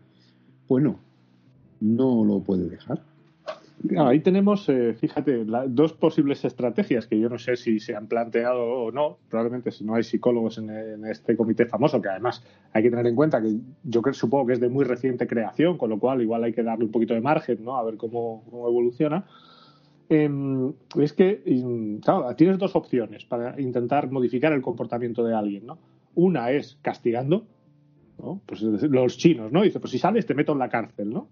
Pues 0.66 0.82
no, 0.82 0.98
no 1.80 2.24
lo 2.24 2.40
puede 2.40 2.68
dejar. 2.68 3.00
ahí 3.98 4.20
tenemos, 4.20 4.68
eh, 4.68 4.94
fíjate, 4.94 5.44
dos 5.68 5.92
posibles 5.92 6.44
estrategias 6.44 7.06
que 7.06 7.18
yo 7.18 7.28
no 7.28 7.38
sé 7.38 7.56
si 7.56 7.78
se 7.80 7.94
han 7.94 8.06
planteado 8.06 8.62
o 8.62 8.90
no. 8.92 9.18
Probablemente 9.28 9.70
si 9.70 9.84
no 9.84 9.94
hay 9.94 10.02
psicólogos 10.02 10.58
en, 10.58 11.04
este 11.06 11.36
comité 11.36 11.66
famoso, 11.66 12.00
que 12.00 12.08
además 12.08 12.42
hay 12.72 12.82
que 12.82 12.90
tener 12.90 13.06
en 13.06 13.14
cuenta 13.14 13.40
que 13.40 13.54
yo 13.84 14.02
creo, 14.02 14.14
supongo 14.14 14.46
que 14.46 14.54
es 14.54 14.60
de 14.60 14.68
muy 14.68 14.84
reciente 14.84 15.26
creación, 15.26 15.78
con 15.78 15.90
lo 15.90 15.98
cual 15.98 16.22
igual 16.22 16.44
hay 16.44 16.52
que 16.52 16.62
darle 16.62 16.84
un 16.84 16.90
poquito 16.90 17.14
de 17.14 17.20
margen, 17.20 17.64
¿no? 17.64 17.76
A 17.76 17.84
ver 17.84 17.96
cómo, 17.96 18.44
evoluciona. 18.50 19.24
Em, 20.08 20.72
es 20.96 21.12
que, 21.14 21.42
claro, 22.02 22.34
tienes 22.36 22.58
dos 22.58 22.76
opciones 22.76 23.24
para 23.24 23.58
intentar 23.60 24.10
modificar 24.10 24.52
el 24.52 24.60
comportamiento 24.60 25.24
de 25.24 25.34
alguien, 25.34 25.66
¿no? 25.66 25.78
Una 26.14 26.50
es 26.50 26.78
castigando, 26.82 27.46
¿no? 28.18 28.40
Pues 28.46 28.62
los 28.62 29.16
chinos, 29.18 29.52
¿no? 29.52 29.62
Dice, 29.62 29.80
pues 29.80 29.90
si 29.90 29.98
sales 29.98 30.26
te 30.26 30.34
meto 30.34 30.52
en 30.52 30.58
la 30.58 30.68
cárcel, 30.68 31.10
¿no? 31.10 31.28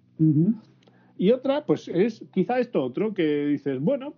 Y 1.16 1.30
otra, 1.30 1.64
pues 1.64 1.88
es 1.88 2.24
quizá 2.32 2.58
esto 2.58 2.82
otro 2.82 3.14
que 3.14 3.46
dices, 3.46 3.80
bueno, 3.80 4.14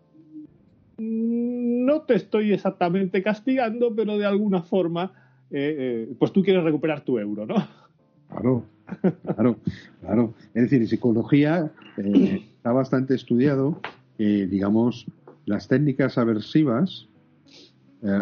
no 0.96 2.02
te 2.02 2.14
estoy 2.14 2.52
exactamente 2.52 3.22
castigando, 3.22 3.94
pero 3.94 4.16
de 4.16 4.26
alguna 4.26 4.62
forma, 4.62 5.12
eh, 5.50 5.76
eh, 6.08 6.14
pues 6.18 6.32
tú 6.32 6.42
quieres 6.42 6.62
recuperar 6.64 7.02
tu 7.02 7.18
euro, 7.18 7.46
¿no? 7.46 7.56
Claro, 8.28 8.64
claro, 9.22 9.56
claro. 10.00 10.34
Es 10.54 10.62
decir, 10.62 10.80
en 10.80 10.88
psicología 10.88 11.72
eh, 11.98 12.42
está 12.56 12.72
bastante 12.72 13.14
estudiado 13.14 13.80
digamos, 14.16 15.06
las 15.44 15.66
técnicas 15.66 16.18
aversivas 16.18 17.08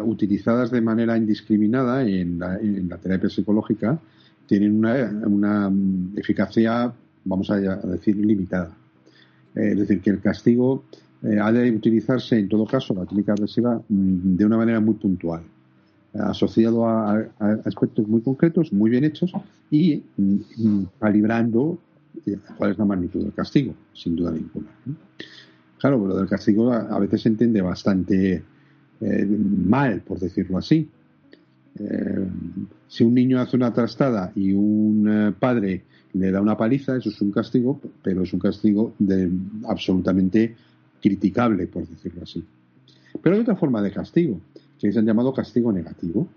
utilizadas 0.05 0.70
de 0.70 0.80
manera 0.80 1.16
indiscriminada 1.16 2.03
en 2.03 2.39
la, 2.39 2.99
terapia 2.99 3.28
psicológica 3.28 3.99
tienen 4.47 4.78
una, 4.78 5.70
mm, 5.70 6.18
eficacia, 6.18 6.93
vamos 7.24 7.51
a 7.51 7.57
decir, 7.59 8.16
limitada. 8.16 8.70
es 9.55 9.78
decir, 9.78 10.01
que 10.01 10.11
el 10.11 10.20
castigo 10.20 10.85
eh, 11.22 11.39
ha 11.41 11.53
de 11.53 11.70
utilizarse 11.70 12.39
en 12.39 12.49
todo 12.49 12.66
caso 12.66 12.95
la 12.95 13.07
técnica 13.07 13.33
agresiva 13.33 13.80
mm, 13.89 14.37
de 14.37 14.45
una 14.45 14.57
manera 14.57 14.80
muy 14.80 14.95
puntual, 14.95 15.43
asociado 16.14 16.87
a, 16.87 17.24
aspectos 17.64 18.09
muy 18.09 18.22
concretos, 18.22 18.72
muy 18.72 18.91
bien 18.91 19.05
hechos 19.05 19.33
y 19.70 20.03
mm, 20.16 20.83
calibrando 20.99 21.78
eh, 22.26 22.39
cuál 22.59 22.72
es 22.72 22.78
la 22.78 22.85
magnitud 22.85 23.22
del 23.22 23.33
castigo, 23.33 23.74
sin 23.95 24.16
duda 24.16 24.33
ninguna. 24.33 24.68
Claro, 25.78 26.03
pero 26.03 26.16
del 26.16 26.28
castigo 26.28 26.72
a, 26.72 26.99
veces 26.99 27.22
se 27.22 27.28
entiende 27.28 27.62
bastante 27.62 28.43
eh, 29.03 29.26
mal, 29.26 30.00
por 30.00 30.18
decirlo 30.18 30.59
así. 30.59 30.88
si 32.88 33.05
un 33.05 33.14
niño 33.14 33.40
hace 33.40 33.57
una 33.57 33.72
trastada 33.72 34.30
y 34.36 34.53
un 34.53 35.34
padre 35.38 35.82
le 36.14 36.30
da 36.30 36.40
una 36.40 36.57
paliza, 36.57 36.96
eso 36.96 37.09
es 37.09 37.20
un 37.20 37.32
castigo, 37.32 37.80
pero 38.03 38.22
es 38.22 38.32
un 38.32 38.40
castigo 38.40 38.94
absolutamente 39.66 40.55
criticable, 41.00 41.66
por 41.66 41.86
decirlo 41.86 42.22
así. 42.22 42.44
Pero 43.22 43.34
hay 43.34 43.42
otra 43.42 43.57
forma 43.57 43.82
de 43.82 43.90
castigo, 43.90 44.40
que 44.78 44.92
se 44.92 44.98
han 44.98 45.07
llamado 45.07 45.32
castigo 45.32 45.72
negativo, 45.72 46.28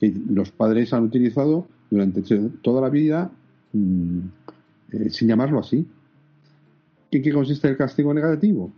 que 0.00 0.12
los 0.30 0.50
padres 0.50 0.92
han 0.92 1.04
utilizado 1.04 1.66
durante 1.90 2.22
toda 2.62 2.80
la 2.80 2.88
vida 2.88 3.30
mm, 3.72 4.18
eh, 4.92 5.10
sin 5.10 5.28
llamarlo 5.28 5.60
así. 5.60 5.86
¿En 7.10 7.22
qué 7.22 7.32
consiste 7.32 7.68
el 7.68 7.76
castigo 7.76 8.14
negativo? 8.14 8.72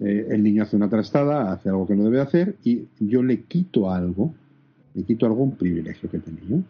Eh, 0.00 0.28
el 0.30 0.42
niño 0.42 0.62
hace 0.62 0.76
una 0.76 0.90
trastada, 0.90 1.52
hace 1.52 1.68
algo 1.70 1.86
que 1.86 1.94
no 1.94 2.04
debe 2.04 2.20
hacer 2.20 2.56
y 2.64 2.86
yo 3.00 3.22
le 3.22 3.42
quito 3.42 3.90
algo, 3.90 4.34
le 4.94 5.04
quito 5.04 5.26
algún 5.26 5.52
privilegio 5.56 6.10
que 6.10 6.18
tenía, 6.18 6.62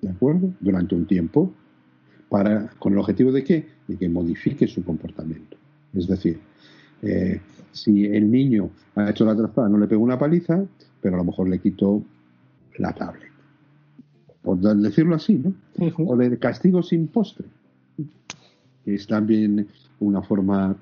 ¿de 0.00 0.08
acuerdo? 0.08 0.50
Durante 0.60 0.94
un 0.94 1.06
tiempo, 1.06 1.52
para, 2.28 2.68
con 2.78 2.92
el 2.94 2.98
objetivo 3.00 3.32
de 3.32 3.44
qué? 3.44 3.66
De 3.86 3.96
que 3.96 4.08
modifique 4.08 4.66
su 4.66 4.82
comportamiento. 4.84 5.56
Es 5.92 6.06
decir, 6.06 6.38
eh, 7.02 7.40
si 7.72 8.06
el 8.06 8.30
niño 8.30 8.70
ha 8.94 9.10
hecho 9.10 9.24
la 9.24 9.36
trazada, 9.36 9.68
no 9.68 9.78
le 9.78 9.86
pego 9.86 10.02
una 10.02 10.18
paliza, 10.18 10.64
pero 11.02 11.16
a 11.16 11.18
lo 11.18 11.24
mejor 11.24 11.48
le 11.48 11.58
quito 11.58 12.02
la 12.78 12.94
tablet. 12.94 13.30
Por 14.42 14.58
decirlo 14.58 15.16
así, 15.16 15.34
¿no? 15.34 15.52
O 15.98 16.16
de 16.16 16.38
castigo 16.38 16.82
sin 16.82 17.08
postre, 17.08 17.46
que 18.84 18.94
es 18.94 19.06
también 19.06 19.66
una 19.98 20.22
forma 20.22 20.76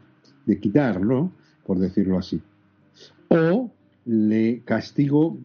de 0.46 0.61
quitarlo, 0.61 1.32
por 1.69 1.79
decirlo 1.79 2.19
así. 2.19 2.41
O 3.29 3.71
le 4.07 4.62
castigo 4.64 5.37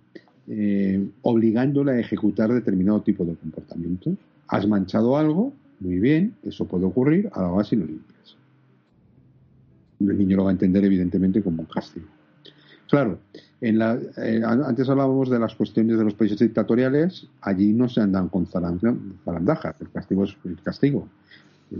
eh, 0.47 1.05
obligándole 1.21 1.91
a 1.91 1.99
ejecutar 1.99 2.53
determinado 2.53 3.01
tipo 3.01 3.26
de 3.26 3.36
comportamientos. 3.36 4.15
Has 4.47 4.65
manchado 4.65 5.17
algo, 5.17 5.51
muy 5.82 5.99
bien, 5.99 6.34
eso 6.43 6.63
puede 6.63 6.86
ocurrir, 6.86 7.30
a 7.34 7.41
la 7.41 7.49
base 7.49 7.76
y 7.76 7.80
lo 7.80 7.86
limpias 7.88 8.38
el 9.99 10.17
niño 10.17 10.38
lo 10.38 10.43
va 10.45 10.49
a 10.49 10.53
entender 10.53 10.84
evidentemente 10.84 11.41
como 11.41 11.61
un 11.61 11.67
castigo. 11.67 12.07
Claro, 12.89 13.19
en 13.61 13.80
la, 13.80 13.97
eh, 14.17 14.41
antes 14.43 14.89
hablábamos 14.89 15.30
de 15.30 15.39
las 15.39 15.55
cuestiones 15.55 15.97
de 15.97 16.03
los 16.03 16.13
países 16.13 16.39
dictatoriales, 16.39 17.28
allí 17.41 17.74
no 17.74 17.89
se 17.89 18.01
andan 18.01 18.28
con 18.30 18.45
zarandajas, 18.45 19.76
el 19.80 19.89
castigo 19.89 20.26
es 20.26 20.36
el 20.45 20.61
castigo. 20.61 21.07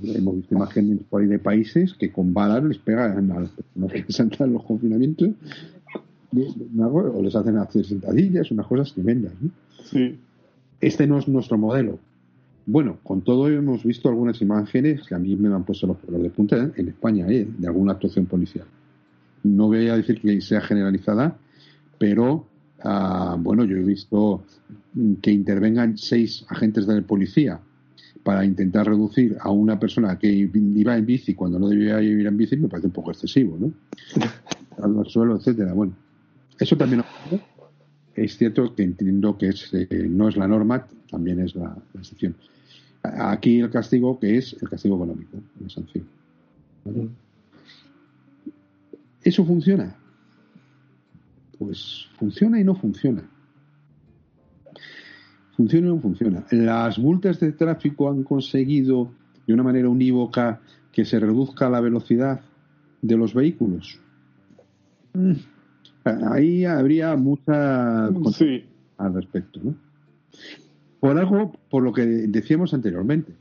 Hemos 0.04 0.36
visto 0.38 0.56
imágenes 0.56 1.00
por 1.10 1.22
ahí 1.22 1.28
de 1.28 1.40
países 1.40 1.94
que 1.94 2.12
con 2.12 2.34
balas 2.34 2.64
les 2.64 2.78
pegan 2.78 3.32
a 3.32 3.42
las 3.42 3.50
personas 3.52 3.92
que 3.92 4.44
en 4.44 4.54
los 4.54 4.64
confinamientos 4.64 5.30
o 6.82 7.22
les 7.22 7.36
hacen 7.36 7.58
hacer 7.58 7.86
sentadillas, 7.86 8.50
unas 8.52 8.66
cosas 8.68 8.94
tremendas. 8.94 9.34
Este 10.82 11.08
no 11.08 11.20
es 11.20 11.28
nuestro 11.28 11.58
modelo. 11.58 12.00
Bueno, 12.66 12.98
con 13.04 13.22
todo 13.22 13.50
hemos 13.50 13.84
visto 13.84 14.10
algunas 14.10 14.42
imágenes 14.42 15.06
que 15.08 15.16
a 15.16 15.20
mí 15.20 15.36
me 15.36 15.54
han 15.54 15.64
puesto 15.64 15.86
los 15.86 15.98
pelos 15.98 16.24
de 16.24 16.30
punta 16.30 16.72
en 16.76 16.88
España, 16.88 17.28
¿eh? 17.30 17.48
de 17.58 17.68
alguna 17.68 17.94
actuación 17.94 18.26
policial. 18.26 18.66
No 19.44 19.68
voy 19.68 19.90
a 19.90 19.98
decir 19.98 20.22
que 20.22 20.40
sea 20.40 20.62
generalizada, 20.62 21.38
pero 22.00 22.46
ah, 22.82 23.36
bueno, 23.38 23.66
yo 23.66 23.76
he 23.76 23.84
visto 23.84 24.44
que 25.22 25.32
intervengan 25.32 25.98
seis 25.98 26.46
agentes 26.50 26.88
de 26.88 26.96
la 26.96 27.02
policía 27.02 27.60
para 28.24 28.46
intentar 28.46 28.88
reducir 28.88 29.38
a 29.40 29.52
una 29.52 29.80
persona 29.80 30.18
que 30.18 30.28
iba 30.32 30.98
en 30.98 31.06
bici 31.06 31.34
cuando 31.34 31.60
no 31.60 31.68
debía 31.68 32.02
ir 32.02 32.26
en 32.26 32.38
bici, 32.38 32.58
me 32.58 32.70
parece 32.70 32.88
un 32.88 32.94
poco 32.94 33.12
excesivo, 33.12 33.58
¿no? 33.60 33.74
Al 34.82 35.06
suelo, 35.08 35.36
etcétera. 35.36 35.74
Bueno, 35.74 35.94
eso 36.58 36.78
también 36.78 37.04
es 38.16 38.38
cierto 38.38 38.74
que 38.76 38.84
entiendo 38.84 39.38
que 39.38 39.50
eh, 39.50 40.08
no 40.10 40.30
es 40.30 40.38
la 40.38 40.48
norma, 40.48 40.88
también 41.10 41.40
es 41.40 41.56
la 41.56 41.76
excepción. 41.96 42.36
Aquí 43.04 43.60
el 43.60 43.70
castigo, 43.70 44.20
que 44.20 44.38
es 44.38 44.56
el 44.62 44.70
castigo 44.70 44.96
económico, 44.96 45.38
la 45.60 45.70
sanción. 45.70 46.06
¿Eso 49.22 49.46
funciona? 49.46 49.96
Pues 51.58 52.08
funciona 52.18 52.60
y 52.60 52.64
no 52.64 52.76
funciona. 52.76 53.24
Funciona 55.56 55.88
y 55.88 55.90
no 55.92 56.00
funciona. 56.00 56.46
Las 56.52 56.98
multas 56.98 57.40
de 57.40 57.52
tráfico 57.52 58.10
han 58.10 58.24
conseguido 58.24 59.12
de 59.46 59.54
una 59.54 59.64
manera 59.64 59.90
unívoca 59.90 60.62
que 60.92 61.06
se 61.06 61.20
reduzca 61.20 61.70
la 61.70 61.82
velocidad 61.82 62.42
de 63.02 63.18
los 63.18 63.34
vehículos. 63.34 64.00
Mm. 65.14 65.34
Ahí 66.32 66.66
habría 66.66 67.16
mucha 67.16 68.10
sí. 68.32 68.64
al 68.98 69.14
respecto. 69.14 69.60
¿no? 69.64 69.76
por 71.04 71.18
algo 71.18 71.52
por 71.70 71.84
lo 71.84 71.92
que 71.92 72.06
decíamos 72.06 72.74
anteriormente. 72.74 73.34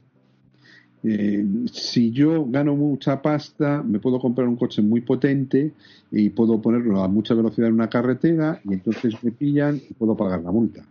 Eh, 1.05 1.47
si 1.73 2.11
yo 2.11 2.45
gano 2.45 2.75
mucha 2.75 3.23
pasta, 3.23 3.85
me 3.85 4.01
puedo 4.01 4.19
comprar 4.19 4.49
un 4.49 4.57
coche 4.57 4.83
muy 4.83 5.01
potente 5.03 5.71
y 6.11 6.31
puedo 6.31 6.61
ponerlo 6.61 7.01
a 7.05 7.07
mucha 7.07 7.35
velocidad 7.35 7.69
en 7.69 7.75
una 7.75 7.89
carretera 7.89 8.61
y 8.65 8.75
entonces 8.75 9.15
me 9.23 9.31
pillan 9.31 9.77
y 9.77 9.95
puedo 9.95 10.17
pagar 10.17 10.43
la 10.43 10.51
multa. 10.51 10.85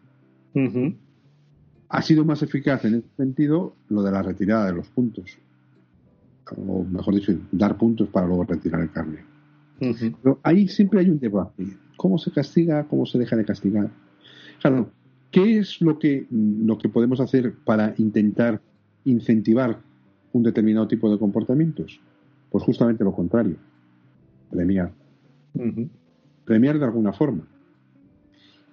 Ha 1.93 2.01
sido 2.01 2.25
más 2.25 2.41
eficaz 2.41 2.85
en 2.85 2.95
ese 2.95 3.07
sentido 3.17 3.75
lo 3.89 4.01
de 4.01 4.11
la 4.11 4.21
retirada 4.21 4.67
de 4.67 4.73
los 4.73 4.87
puntos. 4.89 5.37
O 6.57 6.83
mejor 6.83 7.15
dicho, 7.15 7.33
dar 7.51 7.77
puntos 7.77 8.09
para 8.09 8.27
luego 8.27 8.43
retirar 8.43 8.81
el 8.81 8.91
carne. 8.91 9.23
Pero 9.79 10.39
ahí 10.43 10.67
siempre 10.67 10.99
hay 10.99 11.09
un 11.09 11.19
debate. 11.19 11.65
¿Cómo 11.97 12.17
se 12.17 12.31
castiga? 12.31 12.85
¿Cómo 12.87 13.05
se 13.05 13.17
deja 13.17 13.35
de 13.35 13.45
castigar? 13.45 13.89
Claro, 14.59 14.89
¿Qué 15.31 15.59
es 15.59 15.81
lo 15.81 15.97
que, 15.97 16.27
lo 16.29 16.77
que 16.77 16.89
podemos 16.89 17.21
hacer 17.21 17.55
para 17.63 17.95
intentar 17.97 18.61
incentivar 19.05 19.79
un 20.33 20.43
determinado 20.43 20.87
tipo 20.89 21.09
de 21.09 21.17
comportamientos? 21.17 22.01
Pues 22.49 22.63
justamente 22.65 23.05
lo 23.05 23.13
contrario, 23.13 23.55
premiar. 24.49 24.91
Premiar 26.43 26.77
de 26.77 26.85
alguna 26.85 27.13
forma. 27.13 27.47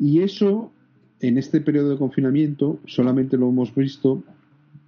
Y 0.00 0.20
eso, 0.20 0.72
en 1.20 1.38
este 1.38 1.60
periodo 1.60 1.90
de 1.90 1.98
confinamiento, 1.98 2.78
solamente 2.86 3.36
lo 3.36 3.48
hemos 3.48 3.74
visto 3.74 4.22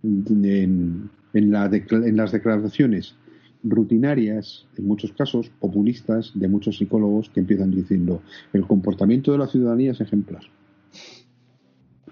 en, 0.03 1.11
en 1.35 1.51
las 1.51 2.33
declaraciones 2.33 3.17
rutinarias, 3.63 4.67
en 4.77 4.87
muchos 4.87 5.13
casos 5.13 5.51
populistas, 5.61 6.33
de 6.35 6.49
muchos 6.49 6.79
psicólogos 6.79 7.29
que 7.31 7.41
empiezan 7.41 7.71
diciendo 7.71 8.23
el 8.53 8.67
comportamiento 8.67 9.33
de 9.33 9.39
la 9.39 9.47
ciudadanía 9.47 9.93
es 9.93 10.01
ejemplar. 10.01 10.43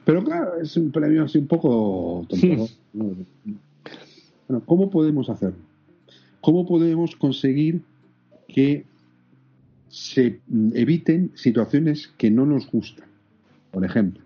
Pero 0.04 0.24
claro, 0.24 0.60
es 0.60 0.76
un 0.76 0.90
premio 0.90 1.24
así 1.24 1.38
un 1.38 1.46
poco 1.46 2.26
tonto. 2.28 2.68
Bueno, 2.92 4.64
¿cómo 4.64 4.90
podemos 4.90 5.28
hacerlo? 5.28 5.58
¿Cómo 6.40 6.66
podemos 6.66 7.14
conseguir 7.16 7.82
que 8.46 8.84
se 9.88 10.40
eviten 10.72 11.32
situaciones 11.34 12.08
que 12.16 12.30
no 12.30 12.46
nos 12.46 12.70
gustan? 12.70 13.06
Por 13.70 13.84
ejemplo, 13.84 14.22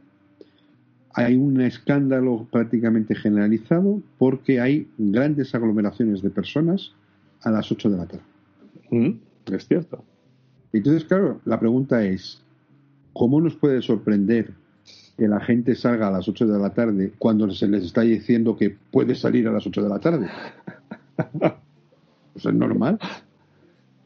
hay 1.14 1.36
un 1.36 1.60
escándalo 1.60 2.46
prácticamente 2.50 3.14
generalizado 3.14 4.00
porque 4.18 4.60
hay 4.60 4.88
grandes 4.98 5.54
aglomeraciones 5.54 6.22
de 6.22 6.30
personas 6.30 6.92
a 7.42 7.50
las 7.50 7.70
8 7.70 7.90
de 7.90 7.96
la 7.96 8.06
tarde. 8.06 8.24
Mm, 8.90 9.10
es 9.52 9.66
cierto. 9.66 10.04
Entonces, 10.72 11.04
claro, 11.04 11.40
la 11.44 11.60
pregunta 11.60 12.02
es, 12.04 12.42
¿cómo 13.12 13.40
nos 13.40 13.56
puede 13.56 13.82
sorprender 13.82 14.54
que 15.16 15.28
la 15.28 15.40
gente 15.40 15.74
salga 15.74 16.08
a 16.08 16.10
las 16.10 16.28
8 16.28 16.46
de 16.46 16.58
la 16.58 16.70
tarde 16.70 17.12
cuando 17.18 17.50
se 17.50 17.68
les 17.68 17.84
está 17.84 18.00
diciendo 18.02 18.56
que 18.56 18.70
puede 18.70 19.14
salir 19.14 19.46
a 19.48 19.52
las 19.52 19.66
8 19.66 19.82
de 19.82 19.88
la 19.88 19.98
tarde. 19.98 20.28
Pues 22.32 22.46
es 22.46 22.54
normal. 22.54 22.98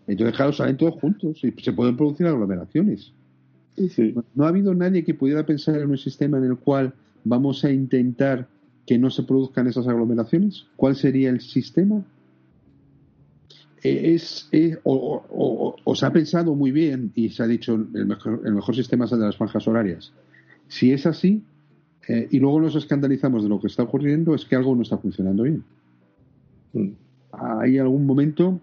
Entonces, 0.08 0.34
claro, 0.34 0.52
salen 0.52 0.76
todos 0.76 0.96
juntos 1.00 1.44
y 1.44 1.52
se 1.62 1.72
pueden 1.72 1.96
producir 1.96 2.26
aglomeraciones. 2.26 3.12
No 4.34 4.44
ha 4.44 4.48
habido 4.48 4.74
nadie 4.74 5.04
que 5.04 5.14
pudiera 5.14 5.44
pensar 5.44 5.80
en 5.80 5.90
un 5.90 5.98
sistema 5.98 6.38
en 6.38 6.44
el 6.44 6.56
cual 6.56 6.94
vamos 7.24 7.64
a 7.64 7.70
intentar 7.70 8.48
que 8.86 8.98
no 8.98 9.10
se 9.10 9.24
produzcan 9.24 9.66
esas 9.66 9.86
aglomeraciones. 9.88 10.66
¿Cuál 10.76 10.96
sería 10.96 11.30
el 11.30 11.40
sistema? 11.40 12.04
Eh, 13.82 14.14
es, 14.14 14.48
o, 14.84 15.94
se 15.94 16.06
ha 16.06 16.12
pensado 16.12 16.54
muy 16.54 16.70
bien 16.70 17.12
y 17.14 17.30
se 17.30 17.42
ha 17.42 17.46
dicho 17.46 17.74
el 17.74 18.06
mejor, 18.06 18.42
el 18.44 18.54
mejor 18.54 18.74
sistema 18.74 19.04
es 19.04 19.12
el 19.12 19.20
de 19.20 19.26
las 19.26 19.36
franjas 19.36 19.66
horarias. 19.68 20.12
Si 20.68 20.92
es 20.92 21.06
así, 21.06 21.42
eh, 22.08 22.28
y 22.30 22.38
luego 22.38 22.60
nos 22.60 22.76
escandalizamos 22.76 23.42
de 23.42 23.48
lo 23.48 23.60
que 23.60 23.66
está 23.66 23.82
ocurriendo, 23.82 24.34
es 24.34 24.44
que 24.44 24.56
algo 24.56 24.74
no 24.74 24.82
está 24.82 24.98
funcionando 24.98 25.42
bien. 25.42 25.64
Mm. 26.72 26.90
Hay 27.32 27.78
algún 27.78 28.06
momento 28.06 28.60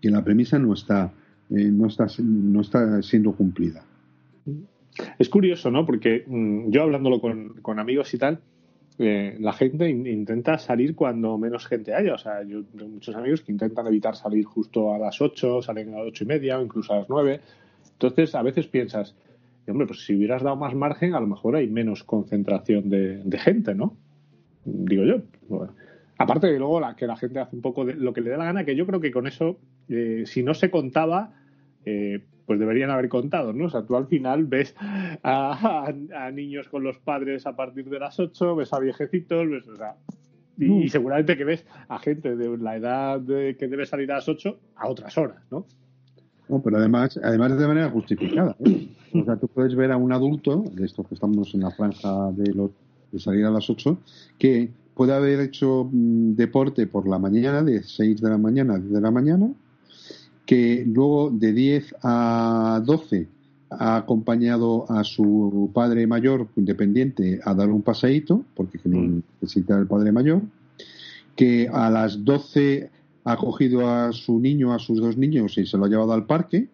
que 0.00 0.10
la 0.10 0.22
premisa 0.22 0.58
no 0.58 0.74
está, 0.74 1.12
eh, 1.50 1.70
no 1.70 1.86
está, 1.86 2.06
no 2.22 2.60
está 2.60 3.02
siendo 3.02 3.32
cumplida. 3.32 3.84
Es 5.18 5.28
curioso, 5.28 5.70
¿no? 5.70 5.86
Porque 5.86 6.24
mm, 6.26 6.70
yo 6.70 6.82
hablándolo 6.82 7.20
con, 7.20 7.54
con 7.62 7.78
amigos 7.78 8.12
y 8.14 8.18
tal, 8.18 8.40
eh, 9.00 9.36
la 9.38 9.52
gente 9.52 9.88
intenta 9.88 10.58
salir 10.58 10.96
cuando 10.96 11.38
menos 11.38 11.66
gente 11.66 11.94
haya. 11.94 12.14
O 12.14 12.18
sea, 12.18 12.42
yo 12.42 12.64
tengo 12.64 12.88
muchos 12.88 13.14
amigos 13.14 13.42
que 13.42 13.52
intentan 13.52 13.86
evitar 13.86 14.16
salir 14.16 14.44
justo 14.44 14.92
a 14.92 14.98
las 14.98 15.20
8, 15.20 15.62
salen 15.62 15.94
a 15.94 15.98
las 15.98 16.08
ocho 16.08 16.24
y 16.24 16.26
media 16.26 16.58
o 16.58 16.62
incluso 16.62 16.92
a 16.92 16.98
las 16.98 17.08
9. 17.08 17.40
Entonces, 17.92 18.34
a 18.34 18.42
veces 18.42 18.66
piensas, 18.66 19.14
hombre, 19.68 19.86
pues 19.86 20.04
si 20.04 20.16
hubieras 20.16 20.42
dado 20.42 20.56
más 20.56 20.74
margen, 20.74 21.14
a 21.14 21.20
lo 21.20 21.28
mejor 21.28 21.54
hay 21.54 21.68
menos 21.68 22.02
concentración 22.02 22.88
de, 22.90 23.38
gente, 23.38 23.74
¿no? 23.74 23.96
Digo 24.64 25.04
yo. 25.04 25.66
aparte 26.18 26.48
de 26.48 26.58
luego 26.58 26.80
la, 26.80 26.96
que 26.96 27.06
la 27.06 27.16
gente 27.16 27.38
hace 27.38 27.54
un 27.54 27.62
poco 27.62 27.84
de 27.84 27.94
lo 27.94 28.12
que 28.12 28.20
le 28.20 28.30
dé 28.30 28.36
la 28.36 28.46
gana, 28.46 28.64
que 28.64 28.74
yo 28.74 28.84
creo 28.86 29.00
que 29.00 29.12
con 29.12 29.28
eso, 29.28 29.58
eh, 29.88 30.24
si 30.26 30.42
no 30.42 30.54
se 30.54 30.70
contaba, 30.70 31.34
eh, 31.84 32.24
pues 32.48 32.58
deberían 32.58 32.88
haber 32.88 33.10
contado, 33.10 33.52
¿no? 33.52 33.66
O 33.66 33.68
sea, 33.68 33.82
tú 33.82 33.94
al 33.94 34.06
final 34.06 34.46
ves 34.46 34.74
a, 35.22 35.92
niños 36.32 36.66
con 36.68 36.82
los 36.82 36.98
padres 36.98 37.46
a 37.46 37.54
partir 37.54 37.90
de 37.90 37.98
las 37.98 38.18
8, 38.18 38.56
ves 38.56 38.72
a 38.72 38.78
viejecitos, 38.80 39.50
ves, 39.50 39.68
o 39.68 39.76
sea, 39.76 39.96
y, 40.56 40.64
mm. 40.64 40.88
seguramente 40.88 41.36
que 41.36 41.44
ves 41.44 41.66
a 41.88 41.98
gente 41.98 42.36
de 42.36 42.56
la 42.56 42.76
edad 42.76 43.20
de, 43.20 43.54
que 43.58 43.68
debe 43.68 43.84
salir 43.84 44.10
a 44.12 44.16
las 44.16 44.30
8 44.30 44.58
a 44.76 44.88
otras 44.88 45.18
horas, 45.18 45.42
¿no? 45.50 45.66
No, 46.48 46.62
pero 46.62 46.78
además, 46.78 47.20
además 47.22 47.58
de 47.58 47.66
manera 47.66 47.90
justificada. 47.90 48.56
¿eh? 48.64 48.88
O 49.12 49.24
sea, 49.26 49.36
tú 49.36 49.46
puedes 49.48 49.74
ver 49.74 49.92
a 49.92 49.98
un 49.98 50.10
adulto, 50.10 50.64
de 50.72 50.86
estos 50.86 51.06
que 51.06 51.16
estamos 51.16 51.52
en 51.52 51.60
la 51.60 51.70
franja 51.70 52.32
de, 52.32 52.70
de 53.12 53.18
salir 53.18 53.44
a 53.44 53.50
las 53.50 53.68
8, 53.68 53.98
que 54.38 54.70
puede 54.94 55.12
haber 55.12 55.40
hecho 55.40 55.86
mm, 55.92 56.32
deporte 56.34 56.86
por 56.86 57.06
la 57.06 57.18
mañana, 57.18 57.62
de 57.62 57.82
6 57.82 58.22
de 58.22 58.30
la 58.30 58.38
mañana 58.38 58.76
a 58.76 58.78
10 58.78 58.90
de 58.90 59.00
la 59.02 59.10
mañana, 59.10 59.52
que 60.48 60.82
luego 60.86 61.28
de 61.28 61.52
10 61.52 61.96
a 62.02 62.82
12 62.82 63.28
ha 63.68 63.96
acompañado 63.96 64.90
a 64.90 65.04
su 65.04 65.70
padre 65.74 66.06
mayor 66.06 66.48
independiente 66.56 67.38
a 67.44 67.52
dar 67.52 67.68
un 67.68 67.82
paseíto, 67.82 68.46
porque 68.54 68.78
mm. 68.82 69.20
necesita 69.42 69.78
el 69.78 69.86
padre 69.86 70.10
mayor, 70.10 70.40
que 71.36 71.68
a 71.70 71.90
las 71.90 72.24
12 72.24 72.88
ha 73.24 73.36
cogido 73.36 73.90
a 73.90 74.10
su 74.12 74.40
niño, 74.40 74.72
a 74.72 74.78
sus 74.78 75.02
dos 75.02 75.18
niños 75.18 75.58
y 75.58 75.66
se 75.66 75.76
lo 75.76 75.84
ha 75.84 75.88
llevado 75.90 76.14
al 76.14 76.24
parque, 76.24 76.66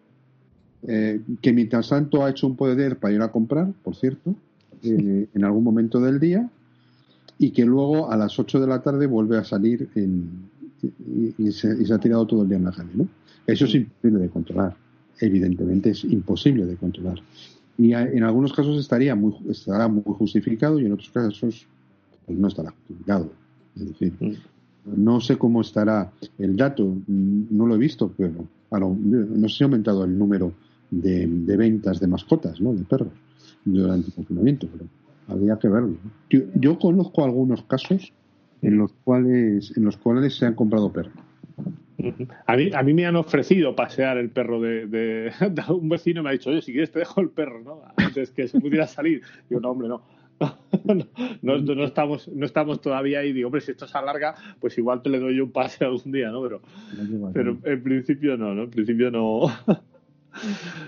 eh, 0.87 1.19
que 1.41 1.51
mientras 1.51 1.89
tanto 1.89 2.23
ha 2.23 2.29
hecho 2.29 2.47
un 2.47 2.55
poder 2.55 2.97
para 2.97 3.13
ir 3.13 3.21
a 3.21 3.29
comprar, 3.29 3.73
por 3.83 3.97
cierto, 3.97 4.35
eh, 4.83 5.27
en 5.33 5.43
algún 5.43 5.65
momento 5.65 5.99
del 5.99 6.21
día, 6.21 6.49
y 7.37 7.51
que 7.51 7.65
luego 7.65 8.09
a 8.09 8.15
las 8.15 8.39
8 8.39 8.57
de 8.61 8.67
la 8.67 8.81
tarde 8.81 9.05
vuelve 9.05 9.37
a 9.37 9.43
salir 9.43 9.89
y, 11.37 11.51
se, 11.51 11.93
ha 11.93 11.97
tirado 11.97 12.25
todo 12.25 12.43
el 12.43 12.47
día 12.47 12.57
en 12.57 12.63
la 12.63 12.71
calle, 12.71 12.91
¿no? 12.93 13.09
Eso 13.47 13.65
es 13.65 13.75
imposible 13.75 14.19
de 14.19 14.29
controlar. 14.29 14.75
Evidentemente 15.19 15.91
es 15.91 16.03
imposible 16.03 16.65
de 16.65 16.75
controlar. 16.75 17.19
Y 17.77 17.93
en 17.93 18.23
algunos 18.23 18.53
casos 18.53 18.79
estaría 18.79 19.15
muy, 19.15 19.33
estará 19.49 19.87
muy 19.87 20.03
justificado 20.05 20.79
y 20.79 20.85
en 20.85 20.93
otros 20.93 21.09
casos 21.09 21.67
pues 22.25 22.37
no 22.37 22.47
estará 22.47 22.71
justificado. 22.71 23.31
Es 23.75 23.87
decir, 23.87 24.13
mm. 24.19 24.33
no 25.03 25.19
sé 25.19 25.37
cómo 25.37 25.61
estará 25.61 26.11
el 26.37 26.55
dato, 26.55 26.95
no 27.07 27.67
lo 27.67 27.75
he 27.75 27.77
visto, 27.77 28.11
pero 28.17 28.47
no 28.71 29.49
sé 29.49 29.57
si 29.57 29.63
ha 29.63 29.65
aumentado 29.65 30.05
el 30.05 30.17
número 30.17 30.53
de, 30.89 31.27
ventas 31.57 31.99
de 31.99 32.07
mascotas, 32.07 32.61
¿no? 32.61 32.73
de 32.73 32.83
perros, 32.83 33.13
durante 33.65 34.07
el 34.07 34.13
confinamiento, 34.13 34.67
pero 34.71 34.85
habría 35.27 35.57
que 35.57 35.67
verlo. 35.67 35.97
Yo, 36.29 36.41
yo, 36.55 36.79
conozco 36.79 37.23
algunos 37.23 37.63
casos 37.63 38.13
en 38.61 38.77
los 38.77 38.93
cuales 39.03 39.75
en 39.75 39.83
los 39.83 39.97
cuales 39.97 40.37
se 40.37 40.45
han 40.45 40.55
comprado 40.55 40.91
perros 40.91 41.13
a 42.45 42.57
mí, 42.57 42.71
a 42.73 42.83
mí 42.83 42.93
me 42.93 43.05
han 43.05 43.15
ofrecido 43.15 43.75
pasear 43.75 44.17
el 44.17 44.29
perro 44.29 44.59
de, 44.59 45.31
un 45.69 45.89
vecino 45.89 46.23
me 46.23 46.29
ha 46.29 46.33
dicho, 46.33 46.49
oye, 46.49 46.61
si 46.61 46.71
quieres 46.71 46.91
te 46.91 46.99
dejo 46.99 47.21
el 47.21 47.29
perro, 47.29 47.61
¿no? 47.61 47.81
Antes 47.95 48.31
que 48.31 48.47
se 48.47 48.59
pudiera 48.59 48.87
salir. 48.87 49.21
Digo, 49.49 49.61
no, 49.61 49.71
hombre, 49.71 49.87
no. 49.87 50.01
No, 51.41 51.57
no, 51.57 51.85
estamos, 51.85 52.27
no 52.27 52.45
estamos 52.45 52.81
todavía 52.81 53.19
ahí. 53.19 53.31
Digo, 53.31 53.47
hombre, 53.47 53.61
si 53.61 53.71
esto 53.71 53.87
se 53.87 53.97
alarga, 53.97 54.35
pues 54.59 54.77
igual 54.77 55.01
te 55.01 55.09
le 55.09 55.19
doy 55.19 55.37
yo 55.37 55.45
un 55.45 55.51
paseo 55.51 55.89
algún 55.89 56.11
día, 56.11 56.29
¿no? 56.29 56.41
Pero, 56.43 56.61
pero 57.33 57.57
en 57.63 57.83
principio 57.83 58.35
no, 58.35 58.53
¿no? 58.53 58.63
En 58.63 58.69
principio 58.69 59.11
no. 59.11 59.47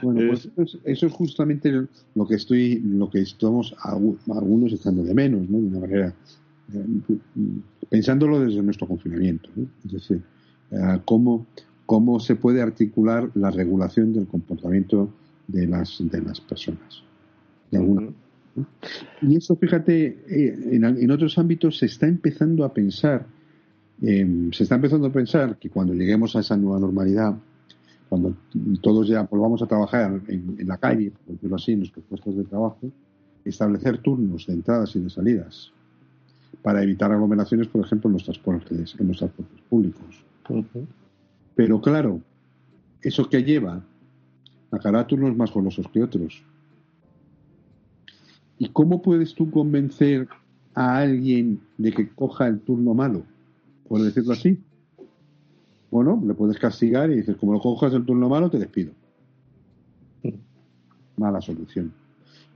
Bueno, 0.01 0.27
pues 0.27 0.49
eso 0.83 1.07
es, 1.07 1.13
justamente 1.13 1.71
lo 2.15 2.27
que 2.27 2.35
estoy, 2.35 2.81
lo 2.83 3.09
que 3.09 3.21
estamos 3.21 3.73
algunos 3.81 4.73
echando 4.73 5.03
de 5.03 5.13
menos, 5.13 5.47
¿no? 5.49 5.59
De 5.59 5.67
una 5.67 5.79
manera, 5.79 6.13
eh, 6.73 7.17
pensándolo 7.89 8.41
desde 8.41 8.61
nuestro 8.61 8.87
confinamiento, 8.87 9.49
¿no? 9.55 9.67
Es 9.85 9.91
decir, 9.93 10.21
cómo, 11.05 11.45
cómo 11.85 12.19
se 12.19 12.35
puede 12.35 12.61
articular 12.61 13.29
la 13.33 13.51
regulación 13.51 14.13
del 14.13 14.27
comportamiento 14.27 15.09
de 15.47 15.67
las, 15.67 15.97
de 15.99 16.21
las 16.21 16.41
personas. 16.41 17.03
Y 19.21 19.35
eso, 19.35 19.55
fíjate, 19.55 20.19
eh, 20.27 20.57
en, 20.71 21.11
otros 21.11 21.37
ámbitos 21.37 21.77
se 21.77 21.85
está 21.85 22.07
empezando 22.07 22.65
a 22.65 22.73
pensar, 22.73 23.25
em, 24.01 24.51
se 24.51 24.63
está 24.63 24.75
empezando 24.75 25.07
a 25.07 25.11
pensar 25.11 25.57
que 25.57 25.69
cuando 25.69 25.93
lleguemos 25.93 26.35
a 26.35 26.39
esa 26.39 26.57
nueva 26.57 26.79
normalidad, 26.79 27.35
cuando 28.09 28.35
todos 28.81 29.07
ya 29.07 29.23
volvamos 29.23 29.61
a 29.61 29.67
trabajar 29.67 30.21
en, 30.27 30.55
la 30.67 30.77
calle, 30.77 31.11
por 31.11 31.35
decirlo 31.35 31.55
así, 31.57 31.73
en 31.73 31.79
nuestros 31.79 32.05
puestos 32.05 32.37
de 32.37 32.43
trabajo, 32.45 32.89
establecer 33.43 33.99
turnos 33.99 34.47
de 34.47 34.53
entradas 34.53 34.95
y 34.95 34.99
de 34.99 35.09
salidas 35.09 35.71
para 36.61 36.81
evitar 36.81 37.11
aglomeraciones, 37.11 37.67
por 37.67 37.85
ejemplo, 37.85 38.09
en 38.09 38.13
los 38.13 38.23
transportes, 38.23 38.95
en 38.97 39.07
los 39.07 39.17
transportes 39.17 39.61
públicos. 39.69 40.26
Pero 41.55 41.81
claro, 41.81 42.21
eso 43.01 43.29
que 43.29 43.43
lleva 43.43 43.83
a 44.71 44.79
carátulos 44.79 45.35
más 45.35 45.51
golosos 45.51 45.87
que 45.89 46.03
otros. 46.03 46.43
¿Y 48.59 48.69
cómo 48.69 49.01
puedes 49.01 49.35
tú 49.35 49.51
convencer 49.51 50.27
a 50.73 50.97
alguien 50.97 51.61
de 51.77 51.91
que 51.91 52.09
coja 52.09 52.47
el 52.47 52.59
turno 52.59 52.93
malo? 52.93 53.23
Por 53.87 54.01
decirlo 54.01 54.33
así. 54.33 54.59
Bueno, 55.89 56.21
le 56.25 56.33
puedes 56.33 56.59
castigar 56.59 57.09
y 57.11 57.17
dices, 57.17 57.37
como 57.37 57.53
lo 57.53 57.59
cojas 57.59 57.93
el 57.93 58.05
turno 58.05 58.27
malo, 58.27 58.49
te 58.49 58.59
despido. 58.59 58.91
Mala 61.17 61.39
solución. 61.39 61.93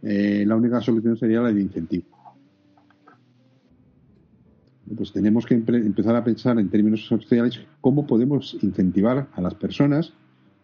Eh, 0.02 0.44
la 0.46 0.56
única 0.56 0.82
solución 0.82 1.16
sería 1.16 1.42
la 1.42 1.52
de 1.52 1.62
incentivo 1.62 2.11
pues 4.96 5.12
tenemos 5.12 5.46
que 5.46 5.56
empezar 5.56 6.16
a 6.16 6.24
pensar 6.24 6.60
en 6.60 6.70
términos 6.70 7.06
sociales 7.06 7.60
cómo 7.82 8.06
podemos 8.06 8.58
incentivar 8.62 9.28
a 9.34 9.42
las 9.42 9.56
personas 9.56 10.14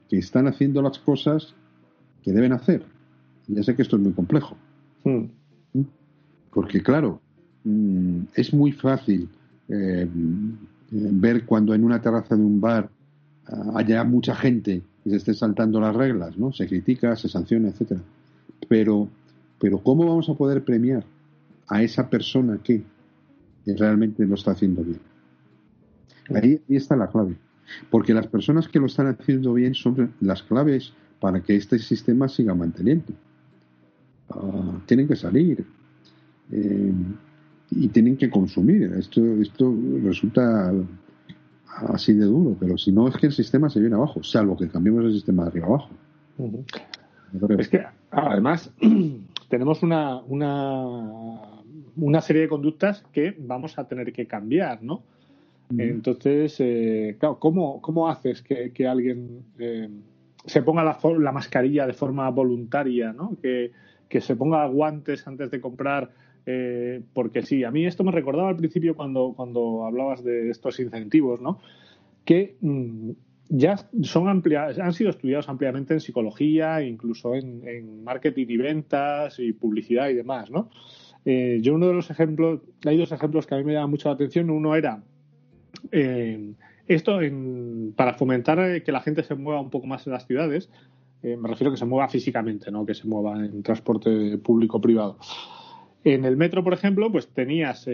que 0.09 0.17
están 0.17 0.47
haciendo 0.47 0.81
las 0.81 0.99
cosas 0.99 1.53
que 2.23 2.31
deben 2.31 2.53
hacer. 2.53 2.83
Ya 3.47 3.63
sé 3.63 3.75
que 3.75 3.81
esto 3.81 3.95
es 3.95 4.01
muy 4.01 4.13
complejo. 4.13 4.57
Hmm. 5.03 5.25
¿Mm? 5.73 5.83
Porque, 6.51 6.81
claro, 6.81 7.21
mm, 7.63 8.23
es 8.35 8.53
muy 8.53 8.71
fácil 8.71 9.29
eh, 9.69 10.07
ver 10.91 11.45
cuando 11.45 11.73
en 11.73 11.83
una 11.83 12.01
terraza 12.01 12.35
de 12.35 12.43
un 12.43 12.59
bar 12.59 12.89
ah, 13.47 13.73
haya 13.75 14.03
mucha 14.03 14.35
gente 14.35 14.81
y 15.05 15.09
se 15.09 15.17
esté 15.17 15.33
saltando 15.33 15.79
las 15.79 15.95
reglas, 15.95 16.37
¿no? 16.37 16.51
Se 16.51 16.67
critica, 16.67 17.15
se 17.15 17.29
sanciona, 17.29 17.69
etcétera. 17.69 18.01
Pero, 18.67 19.07
pero 19.59 19.79
¿cómo 19.79 20.05
vamos 20.05 20.29
a 20.29 20.33
poder 20.33 20.63
premiar 20.63 21.05
a 21.67 21.83
esa 21.83 22.09
persona 22.09 22.59
que 22.63 22.83
realmente 23.75 24.25
lo 24.25 24.35
está 24.35 24.51
haciendo 24.51 24.83
bien. 24.83 24.99
Ahí, 26.33 26.61
está 26.69 26.95
la 26.95 27.07
clave. 27.07 27.35
Porque 27.89 28.13
las 28.13 28.27
personas 28.27 28.67
que 28.67 28.79
lo 28.79 28.85
están 28.85 29.07
haciendo 29.07 29.53
bien 29.53 29.73
son 29.73 30.13
las 30.21 30.43
claves 30.43 30.93
para 31.19 31.41
que 31.41 31.55
este 31.55 31.79
sistema 31.79 32.27
siga 32.27 32.53
manteniendo. 32.53 33.13
Ah, 34.29 34.79
tienen 34.85 35.07
que 35.07 35.15
salir 35.15 35.65
eh, 36.51 36.93
y 37.71 37.87
tienen 37.89 38.17
que 38.17 38.29
consumir. 38.29 38.93
Esto, 38.93 39.21
esto 39.41 39.73
resulta 40.03 40.73
así 41.89 42.13
de 42.13 42.25
duro, 42.25 42.55
pero 42.59 42.77
si 42.77 42.91
no 42.91 43.07
es 43.07 43.15
que 43.17 43.27
el 43.27 43.33
sistema 43.33 43.69
se 43.69 43.79
viene 43.79 43.95
abajo, 43.95 44.23
salvo 44.23 44.57
que 44.57 44.67
cambiemos 44.67 45.05
el 45.05 45.13
sistema 45.13 45.43
de 45.43 45.49
arriba 45.49 45.67
abajo. 45.67 45.89
Es 47.57 47.67
que 47.67 47.83
además 48.11 48.71
tenemos 49.49 49.83
una, 49.83 50.17
una 50.21 51.57
una 51.97 52.21
serie 52.21 52.43
de 52.43 52.47
conductas 52.47 53.03
que 53.11 53.35
vamos 53.37 53.77
a 53.77 53.87
tener 53.87 54.13
que 54.13 54.25
cambiar, 54.25 54.83
¿no? 54.83 55.03
Entonces, 55.77 56.55
eh, 56.59 57.17
claro, 57.19 57.39
¿cómo, 57.39 57.81
¿cómo, 57.81 58.07
haces 58.07 58.41
que, 58.41 58.87
alguien 58.87 59.43
eh, 59.59 59.89
se 60.45 60.61
ponga 60.61 60.81
la, 60.81 60.97
la, 61.19 61.31
mascarilla 61.33 61.85
de 61.85 61.91
forma 61.91 62.29
voluntaria, 62.29 63.11
¿no? 63.11 63.35
que, 63.41 63.71
que 64.07 64.21
se 64.21 64.37
ponga 64.37 64.65
guantes 64.67 65.27
antes 65.27 65.51
de 65.51 65.59
comprar? 65.59 66.11
Eh, 66.45 67.01
porque 67.13 67.41
sí, 67.41 67.65
a 67.65 67.71
mí 67.71 67.85
esto 67.85 68.05
me 68.05 68.13
recordaba 68.13 68.47
al 68.47 68.55
principio 68.55 68.95
cuando, 68.95 69.33
cuando 69.35 69.85
hablabas 69.85 70.23
de 70.23 70.49
estos 70.49 70.79
incentivos, 70.79 71.41
¿no? 71.41 71.59
que 72.23 72.55
mm, 72.61 73.11
ya 73.49 73.75
son 74.03 74.27
amplias, 74.27 74.79
han 74.79 74.93
sido 74.93 75.09
estudiados 75.09 75.49
ampliamente 75.49 75.93
en 75.93 75.99
psicología, 75.99 76.81
incluso 76.81 77.35
en, 77.35 78.03
marketing 78.03 78.45
y 78.49 78.57
ventas 78.57 79.39
y 79.39 79.53
publicidad 79.53 80.09
y 80.09 80.13
demás, 80.13 80.51
¿no? 80.51 80.69
Eh, 81.25 81.59
yo 81.61 81.75
uno 81.75 81.87
de 81.87 81.93
los 81.93 82.09
ejemplos, 82.09 82.61
hay 82.85 82.97
dos 82.97 83.11
ejemplos 83.11 83.45
que 83.45 83.55
a 83.55 83.57
mí 83.57 83.63
me 83.63 83.73
llaman 83.73 83.89
mucho 83.89 84.09
la 84.09 84.15
atención. 84.15 84.49
Uno 84.49 84.75
era 84.75 85.03
eh, 85.91 86.53
esto 86.87 87.19
para 87.95 88.13
fomentar 88.13 88.81
que 88.83 88.91
la 88.91 89.01
gente 89.01 89.23
se 89.23 89.35
mueva 89.35 89.59
un 89.59 89.69
poco 89.69 89.87
más 89.87 90.07
en 90.07 90.13
las 90.13 90.25
ciudades. 90.25 90.69
Eh, 91.23 91.35
me 91.35 91.49
refiero 91.49 91.71
a 91.71 91.73
que 91.73 91.79
se 91.79 91.85
mueva 91.85 92.07
físicamente, 92.07 92.71
no 92.71 92.85
que 92.85 92.93
se 92.93 93.07
mueva 93.07 93.43
en 93.43 93.63
transporte 93.63 94.37
público-privado. 94.37 95.17
En 96.03 96.23
el 96.23 96.37
metro, 96.37 96.63
por 96.63 96.73
ejemplo, 96.73 97.11
pues 97.11 97.27
tenías 97.27 97.89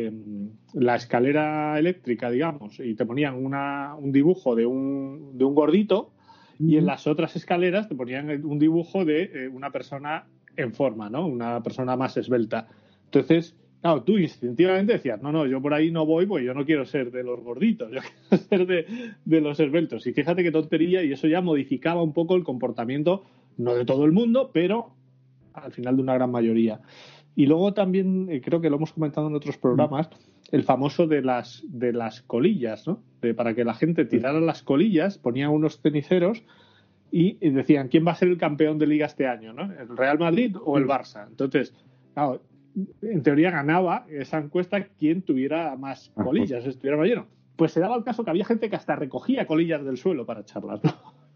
la 0.74 0.95
escalera 0.95 1.80
eléctrica, 1.80 2.30
digamos, 2.30 2.80
y 2.80 2.93
te 2.93 3.05
ponían 3.05 3.34
un 3.36 4.11
dibujo 4.11 4.53
de 4.55 4.67
un, 4.67 5.36
de 5.38 5.45
un 5.45 5.55
gordito, 5.55 6.11
y 6.59 6.78
en 6.78 6.86
las 6.86 7.07
otras 7.07 7.36
escaleras 7.36 7.89
te 7.89 7.95
ponían 7.95 8.45
un 8.45 8.59
dibujo 8.59 9.03
de 9.03 9.49
una 9.51 9.71
persona 9.71 10.28
en 10.55 10.74
forma, 10.74 11.09
¿no? 11.09 11.26
Una 11.26 11.63
persona 11.63 11.95
más 11.95 12.15
esbelta. 12.17 12.67
Entonces, 13.14 13.55
claro, 13.80 14.01
tú 14.03 14.18
instintivamente 14.18 14.93
decías, 14.93 15.22
no, 15.22 15.32
no, 15.32 15.45
yo 15.45 15.61
por 15.61 15.74
ahí 15.74 15.91
no 15.91 16.05
voy, 16.05 16.26
pues 16.26 16.43
yo 16.43 16.53
no 16.55 16.66
quiero 16.66 16.84
ser 16.86 17.11
de 17.11 17.24
los 17.24 17.39
gorditos, 17.41 17.91
yo 17.91 17.99
quiero 18.30 18.66
ser 18.66 18.66
de, 19.24 19.41
los 19.41 19.59
esbeltos. 19.59 20.07
Y 20.07 20.14
fíjate 20.14 20.41
qué 20.41 20.51
tontería, 20.51 21.03
y 21.03 21.11
eso 21.11 21.28
ya 21.28 21.41
modificaba 21.41 22.01
un 22.01 22.14
poco 22.14 22.36
el 22.36 22.43
comportamiento, 22.43 23.24
no 23.57 23.76
de 23.76 23.86
todo 23.86 24.05
el 24.05 24.11
mundo, 24.11 24.49
pero 24.51 24.95
al 25.53 25.72
final 25.72 25.95
de 25.95 26.01
una 26.01 26.16
gran 26.16 26.32
mayoría. 26.32 26.82
Y 27.36 27.45
luego 27.45 27.74
también, 27.74 28.30
eh, 28.32 28.41
creo 28.41 28.61
que 28.61 28.70
lo 28.70 28.78
hemos 28.78 28.93
comentado 28.93 29.28
en 29.28 29.36
otros 29.36 29.57
programas, 29.57 30.09
el 30.51 30.64
famoso 30.64 31.05
de 31.05 31.22
las, 31.22 31.64
de 31.68 31.93
las 31.93 32.22
colillas, 32.24 32.88
¿no? 32.88 33.03
De, 33.22 33.34
para 33.36 33.53
que 33.53 33.64
la 33.64 33.74
gente 33.76 34.05
tirara 34.05 34.39
las 34.39 34.64
colillas, 34.64 35.20
ponían 35.20 35.49
unos 35.49 35.80
ceniceros 35.82 36.43
y, 37.11 37.38
decían, 37.49 37.89
¿quién 37.89 38.07
va 38.07 38.14
a 38.14 38.16
ser 38.16 38.30
el 38.30 38.39
campeón 38.39 38.80
de 38.80 38.88
liga 38.88 39.05
este 39.05 39.28
año, 39.28 39.53
¿no? 39.53 39.72
¿El 39.72 39.95
Real 39.95 40.18
Madrid 40.18 40.55
o 40.64 40.80
el 40.80 40.88
Barça? 40.88 41.28
Entonces, 41.28 41.72
claro, 42.16 42.41
en 43.01 43.24
teoría 43.24 43.51
ganaba 43.51 44.05
esa 44.09 44.39
encuesta 44.39 44.86
quien 44.86 45.21
tuviera 45.21 45.76
más 45.76 46.11
ah, 46.15 46.24
colillas, 46.24 46.63
pues. 46.63 46.76
estuviera 46.76 46.97
más 46.97 47.07
lleno. 47.07 47.28
Pues 47.55 47.71
se 47.71 47.80
daba 47.80 47.95
el 47.95 48.03
caso 48.03 48.24
que 48.24 48.32
había 48.32 48.45
gente 48.45 48.69
que 48.69 48.76
hasta 48.76 48.95
recogía 48.95 49.45
colillas 49.45 49.84
del 49.86 49.97
suelo 49.97 50.26
para 50.26 50.41
echarlas. 50.41 50.82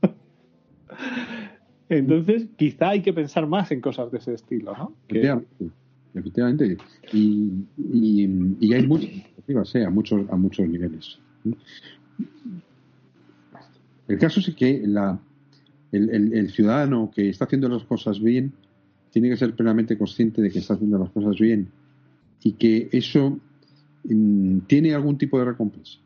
Entonces, 1.89 2.47
quizá 2.57 2.89
hay 2.89 3.01
que 3.01 3.13
pensar 3.13 3.47
más 3.47 3.71
en 3.71 3.81
cosas 3.81 4.11
de 4.11 4.17
ese 4.17 4.33
estilo, 4.33 4.75
¿no? 4.75 4.93
Efectivamente. 6.13 6.77
Y, 7.13 7.65
y, 7.77 8.73
hay 8.73 8.87
muchas 8.87 9.75
eh, 9.75 9.85
a 9.85 9.89
muchos, 9.89 10.27
a 10.29 10.35
muchos 10.35 10.67
niveles. 10.67 11.19
El 14.07 14.17
caso 14.17 14.39
es 14.39 14.53
que 14.55 14.81
la, 14.85 15.19
el 15.91 16.49
ciudadano 16.49 17.11
que 17.13 17.29
está 17.29 17.45
haciendo 17.45 17.69
las 17.69 17.83
cosas 17.83 18.19
bien 18.19 18.51
tiene 19.11 19.29
que 19.29 19.37
ser 19.37 19.55
plenamente 19.55 19.97
consciente 19.97 20.41
de 20.41 20.49
que 20.49 20.59
está 20.59 20.75
haciendo 20.75 20.99
las 20.99 21.09
cosas 21.09 21.37
bien 21.39 21.69
y 22.43 22.53
que 22.53 22.89
eso 22.91 23.39
mm, 24.03 24.59
tiene 24.67 24.93
algún 24.93 25.17
tipo 25.17 25.39
de 25.39 25.45
recompensa. 25.45 25.99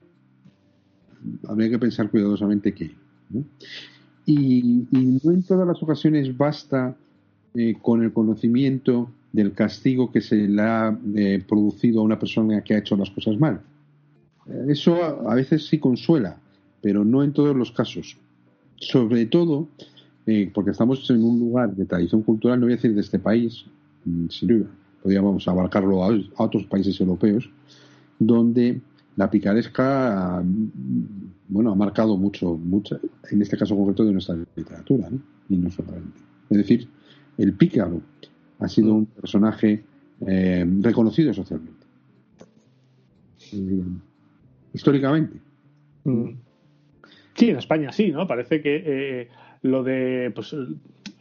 Habría 1.47 1.69
que 1.69 1.79
pensar 1.79 2.09
cuidadosamente 2.09 2.73
qué. 2.73 2.91
Y, 4.25 4.87
no 4.91 5.31
en 5.31 5.43
todas 5.43 5.67
las 5.67 5.81
ocasiones 5.81 6.35
basta 6.35 6.95
eh, 7.53 7.75
con 7.81 8.03
el 8.03 8.13
conocimiento 8.13 9.09
del 9.31 9.53
castigo 9.53 10.11
que 10.11 10.21
se 10.21 10.35
le 10.35 10.61
ha 10.61 10.97
eh, 11.15 11.43
producido 11.47 12.01
a 12.01 12.03
una 12.03 12.19
persona 12.19 12.63
que 12.63 12.73
ha 12.73 12.79
hecho 12.79 12.95
las 12.95 13.09
cosas 13.09 13.39
mal. 13.39 13.61
Eso 14.67 14.95
a 15.29 15.35
veces 15.35 15.67
sí 15.67 15.77
consuela, 15.77 16.37
pero 16.81 17.05
no 17.05 17.23
en 17.23 17.33
todos 17.33 17.55
los 17.55 17.71
casos. 17.71 18.17
Sobre 18.77 19.25
todo 19.27 19.67
eh, 20.31 20.49
porque 20.53 20.71
estamos 20.71 21.09
en 21.09 21.21
un 21.25 21.39
lugar 21.39 21.75
de 21.75 21.85
tradición 21.85 22.21
cultural, 22.21 22.57
no 22.57 22.65
voy 22.67 22.73
a 22.73 22.75
decir 22.77 22.95
de 22.95 23.01
este 23.01 23.19
país, 23.19 23.65
mm, 24.05 24.27
podríamos 25.03 25.45
abarcarlo 25.45 26.05
a, 26.05 26.17
otros 26.37 26.63
países 26.67 26.97
europeos, 27.01 27.49
donde 28.17 28.79
la 29.17 29.29
picaresca, 29.29 30.41
mm, 30.41 30.67
bueno, 31.49 31.73
ha 31.73 31.75
marcado 31.75 32.15
mucho, 32.15 32.55
mucho, 32.55 32.97
en 33.29 33.41
este 33.41 33.57
caso 33.57 33.75
concreto 33.75 34.05
de 34.05 34.13
nuestra 34.13 34.37
literatura, 34.55 35.09
y 35.49 35.57
no 35.57 35.69
solamente. 35.69 36.21
Es 36.49 36.57
decir, 36.59 36.87
el 37.37 37.51
pícaro 37.53 38.01
ha 38.59 38.69
sido 38.69 38.93
un 38.93 39.07
personaje 39.07 39.83
eh, 40.25 40.65
reconocido 40.79 41.33
socialmente. 41.33 41.85
Eh, 43.51 43.83
históricamente. 44.73 45.41
Mm. 46.05 46.29
Sí, 47.33 47.49
en 47.49 47.57
España 47.57 47.91
sí, 47.91 48.11
¿no? 48.11 48.25
Parece 48.27 48.61
que 48.61 49.27
lo 49.61 49.83
de 49.83 50.31
pues, 50.33 50.55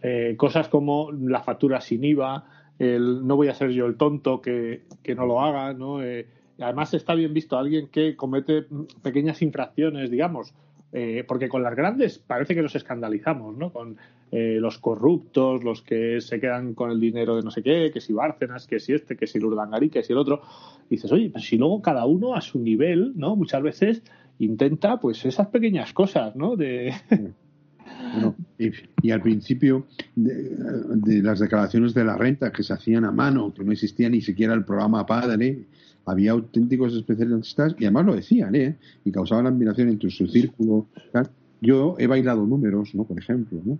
eh, 0.02 0.34
cosas 0.36 0.68
como 0.68 1.12
la 1.12 1.42
factura 1.42 1.80
sin 1.80 2.04
IVA, 2.04 2.44
el 2.78 3.26
no 3.26 3.36
voy 3.36 3.48
a 3.48 3.54
ser 3.54 3.70
yo 3.70 3.86
el 3.86 3.96
tonto 3.96 4.40
que, 4.40 4.82
no 5.14 5.26
lo 5.26 5.42
haga, 5.42 5.74
¿no? 5.74 6.02
Eh, 6.02 6.26
además 6.58 6.94
está 6.94 7.14
bien 7.14 7.34
visto 7.34 7.58
alguien 7.58 7.88
que 7.88 8.16
comete 8.16 8.66
pequeñas 9.02 9.42
infracciones, 9.42 10.10
digamos, 10.10 10.54
eh, 10.92 11.24
porque 11.28 11.48
con 11.48 11.62
las 11.62 11.76
grandes 11.76 12.18
parece 12.18 12.54
que 12.54 12.62
nos 12.62 12.74
escandalizamos, 12.74 13.56
¿no? 13.56 13.72
Con 13.72 13.96
los 14.32 14.78
corruptos, 14.78 15.64
los 15.64 15.82
que 15.82 16.20
se 16.20 16.38
quedan 16.38 16.74
con 16.74 16.92
el 16.92 17.00
dinero 17.00 17.34
de 17.34 17.42
no 17.42 17.50
sé 17.50 17.64
qué, 17.64 17.90
que 17.92 18.00
si 18.00 18.12
Bárcenas, 18.12 18.68
que 18.68 18.78
si 18.78 18.92
este, 18.92 19.16
que 19.16 19.26
si 19.26 19.40
Lurdangarí, 19.40 19.90
que 19.90 20.04
si 20.04 20.12
el 20.12 20.20
otro. 20.20 20.42
dices, 20.88 21.10
oye, 21.10 21.30
pues 21.30 21.46
si 21.46 21.58
luego 21.58 21.82
cada 21.82 22.06
uno 22.06 22.36
a 22.36 22.40
su 22.40 22.60
nivel, 22.60 23.12
¿no? 23.16 23.34
Muchas 23.34 23.60
veces 23.60 24.04
intenta, 24.38 25.00
pues, 25.00 25.24
esas 25.26 25.48
pequeñas 25.48 25.92
cosas, 25.92 26.36
¿no? 26.36 26.54
De... 26.54 26.94
y, 29.02 29.10
al 29.10 29.22
principio 29.22 29.86
de, 30.16 31.22
las 31.22 31.38
declaraciones 31.38 31.94
de 31.94 32.04
la 32.04 32.16
renta 32.16 32.52
que 32.52 32.62
se 32.62 32.72
hacían 32.72 33.04
a 33.04 33.12
mano, 33.12 33.52
que 33.54 33.64
no 33.64 33.72
existía 33.72 34.08
ni 34.08 34.20
siquiera 34.20 34.54
el 34.54 34.64
programa 34.64 35.06
Padre, 35.06 35.64
había 36.06 36.32
auténticos 36.32 36.94
especialistas 36.94 37.74
y 37.78 37.84
además 37.84 38.06
lo 38.06 38.14
decían, 38.16 38.54
¿eh? 38.54 38.76
Y 39.04 39.12
causaban 39.12 39.46
admiración 39.46 39.88
entre 39.88 40.10
su 40.10 40.26
círculo. 40.26 40.86
Yo 41.60 41.94
he 41.98 42.06
bailado 42.06 42.46
números, 42.46 42.94
¿no? 42.94 43.04
Por 43.04 43.18
ejemplo, 43.18 43.60
¿no? 43.64 43.78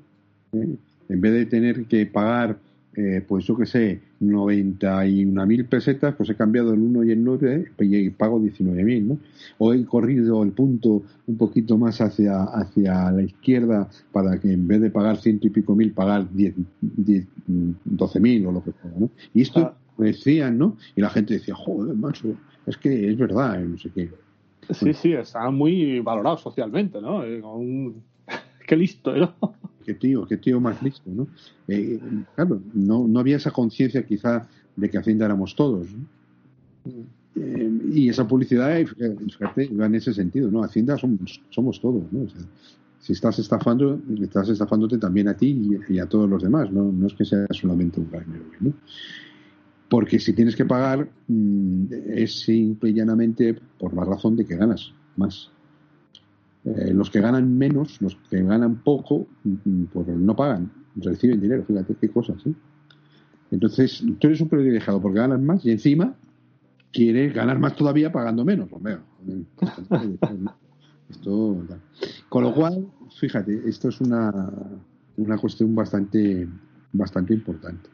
¿Eh? 0.53 0.77
En 1.09 1.21
vez 1.21 1.33
de 1.33 1.47
tener 1.47 1.87
que 1.87 2.07
pagar 2.07 2.59
eh, 2.97 3.25
pues 3.27 3.45
yo 3.45 3.57
que 3.57 3.67
sé, 3.67 4.01
91.000 4.21 5.69
pesetas, 5.69 6.15
pues 6.17 6.29
he 6.29 6.35
cambiado 6.35 6.75
el 6.75 6.81
1 6.81 7.05
y 7.05 7.13
el 7.13 7.23
9 7.23 7.73
y 7.79 8.11
pago 8.11 8.41
19.000, 8.41 9.03
¿no? 9.05 9.19
O 9.59 9.73
he 9.73 9.85
corrido 9.85 10.43
el 10.43 10.51
punto 10.51 11.05
un 11.29 11.37
poquito 11.37 11.79
más 11.79 12.01
hacia, 12.01 12.43
hacia 12.43 13.13
la 13.13 13.23
izquierda 13.23 13.89
para 14.11 14.41
que 14.41 14.53
en 14.53 14.67
vez 14.67 14.81
de 14.81 14.91
pagar 14.91 15.19
ciento 15.19 15.47
y 15.47 15.51
pico 15.51 15.77
mil, 15.77 15.93
pagar 15.93 16.27
10, 16.33 16.55
12.000 17.47 18.47
o 18.49 18.53
lo 18.53 18.65
que 18.65 18.73
fuera, 18.73 18.97
¿no? 18.99 19.11
Y 19.35 19.43
esto 19.43 19.61
ah. 19.61 19.77
decían, 19.97 20.59
¿no? 20.59 20.77
Y 20.97 21.01
la 21.01 21.11
gente 21.11 21.35
decía, 21.35 21.55
joder, 21.55 21.95
macho, 21.95 22.35
es 22.67 22.77
que 22.77 23.09
es 23.09 23.17
verdad, 23.17 23.61
no 23.61 23.79
sé 23.79 23.91
qué. 23.95 24.11
Sí, 24.71 24.93
sí, 24.95 25.13
está 25.13 25.49
muy 25.51 26.01
valorado 26.01 26.39
socialmente, 26.39 27.01
¿no? 27.01 27.25
Eh, 27.25 27.41
qué 28.67 28.77
listo, 28.77 29.15
¿no? 29.15 29.35
Qué 29.91 29.95
tío, 29.95 30.25
qué 30.27 30.37
tío 30.37 30.61
más 30.61 30.81
listo, 30.83 31.11
¿no? 31.11 31.27
Eh, 31.67 31.99
claro, 32.37 32.63
no, 32.75 33.09
no 33.09 33.19
había 33.19 33.37
esa 33.37 33.51
conciencia 33.51 34.05
quizá 34.05 34.49
de 34.77 34.89
que 34.89 34.99
Hacienda 34.99 35.25
éramos 35.27 35.57
todos, 35.57 35.89
eh, 37.37 37.71
y 37.93 38.09
esa 38.09 38.27
publicidad, 38.27 38.79
fíjate, 38.87 39.69
va 39.75 39.87
en 39.87 39.95
ese 39.97 40.13
sentido, 40.15 40.51
¿no? 40.51 40.63
Hacienda 40.63 40.97
somos, 40.97 41.81
todos, 41.81 42.05
¿no? 42.13 42.27
si 43.01 43.15
estás 43.15 43.39
estafando, 43.39 43.99
estás 44.23 44.51
estafándote 44.51 44.99
también 44.99 45.27
a 45.29 45.35
ti 45.35 45.81
y, 45.89 45.99
a 45.99 46.07
todos 46.07 46.29
los 46.29 46.43
demás, 46.43 46.71
¿no? 46.71 46.93
No 46.93 47.07
es 47.07 47.15
que 47.15 47.25
sea 47.25 47.47
solamente 47.51 47.99
un 47.99 48.11
gran 48.11 48.27
¿no? 48.61 48.75
Porque 49.89 50.21
si 50.21 50.35
tienes 50.35 50.55
que 50.55 50.67
pagar, 50.67 51.09
mm, 51.27 51.87
es 52.15 52.41
simple 52.41 52.91
y 52.91 52.95
llanamente 52.95 53.59
por 53.79 53.95
la 53.95 54.05
razón 54.05 54.37
de 54.37 54.45
que 54.45 54.55
ganas 54.55 54.93
más. 55.17 55.51
Eh, 56.65 56.93
los 56.93 57.09
que 57.09 57.21
ganan 57.21 57.57
menos, 57.57 58.01
los 58.03 58.17
que 58.29 58.43
ganan 58.43 58.77
poco, 58.77 59.27
mm, 59.45 59.85
pues 59.85 60.09
no 60.09 60.37
pagan, 60.37 60.71
reciben 60.97 61.41
dinero, 61.41 61.65
fíjate 61.67 61.95
qué 61.95 62.11
cosas. 62.11 62.37
¿eh? 62.47 62.53
Entonces, 63.51 64.05
tú 64.19 64.27
eres 64.27 64.41
un 64.43 64.49
privilegiado 64.49 65.01
porque 65.01 65.21
ganas 65.21 65.41
más 65.41 65.65
y 65.65 65.71
encima 65.71 66.15
quieres 66.93 67.33
ganar 67.33 67.59
más 67.59 67.77
todavía 67.77 68.13
pagando 68.13 68.45
menos. 68.45 68.69
esto, 71.09 71.67
con 72.29 72.45
lo 72.45 72.55
cual, 72.55 72.87
fíjate, 73.19 73.63
esto 73.67 73.89
es 73.89 74.01
una, 74.03 74.53
una 75.17 75.39
cuestión 75.39 75.75
bastante, 75.75 76.47
bastante 76.93 77.33
importante. 77.33 77.89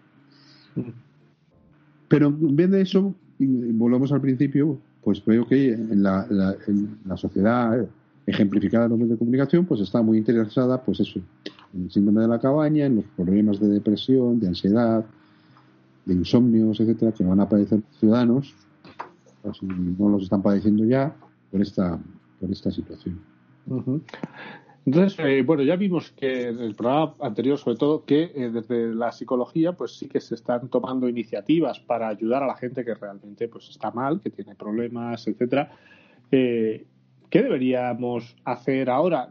Pero 2.09 2.27
en 2.29 2.57
vez 2.57 2.71
de 2.71 2.81
eso, 2.83 3.14
volvemos 3.39 4.11
al 4.11 4.21
principio, 4.21 4.79
pues 5.03 5.25
veo 5.25 5.47
que 5.47 5.73
en 5.73 6.03
la, 6.03 6.27
en 6.67 6.99
la 7.05 7.17
sociedad 7.17 7.87
ejemplificada 8.27 8.85
en 8.87 8.91
los 8.91 8.99
medios 8.99 9.14
de 9.14 9.18
comunicación, 9.18 9.64
pues 9.66 9.81
está 9.81 10.03
muy 10.03 10.18
interesada, 10.18 10.83
pues 10.83 11.01
eso, 11.01 11.20
en 11.72 11.85
el 11.85 11.91
síndrome 11.91 12.22
de 12.22 12.29
la 12.29 12.41
cabaña, 12.41 12.87
en 12.87 12.97
los 12.97 13.05
problemas 13.16 13.61
de 13.61 13.68
depresión, 13.68 14.41
de 14.41 14.49
ansiedad, 14.49 15.05
de 16.05 16.14
insomnios, 16.14 16.81
etcétera, 16.81 17.12
que 17.12 17.24
van 17.24 17.41
a 17.41 17.49
padecer 17.49 17.81
ciudadanos, 17.99 18.55
si 19.53 19.66
no 19.66 20.09
los 20.09 20.24
están 20.24 20.43
padeciendo 20.43 20.85
ya, 20.85 21.14
por 21.51 21.61
esta, 21.61 21.99
por 22.41 22.51
esta 22.51 22.70
situación. 22.70 23.20
Entonces, 24.87 25.18
eh, 25.18 25.43
bueno, 25.45 25.64
ya 25.64 25.74
vimos 25.74 26.12
que 26.12 26.49
en 26.49 26.61
el 26.61 26.77
programa 26.77 27.14
anterior, 27.20 27.59
sobre 27.59 27.77
todo, 27.77 28.05
que 28.05 28.33
eh, 28.35 28.51
desde 28.53 28.95
la 28.95 29.11
psicología, 29.11 29.72
pues 29.72 29.97
sí 29.97 30.09
que 30.09 30.20
se 30.20 30.37
están 30.37 30.68
tomando 30.68 31.09
iniciativas 31.09 31.81
para 31.81 32.09
ayudar 32.09 32.45
a 32.45 32.47
la 32.47 32.57
gente 32.57 32.85
que 32.85 32.95
realmente 32.95 33.49
pues 33.49 33.68
está 33.68 33.91
mal, 33.91 34.20
que 34.20 34.31
tiene 34.31 34.55
problemas, 34.55 35.27
etcétera. 35.27 35.72
Eh, 36.31 36.87
¿Qué 37.31 37.43
deberíamos 37.43 38.37
hacer 38.45 38.89
ahora? 38.89 39.29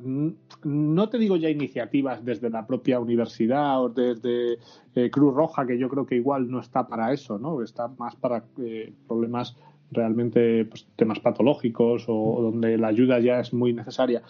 No 0.64 1.10
te 1.10 1.18
digo 1.18 1.38
ya 1.38 1.50
iniciativas 1.50 2.26
desde 2.26 2.50
la 2.50 2.68
propia 2.68 3.00
universidad 3.00 3.82
o 3.82 3.90
desde 3.90 4.58
eh, 4.96 5.10
Cruz 5.10 5.34
Roja, 5.34 5.66
que 5.66 5.78
yo 5.78 5.88
creo 5.88 6.06
que 6.06 6.16
igual 6.16 6.50
no 6.50 6.60
está 6.60 6.88
para 6.88 7.14
eso, 7.14 7.40
¿no? 7.40 7.62
Está 7.62 7.88
más 7.88 8.16
para 8.16 8.44
eh, 8.62 8.94
problemas 9.08 9.56
realmente, 9.92 10.66
pues, 10.66 10.88
temas 10.98 11.20
patológicos 11.20 12.06
o, 12.08 12.42
donde 12.42 12.78
la 12.78 12.88
ayuda 12.88 13.20
ya 13.20 13.40
es 13.40 13.54
muy 13.54 13.72
necesaria. 13.72 14.24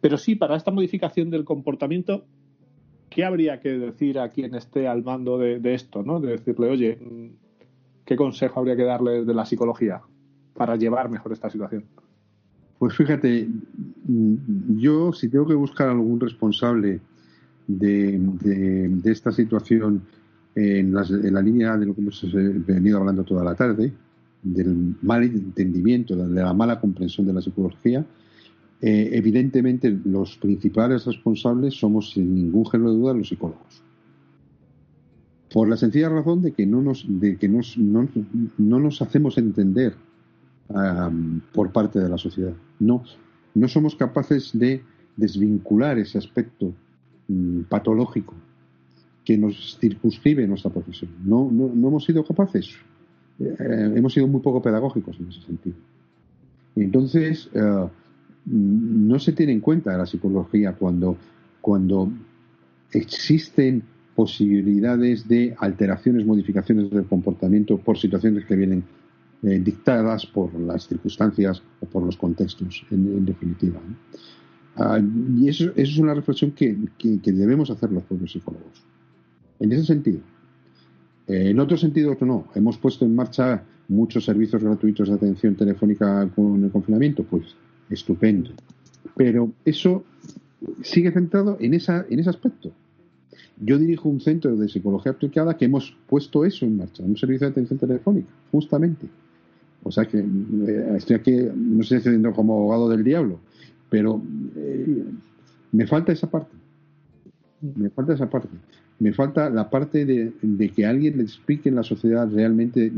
Pero 0.00 0.16
sí, 0.16 0.36
para 0.36 0.56
esta 0.56 0.70
modificación 0.70 1.30
del 1.30 1.44
comportamiento, 1.44 2.24
¿qué 3.10 3.24
habría 3.24 3.58
que 3.58 3.70
decir 3.70 4.20
a 4.20 4.28
quien 4.28 4.54
esté 4.54 4.86
al 4.86 5.02
mando 5.02 5.38
de, 5.38 5.58
de 5.58 5.74
esto, 5.74 6.04
¿no? 6.04 6.20
De 6.20 6.32
decirle, 6.32 6.68
oye, 6.68 6.98
¿qué 8.04 8.14
consejo 8.14 8.60
habría 8.60 8.76
que 8.76 8.84
darle 8.84 9.24
de 9.24 9.34
la 9.34 9.44
psicología 9.44 10.02
para 10.54 10.76
llevar 10.76 11.08
mejor 11.08 11.32
esta 11.32 11.50
situación? 11.50 11.84
Pues 12.78 12.94
fíjate, 12.94 13.48
mm, 14.06 14.78
yo 14.78 15.12
si 15.12 15.28
tengo 15.28 15.46
que 15.46 15.54
buscar 15.54 15.88
algún 15.88 16.20
responsable 16.20 17.00
de, 17.66 19.00
esta 19.04 19.32
situación 19.32 20.02
en, 20.54 20.94
la 20.94 21.42
línea 21.42 21.76
de 21.76 21.86
lo 21.86 21.94
que 21.94 22.00
hemos 22.00 22.24
venido 22.66 22.98
hablando 22.98 23.24
toda 23.24 23.44
la 23.44 23.54
tarde, 23.54 23.92
del 24.42 24.94
mal 25.02 25.24
entendimiento, 25.24 26.14
de 26.14 26.42
la 26.42 26.54
mala 26.54 26.80
comprensión 26.80 27.26
de 27.26 27.32
la 27.32 27.42
psicología, 27.42 28.06
eh, 28.80 29.10
evidentemente 29.12 29.90
los 30.04 30.36
principales 30.36 31.04
responsables 31.04 31.74
somos 31.74 32.12
sin 32.12 32.32
ningún 32.32 32.64
género 32.64 32.92
de 32.92 32.98
duda 32.98 33.14
los 33.14 33.28
psicólogos. 33.28 33.82
Por 35.52 35.68
la 35.68 35.76
sencilla 35.76 36.10
razón 36.10 36.42
de 36.42 36.52
que 36.52 36.64
no 36.64 36.80
nos, 36.80 37.04
de 37.08 37.36
que 37.36 37.48
no, 37.48 37.60
no 38.58 38.78
nos 38.78 39.02
hacemos 39.02 39.36
entender 39.36 39.94
por 41.52 41.72
parte 41.72 41.98
de 41.98 42.08
la 42.08 42.18
sociedad. 42.18 42.52
No, 42.78 43.02
no 43.54 43.68
somos 43.68 43.96
capaces 43.96 44.50
de 44.52 44.82
desvincular 45.16 45.98
ese 45.98 46.18
aspecto 46.18 46.72
mm, 47.28 47.62
patológico 47.62 48.34
que 49.24 49.36
nos 49.36 49.78
circunscribe 49.78 50.46
nuestra 50.46 50.70
profesión. 50.70 51.10
No, 51.24 51.50
no, 51.50 51.70
no 51.74 51.88
hemos 51.88 52.04
sido 52.04 52.24
capaces. 52.24 52.70
Eh, 53.38 53.92
hemos 53.96 54.12
sido 54.12 54.26
muy 54.26 54.40
poco 54.40 54.62
pedagógicos 54.62 55.18
en 55.20 55.28
ese 55.28 55.42
sentido. 55.42 55.76
Entonces, 56.76 57.48
eh, 57.52 57.88
no 58.46 59.18
se 59.18 59.32
tiene 59.32 59.52
en 59.52 59.60
cuenta 59.60 59.96
la 59.96 60.06
psicología 60.06 60.72
cuando, 60.72 61.16
cuando 61.60 62.10
existen 62.92 63.82
posibilidades 64.14 65.28
de 65.28 65.54
alteraciones, 65.58 66.24
modificaciones 66.24 66.90
del 66.90 67.04
comportamiento 67.04 67.78
por 67.78 67.98
situaciones 67.98 68.46
que 68.46 68.56
vienen 68.56 68.84
eh, 69.42 69.60
dictadas 69.60 70.26
por 70.26 70.52
las 70.58 70.88
circunstancias 70.88 71.62
o 71.80 71.86
por 71.86 72.02
los 72.02 72.16
contextos, 72.16 72.84
en, 72.90 73.24
definitiva. 73.24 73.80
Ah, 74.76 75.00
y 75.36 75.48
eso, 75.48 75.70
es 75.76 75.96
una 75.98 76.12
reflexión 76.14 76.52
que, 76.52 76.76
debemos 77.24 77.70
hacer 77.70 77.92
los 77.92 78.02
propios 78.02 78.32
psicólogos. 78.32 78.82
En 79.60 79.72
ese 79.72 79.84
sentido. 79.84 80.20
Eh, 81.28 81.50
en 81.50 81.60
otros 81.60 81.80
sentidos, 81.80 82.20
no. 82.20 82.48
Hemos 82.54 82.78
puesto 82.78 83.04
en 83.04 83.14
marcha 83.14 83.62
muchos 83.86 84.24
servicios 84.24 84.62
gratuitos 84.62 85.08
de 85.08 85.14
atención 85.14 85.54
telefónica 85.54 86.28
con 86.34 86.64
el 86.64 86.70
confinamiento, 86.70 87.22
pues 87.22 87.54
estupendo. 87.90 88.50
Pero 89.16 89.52
eso 89.64 90.04
sigue 90.82 91.12
centrado 91.12 91.56
en, 91.60 91.74
en 91.74 92.18
ese 92.18 92.30
aspecto. 92.30 92.72
Yo 93.60 93.78
dirijo 93.78 94.08
un 94.08 94.20
centro 94.20 94.56
de 94.56 94.68
psicología 94.68 95.12
aplicada 95.12 95.56
que 95.56 95.64
hemos 95.64 95.96
puesto 96.08 96.44
eso 96.44 96.64
en 96.64 96.76
marcha, 96.76 97.02
un 97.02 97.16
servicio 97.16 97.46
de 97.46 97.52
atención 97.52 97.78
telefónica, 97.78 98.28
justamente. 98.52 99.08
O 99.82 99.90
sea 99.90 100.06
que 100.06 100.18
eh, 100.18 100.92
estoy 100.96 101.16
aquí, 101.16 101.36
no 101.54 101.82
sé 101.82 102.00
si 102.00 102.22
como 102.34 102.54
abogado 102.54 102.88
del 102.88 103.04
diablo, 103.04 103.40
pero 103.88 104.20
eh, 104.56 105.04
me 105.72 105.86
falta 105.86 106.12
esa 106.12 106.30
parte. 106.30 106.54
Me 107.60 107.90
falta 107.90 108.14
esa 108.14 108.28
parte. 108.28 108.48
Me 108.98 109.12
falta 109.12 109.48
la 109.48 109.70
parte 109.70 110.04
de, 110.04 110.72
que 110.74 110.84
alguien 110.84 111.18
le 111.18 111.22
explique 111.22 111.68
en 111.68 111.76
la 111.76 111.84
sociedad 111.84 112.28
realmente 112.30 112.92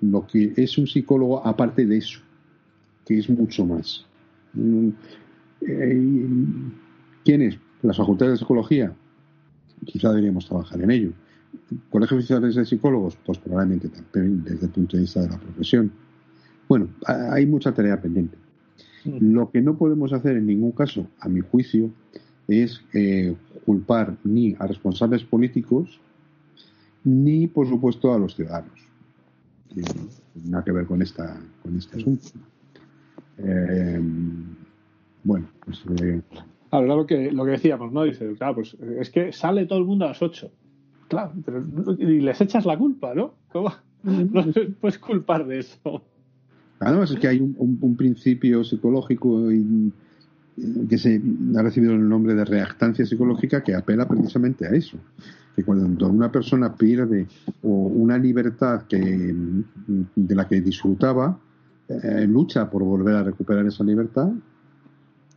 lo 0.00 0.26
que 0.26 0.52
es 0.56 0.76
un 0.78 0.86
psicólogo 0.86 1.46
aparte 1.46 1.86
de 1.86 1.98
eso, 1.98 2.20
que 3.06 3.18
es 3.18 3.30
mucho 3.30 3.64
más. 3.64 4.04
Mm, 4.54 4.88
eh, 5.60 6.26
¿Quién 7.24 7.42
es? 7.42 7.58
Las 7.82 7.96
facultades 7.96 8.34
de 8.34 8.38
psicología. 8.38 8.92
Quizá 9.84 10.08
deberíamos 10.08 10.46
trabajar 10.46 10.80
en 10.82 10.90
ello. 10.90 11.12
¿Colegios 11.90 12.18
oficiales 12.18 12.56
de 12.56 12.64
psicólogos? 12.64 13.16
Pues 13.24 13.38
probablemente 13.38 13.88
también 13.88 14.42
desde 14.42 14.66
el 14.66 14.72
punto 14.72 14.96
de 14.96 15.02
vista 15.02 15.22
de 15.22 15.28
la 15.28 15.38
profesión 15.38 15.92
bueno, 16.68 16.88
hay 17.06 17.46
mucha 17.46 17.72
tarea 17.72 18.00
pendiente. 18.00 18.36
Mm. 19.04 19.34
Lo 19.34 19.50
que 19.50 19.60
no 19.60 19.76
podemos 19.76 20.12
hacer 20.12 20.36
en 20.36 20.46
ningún 20.46 20.72
caso, 20.72 21.06
a 21.20 21.28
mi 21.28 21.40
juicio, 21.40 21.90
es 22.48 22.82
eh, 22.92 23.34
culpar 23.64 24.16
ni 24.24 24.54
a 24.58 24.66
responsables 24.66 25.24
políticos 25.24 26.00
ni, 27.04 27.46
por 27.46 27.68
supuesto, 27.68 28.14
a 28.14 28.18
los 28.18 28.34
ciudadanos. 28.34 28.80
nada 30.44 30.64
que 30.64 30.72
ver 30.72 30.86
con, 30.86 31.02
esta, 31.02 31.38
con 31.62 31.76
este 31.76 31.98
asunto. 31.98 32.28
Eh, 33.38 34.00
bueno, 35.22 35.46
pues. 35.64 35.82
Eh, 36.02 36.22
Ahora 36.70 36.96
lo 36.96 37.06
que, 37.06 37.30
lo 37.30 37.44
que 37.44 37.52
decíamos, 37.52 37.92
¿no? 37.92 38.02
Dice, 38.04 38.34
claro, 38.34 38.56
pues 38.56 38.74
es 38.98 39.10
que 39.10 39.32
sale 39.32 39.66
todo 39.66 39.78
el 39.78 39.84
mundo 39.84 40.06
a 40.06 40.08
las 40.08 40.22
8. 40.22 40.50
Claro, 41.08 41.32
pero 41.44 41.62
y 41.98 42.20
les 42.20 42.40
echas 42.40 42.64
la 42.64 42.76
culpa, 42.76 43.14
¿no? 43.14 43.34
¿Cómo? 43.52 43.70
Mm. 44.02 44.32
No 44.32 44.44
puedes 44.80 44.98
culpar 44.98 45.46
de 45.46 45.60
eso. 45.60 46.02
Además 46.84 47.10
es 47.10 47.18
que 47.18 47.28
hay 47.28 47.40
un, 47.40 47.96
principio 47.96 48.62
psicológico 48.62 49.48
que 50.88 50.98
se 50.98 51.20
ha 51.56 51.62
recibido 51.62 51.94
el 51.94 52.08
nombre 52.08 52.34
de 52.34 52.44
reactancia 52.44 53.06
psicológica 53.06 53.62
que 53.62 53.74
apela 53.74 54.06
precisamente 54.06 54.66
a 54.66 54.70
eso. 54.70 54.98
Que 55.56 55.64
cuando 55.64 56.08
una 56.08 56.30
persona 56.30 56.74
pierde 56.74 57.26
una 57.62 58.18
libertad 58.18 58.82
que, 58.82 59.34
de 60.14 60.34
la 60.34 60.46
que 60.46 60.60
disfrutaba, 60.60 61.38
eh, 61.88 62.26
lucha 62.28 62.68
por 62.68 62.82
volver 62.82 63.14
a 63.16 63.22
recuperar 63.22 63.66
esa 63.66 63.84
libertad, 63.84 64.30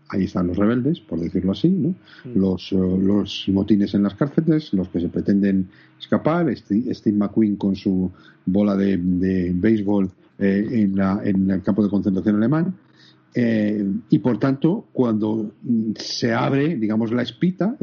ahí 0.09 0.23
están 0.23 0.47
los 0.47 0.57
rebeldes, 0.57 0.99
por 1.01 1.19
decirlo 1.19 1.51
así, 1.51 1.69
¿no? 1.69 1.89
Mm. 1.89 2.39
Los, 2.39 2.71
eh, 2.71 2.75
los, 2.77 3.45
motines 3.49 3.93
en 3.93 4.03
las 4.03 4.15
cárceles, 4.15 4.73
los 4.73 4.87
que 4.89 5.01
se 5.01 5.09
pretenden 5.09 5.67
escapar, 5.99 6.53
Steve, 6.55 6.93
McQueen 7.13 7.57
con 7.57 7.75
su 7.75 8.11
bola 8.45 8.75
de, 8.75 8.97
de 8.97 9.51
béisbol 9.53 10.09
eh, 10.39 10.67
en, 10.69 10.95
la, 10.95 11.21
en, 11.23 11.49
el 11.49 11.63
campo 11.63 11.83
de 11.83 11.89
concentración 11.89 12.35
alemán. 12.35 12.75
Eh, 13.33 13.85
y 14.09 14.19
por 14.19 14.39
tanto, 14.39 14.87
cuando 14.93 15.51
se 15.95 16.33
abre, 16.33 16.75
digamos, 16.75 17.11
la 17.11 17.23
espita, 17.23 17.75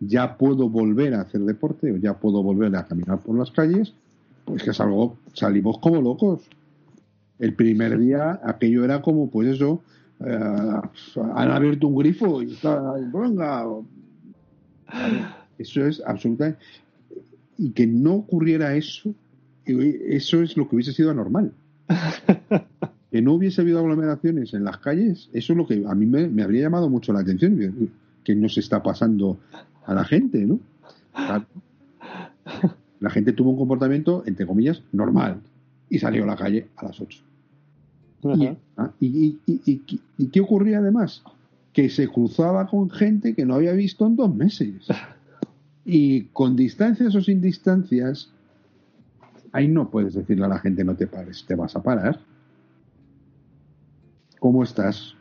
ya 0.00 0.36
puedo 0.36 0.68
volver 0.68 1.14
a 1.14 1.22
hacer 1.22 1.40
deporte 1.42 1.92
o 1.92 1.96
ya 1.96 2.18
puedo 2.18 2.42
volver 2.42 2.74
a 2.76 2.86
caminar 2.86 3.20
por 3.20 3.36
las 3.36 3.50
calles, 3.50 3.94
pues 4.44 4.62
que 4.62 4.72
salgo, 4.72 5.18
salimos 5.34 5.78
como 5.78 6.00
locos. 6.00 6.48
El 7.38 7.54
primer 7.54 7.98
día 7.98 8.40
aquello 8.42 8.84
era 8.84 9.02
como, 9.02 9.30
pues 9.30 9.48
eso, 9.48 9.82
eh, 10.20 10.80
han 11.34 11.50
abierto 11.50 11.88
un 11.88 11.96
grifo 11.96 12.42
y 12.42 12.52
está, 12.52 12.94
venga. 13.12 13.66
Eso 15.58 15.86
es 15.86 16.02
absolutamente. 16.04 16.58
Y 17.56 17.70
que 17.72 17.86
no 17.86 18.14
ocurriera 18.14 18.76
eso, 18.76 19.14
eso 19.64 20.42
es 20.42 20.56
lo 20.56 20.68
que 20.68 20.76
hubiese 20.76 20.92
sido 20.92 21.10
anormal. 21.10 21.52
que 23.10 23.22
no 23.22 23.34
hubiese 23.34 23.60
habido 23.62 23.78
aglomeraciones 23.78 24.54
en 24.54 24.64
las 24.64 24.78
calles, 24.78 25.28
eso 25.32 25.52
es 25.52 25.56
lo 25.56 25.66
que 25.66 25.84
a 25.86 25.94
mí 25.94 26.06
me, 26.06 26.42
habría 26.42 26.62
llamado 26.62 26.88
mucho 26.88 27.12
la 27.12 27.20
atención, 27.20 27.90
que 28.24 28.34
no 28.34 28.48
se 28.48 28.60
está 28.60 28.82
pasando 28.82 29.38
a 29.86 29.94
la 29.94 30.04
gente, 30.04 30.44
¿no? 30.44 30.60
La 33.00 33.10
gente 33.10 33.32
tuvo 33.32 33.50
un 33.50 33.56
comportamiento, 33.56 34.22
entre 34.26 34.46
comillas, 34.46 34.82
normal 34.92 35.40
y 35.88 35.98
salió 35.98 36.24
a 36.24 36.26
la 36.26 36.36
calle 36.36 36.68
a 36.76 36.86
las 36.86 37.00
8. 37.00 37.22
Ah, 38.76 38.90
y, 39.00 39.38
y, 39.46 40.26
qué 40.26 40.40
ocurría 40.40 40.78
además? 40.78 41.22
Que 41.72 41.88
se 41.88 42.08
cruzaba 42.08 42.66
con 42.66 42.90
gente 42.90 43.34
que 43.34 43.46
no 43.46 43.54
había 43.54 43.72
visto 43.72 44.06
en 44.06 44.16
dos 44.16 44.34
meses. 44.34 44.86
Y 45.90 46.24
con 46.34 46.54
distancias 46.54 47.14
o 47.14 47.22
sin 47.22 47.40
distancias, 47.40 48.30
ahí 49.52 49.68
no 49.68 49.90
puedes 49.90 50.14
decirle 50.14 50.44
a 50.44 50.48
la 50.48 50.58
gente 50.58 50.84
no 50.84 50.94
te 50.94 51.06
pares, 51.06 51.44
te 51.46 51.54
vas 51.54 51.74
a 51.76 51.82
parar. 51.82 52.20
¿cómo 54.38 54.62
estás? 54.62 55.14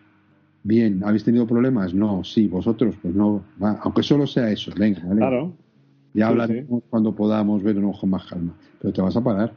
Bien, 0.63 1.01
¿habéis 1.03 1.23
tenido 1.23 1.47
problemas? 1.47 1.93
No, 1.93 2.23
sí, 2.23 2.47
vosotros, 2.47 2.95
pues 3.01 3.15
no, 3.15 3.43
va, 3.61 3.79
aunque 3.81 4.03
solo 4.03 4.27
sea 4.27 4.49
eso, 4.51 4.71
venga, 4.77 5.01
¿vale? 5.05 5.17
Claro. 5.17 5.53
Ya 6.13 6.25
Sí, 6.25 6.31
hablaremos 6.31 6.83
cuando 6.89 7.13
podamos 7.15 7.61
ver 7.63 7.77
un 7.77 7.85
ojo 7.85 8.07
más 8.07 8.25
calma, 8.25 8.53
pero 8.81 8.93
te 8.93 9.01
vas 9.01 9.15
a 9.15 9.23
parar. 9.23 9.53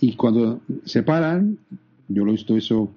Y 0.00 0.16
cuando 0.16 0.60
se 0.84 1.02
paran, 1.02 1.58
yo 2.08 2.24
lo 2.24 2.30
he 2.30 2.32
visto 2.32 2.56
eso 2.56 2.90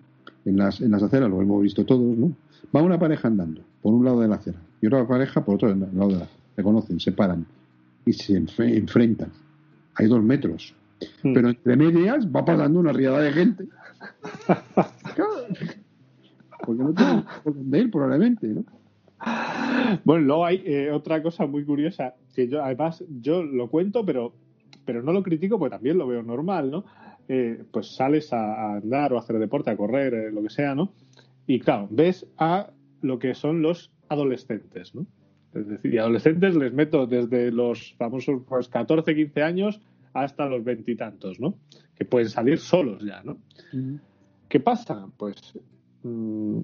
en 0.45 0.57
las, 0.57 0.81
en 0.81 0.91
las 0.91 1.03
aceras, 1.03 1.29
lo 1.29 1.41
hemos 1.41 1.63
visto 1.63 1.85
todos, 1.85 2.17
¿no? 2.17 2.31
Va 2.75 2.81
una 2.81 2.99
pareja 2.99 3.27
andando 3.27 3.61
por 3.81 3.93
un 3.93 4.03
lado 4.03 4.21
de 4.21 4.27
la 4.27 4.35
acera 4.35 4.59
y 4.81 4.87
otra 4.87 5.07
pareja 5.07 5.43
por 5.45 5.55
otro 5.55 5.73
lado 5.73 6.07
de 6.09 6.17
la 6.17 6.23
acera. 6.23 6.41
Se 6.55 6.63
conocen, 6.63 6.99
se 6.99 7.11
paran 7.11 7.45
y 8.05 8.13
se 8.13 8.35
enfrentan. 8.35 9.31
Hay 9.95 10.07
dos 10.07 10.21
metros. 10.23 10.75
Mm. 11.23 11.33
Pero 11.33 11.49
entre 11.49 11.75
medias 11.75 12.27
va 12.27 12.45
pasando 12.45 12.79
una 12.79 12.93
riada 12.93 13.21
de 13.21 13.31
gente. 13.31 13.65
Porque 16.65 16.83
no 16.83 16.93
tienen 16.93 17.23
por 17.43 17.53
dónde 17.53 17.79
ir, 17.79 17.91
probablemente, 17.91 18.47
¿no? 18.47 18.65
Bueno, 20.03 20.25
luego 20.25 20.45
hay 20.45 20.61
eh, 20.65 20.91
otra 20.91 21.23
cosa 21.23 21.45
muy 21.45 21.63
curiosa, 21.63 22.15
que 22.35 22.47
yo 22.47 22.63
además 22.63 23.03
yo 23.21 23.41
lo 23.41 23.69
cuento, 23.69 24.05
pero, 24.05 24.33
pero 24.85 25.01
no 25.01 25.13
lo 25.13 25.23
critico 25.23 25.57
porque 25.57 25.75
también 25.75 25.97
lo 25.97 26.07
veo 26.07 26.21
normal, 26.23 26.69
¿no? 26.69 26.85
Eh, 27.27 27.63
pues 27.71 27.95
sales 27.95 28.31
a, 28.33 28.53
a 28.53 28.75
andar 28.77 29.13
o 29.13 29.17
a 29.17 29.19
hacer 29.19 29.39
deporte, 29.39 29.69
a 29.69 29.77
correr, 29.77 30.13
eh, 30.13 30.31
lo 30.31 30.41
que 30.43 30.49
sea, 30.49 30.75
¿no? 30.75 30.93
Y 31.45 31.59
claro, 31.59 31.87
ves 31.89 32.27
a 32.37 32.71
lo 33.01 33.19
que 33.19 33.33
son 33.33 33.61
los 33.61 33.91
adolescentes, 34.09 34.93
¿no? 34.93 35.05
Es 35.53 35.67
decir, 35.67 35.93
y 35.93 35.97
adolescentes 35.97 36.55
les 36.55 36.73
meto 36.73 37.07
desde 37.07 37.51
los 37.51 37.95
famosos 37.97 38.41
pues, 38.47 38.67
14, 38.67 39.15
15 39.15 39.43
años 39.43 39.81
hasta 40.21 40.45
los 40.47 40.63
veintitantos, 40.63 41.39
¿no? 41.39 41.55
Que 41.95 42.05
pueden 42.05 42.29
salir 42.29 42.59
solos 42.59 43.03
ya, 43.03 43.21
¿no? 43.23 43.37
¿Qué 44.49 44.59
pasa? 44.59 45.07
Pues 45.17 45.35
mm, 46.03 46.59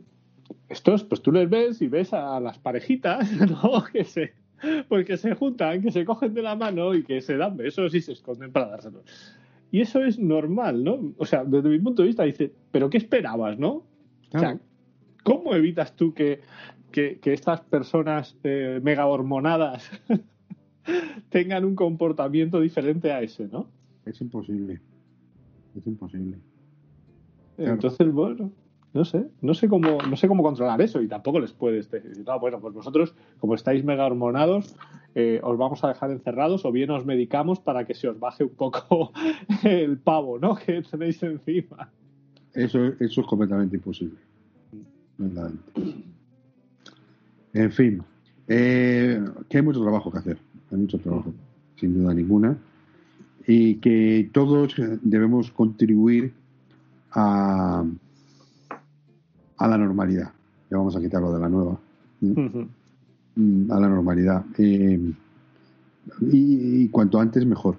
estos, 0.70 1.04
pues 1.04 1.22
tú 1.22 1.32
les 1.32 1.50
ves 1.50 1.82
y 1.82 1.88
ves 1.88 2.14
a 2.14 2.40
las 2.40 2.58
parejitas, 2.60 3.32
¿no? 3.50 3.84
Que 3.92 4.04
se, 4.04 4.34
pues 4.88 5.06
que 5.06 5.18
se 5.18 5.34
juntan, 5.36 5.82
que 5.82 5.92
se 5.92 6.06
cogen 6.06 6.34
de 6.34 6.42
la 6.42 6.56
mano 6.56 6.94
y 6.94 7.04
que 7.04 7.22
se 7.22 7.38
dan 7.38 7.58
besos 7.58 7.94
y 7.96 8.02
se 8.02 8.14
esconden 8.14 8.52
para 8.52 8.68
dárselos. 8.68 9.04
Y 9.72 9.82
eso 9.82 10.04
es 10.04 10.20
normal, 10.20 10.84
¿no? 10.84 11.14
O 11.18 11.26
sea, 11.26 11.44
desde 11.44 11.70
mi 11.70 11.80
punto 11.80 12.04
de 12.04 12.10
vista, 12.10 12.24
dice, 12.24 12.52
¿pero 12.72 12.90
qué 12.90 12.98
esperabas, 12.98 13.58
no? 13.58 13.84
O 14.34 14.40
sea. 14.40 14.60
¿cómo 15.24 15.56
evitas 15.56 15.96
tú 15.96 16.14
que, 16.14 16.42
que, 16.92 17.20
que 17.20 17.34
estas 17.34 17.62
personas 17.62 18.38
eh, 18.44 18.80
mega 18.84 19.08
hormonadas 19.08 19.90
tengan 21.30 21.66
un 21.66 21.76
comportamiento 21.76 22.60
diferente 22.60 23.12
a 23.12 23.22
ese, 23.22 23.48
¿no? 23.48 23.68
Es 24.06 24.20
imposible. 24.22 24.82
Es 25.76 25.88
imposible. 25.88 26.38
Claro. 27.56 27.74
Entonces, 27.74 28.12
bueno, 28.12 28.52
no 28.94 29.06
sé, 29.06 29.28
no 29.42 29.54
sé 29.54 29.68
cómo, 29.68 29.98
no 30.08 30.16
sé 30.16 30.28
cómo 30.28 30.44
controlar 30.44 30.80
eso 30.82 31.02
y 31.02 31.08
tampoco 31.08 31.40
les 31.40 31.52
puedes 31.52 31.90
decir, 31.90 32.24
no, 32.26 32.40
bueno, 32.40 32.60
pues 32.60 32.74
vosotros, 32.74 33.16
como 33.40 33.56
estáis 33.56 33.84
mega 33.84 34.06
hormonados, 34.06 34.76
eh, 35.16 35.40
os 35.44 35.58
vamos 35.58 35.84
a 35.84 35.88
dejar 35.88 36.12
encerrados 36.12 36.64
o 36.66 36.72
bien 36.72 36.92
os 36.92 37.06
medicamos 37.06 37.60
para 37.60 37.86
que 37.86 37.96
se 37.96 38.08
os 38.08 38.20
baje 38.20 38.44
un 38.44 38.56
poco 38.56 39.12
el 39.64 39.98
pavo, 39.98 40.38
¿no? 40.38 40.56
Que 40.66 40.82
tenéis 40.84 41.22
encima. 41.24 41.90
Eso, 42.54 42.86
eso 43.00 43.22
es 43.22 43.28
completamente 43.28 43.78
imposible. 43.78 44.20
Verdaderamente. 45.18 45.72
En 47.54 47.72
fin, 47.72 48.04
eh, 48.48 49.24
que 49.50 49.58
hay 49.58 49.64
mucho 49.64 49.82
trabajo 49.82 50.12
que 50.12 50.18
hacer. 50.20 50.38
Hay 50.74 50.80
mucho 50.80 50.98
trabajo, 50.98 51.32
sin 51.76 51.94
duda 51.94 52.14
ninguna. 52.14 52.58
Y 53.46 53.76
que 53.76 54.30
todos 54.34 54.74
debemos 55.02 55.52
contribuir 55.52 56.34
a, 57.12 57.84
a 59.58 59.68
la 59.68 59.78
normalidad. 59.78 60.32
Ya 60.72 60.78
vamos 60.78 60.96
a 60.96 61.00
quitarlo 61.02 61.32
de 61.34 61.40
la 61.40 61.50
nueva. 61.50 61.78
¿eh? 62.24 62.68
Mm, 63.36 63.72
A 63.72 63.80
la 63.80 63.88
normalidad. 63.90 64.46
Eh, 64.58 65.00
y, 66.22 66.84
y 66.84 66.90
cuanto 66.90 67.20
antes, 67.20 67.46
mejor. 67.46 67.76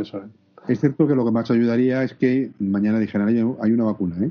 Eso 0.00 0.18
es. 0.18 0.24
Es 0.68 0.80
cierto 0.80 1.06
que 1.06 1.14
lo 1.14 1.24
que 1.24 1.30
más 1.30 1.50
ayudaría 1.50 2.02
es 2.04 2.14
que 2.14 2.50
mañana 2.58 2.98
dijeran, 2.98 3.28
"Oye, 3.28 3.44
hay 3.60 3.72
una 3.72 3.84
vacuna, 3.84 4.16
¿eh? 4.24 4.30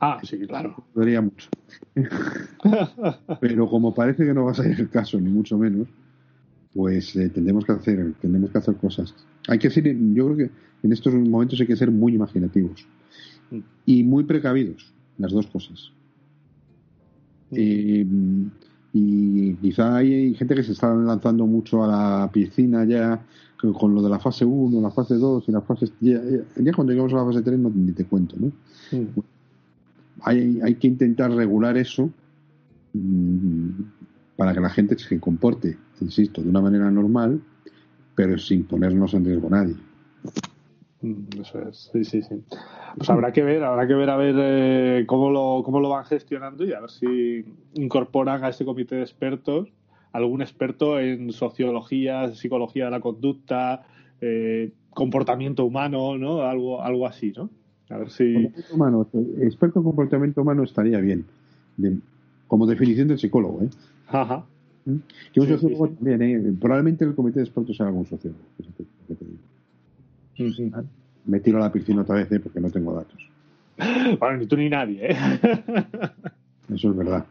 Ah, 0.00 0.20
sí, 0.22 0.38
claro. 0.46 0.74
Ayudaría 0.92 1.22
mucho. 1.22 1.48
Pero 3.40 3.68
como 3.68 3.94
parece 3.94 4.26
que 4.26 4.34
no 4.34 4.44
va 4.44 4.50
a 4.52 4.54
ser 4.54 4.78
el 4.78 4.90
caso, 4.90 5.18
ni 5.18 5.30
mucho 5.30 5.56
menos, 5.56 5.88
pues 6.74 7.14
eh, 7.16 7.28
tendremos 7.28 7.64
que 7.64 7.72
hacer, 7.72 8.14
tendremos 8.20 8.50
que 8.50 8.58
hacer 8.58 8.74
cosas. 8.76 9.14
Hay 9.48 9.58
que 9.58 9.70
ser, 9.70 9.84
yo 10.12 10.26
creo 10.26 10.36
que 10.36 10.50
en 10.82 10.92
estos 10.92 11.14
momentos 11.14 11.60
hay 11.60 11.66
que 11.66 11.76
ser 11.76 11.90
muy 11.90 12.14
imaginativos 12.14 12.86
y 13.86 14.02
muy 14.02 14.24
precavidos, 14.24 14.92
las 15.18 15.32
dos 15.32 15.46
cosas. 15.46 15.92
Eh, 17.52 18.04
y 18.92 19.54
quizá 19.54 19.96
hay 19.96 20.34
gente 20.34 20.54
que 20.54 20.62
se 20.62 20.72
está 20.72 20.94
lanzando 20.94 21.46
mucho 21.46 21.84
a 21.84 21.86
la 22.22 22.30
piscina 22.32 22.84
ya 22.84 23.24
con- 23.78 23.94
lo 23.94 24.02
de 24.02 24.10
la 24.10 24.18
fase 24.18 24.44
1, 24.44 24.80
la 24.80 24.90
fase 24.90 25.14
2 25.14 25.44
y 25.48 25.52
la 25.52 25.60
fase... 25.62 25.86
Ya, 26.00 26.20
ya- 26.56 26.72
cuando 26.72 26.92
lleguemos 26.92 27.12
a 27.14 27.16
la 27.16 27.24
fase 27.24 27.42
3 27.42 27.58
no, 27.58 27.70
ni 27.74 27.92
te 27.92 28.04
cuento, 28.04 28.36
¿no? 28.38 28.52
Hay, 30.22 30.60
hay 30.62 30.74
que 30.76 30.86
intentar 30.86 31.30
regular 31.32 31.76
eso 31.76 32.10
mm, 32.92 33.68
para 34.36 34.52
que 34.54 34.60
la 34.60 34.70
gente 34.70 34.98
se 34.98 35.18
comporte, 35.20 35.76
insisto, 36.00 36.42
de 36.42 36.48
una 36.48 36.60
manera 36.60 36.90
normal, 36.90 37.40
pero 38.14 38.38
sin 38.38 38.64
ponernos 38.64 39.14
en 39.14 39.24
riesgo 39.24 39.48
a 39.48 39.50
nadie. 39.50 39.76
Mm, 41.02 41.40
Eso 41.40 41.60
es, 41.68 41.90
sí, 41.92 42.04
sí, 42.04 42.22
sí. 42.22 42.42
Pues 42.96 43.10
habrá 43.10 43.32
que 43.32 43.42
ver, 43.42 43.62
habrá 43.64 43.86
que 43.86 43.94
ver 43.94 44.10
a 44.10 44.16
ver 44.16 44.34
eh, 44.38 45.04
cómo 45.06 45.30
lo 45.30 45.62
cómo 45.64 45.80
lo 45.80 45.88
van 45.88 46.04
gestionando 46.04 46.64
y 46.64 46.72
a 46.72 46.80
ver 46.80 46.90
si 46.90 47.44
incorporan 47.74 48.44
a 48.44 48.48
ese 48.48 48.64
comité 48.64 48.96
de 48.96 49.02
expertos 49.02 49.68
algún 50.14 50.42
experto 50.42 51.00
en 51.00 51.32
sociología, 51.32 52.32
psicología 52.34 52.84
de 52.84 52.90
la 52.92 53.00
conducta, 53.00 53.82
eh, 54.20 54.70
comportamiento 54.90 55.64
humano, 55.64 56.16
¿no? 56.16 56.42
Algo 56.42 56.82
algo 56.82 57.06
así, 57.06 57.32
¿no? 57.36 57.50
A 57.90 57.98
ver 57.98 58.10
si 58.10 58.50
humano, 58.70 59.06
experto 59.40 59.80
en 59.80 59.84
comportamiento 59.84 60.40
humano 60.40 60.62
estaría 60.62 60.98
bien, 61.00 61.26
Bien, 61.76 62.00
como 62.46 62.66
definición 62.66 63.08
del 63.08 63.18
psicólogo. 63.18 63.64
¿eh? 63.64 63.68
Ajá. 64.06 64.46
Que 64.84 65.40
un 65.40 65.46
Sí, 65.46 65.52
sociólogo 65.52 65.86
sí, 65.86 65.92
sí. 65.92 66.04
también, 66.04 66.22
¿eh? 66.22 66.54
probablemente 66.60 67.04
el 67.04 67.14
comité 67.14 67.38
de 67.40 67.44
expertos 67.46 67.76
sea 67.76 67.86
algún 67.86 68.06
sociólogo. 68.06 68.42
fíjate 68.58 68.82
lo 68.82 69.06
que 69.08 69.14
te 69.14 69.24
digo. 69.24 70.70
Ujú. 70.76 70.86
Me 71.26 71.40
tiro 71.40 71.58
a 71.58 71.60
la 71.62 71.72
piscina 71.72 72.02
otra 72.02 72.16
vez 72.16 72.30
¿eh? 72.32 72.40
porque 72.40 72.60
no 72.60 72.70
tengo 72.70 72.92
datos. 72.94 73.28
Bueno, 74.20 74.36
ni 74.38 74.46
tú 74.46 74.56
ni 74.56 74.68
nadie, 74.68 75.10
¿eh? 75.12 75.16
Eso 76.74 76.90
es 76.90 76.96
verdad. 76.96 77.26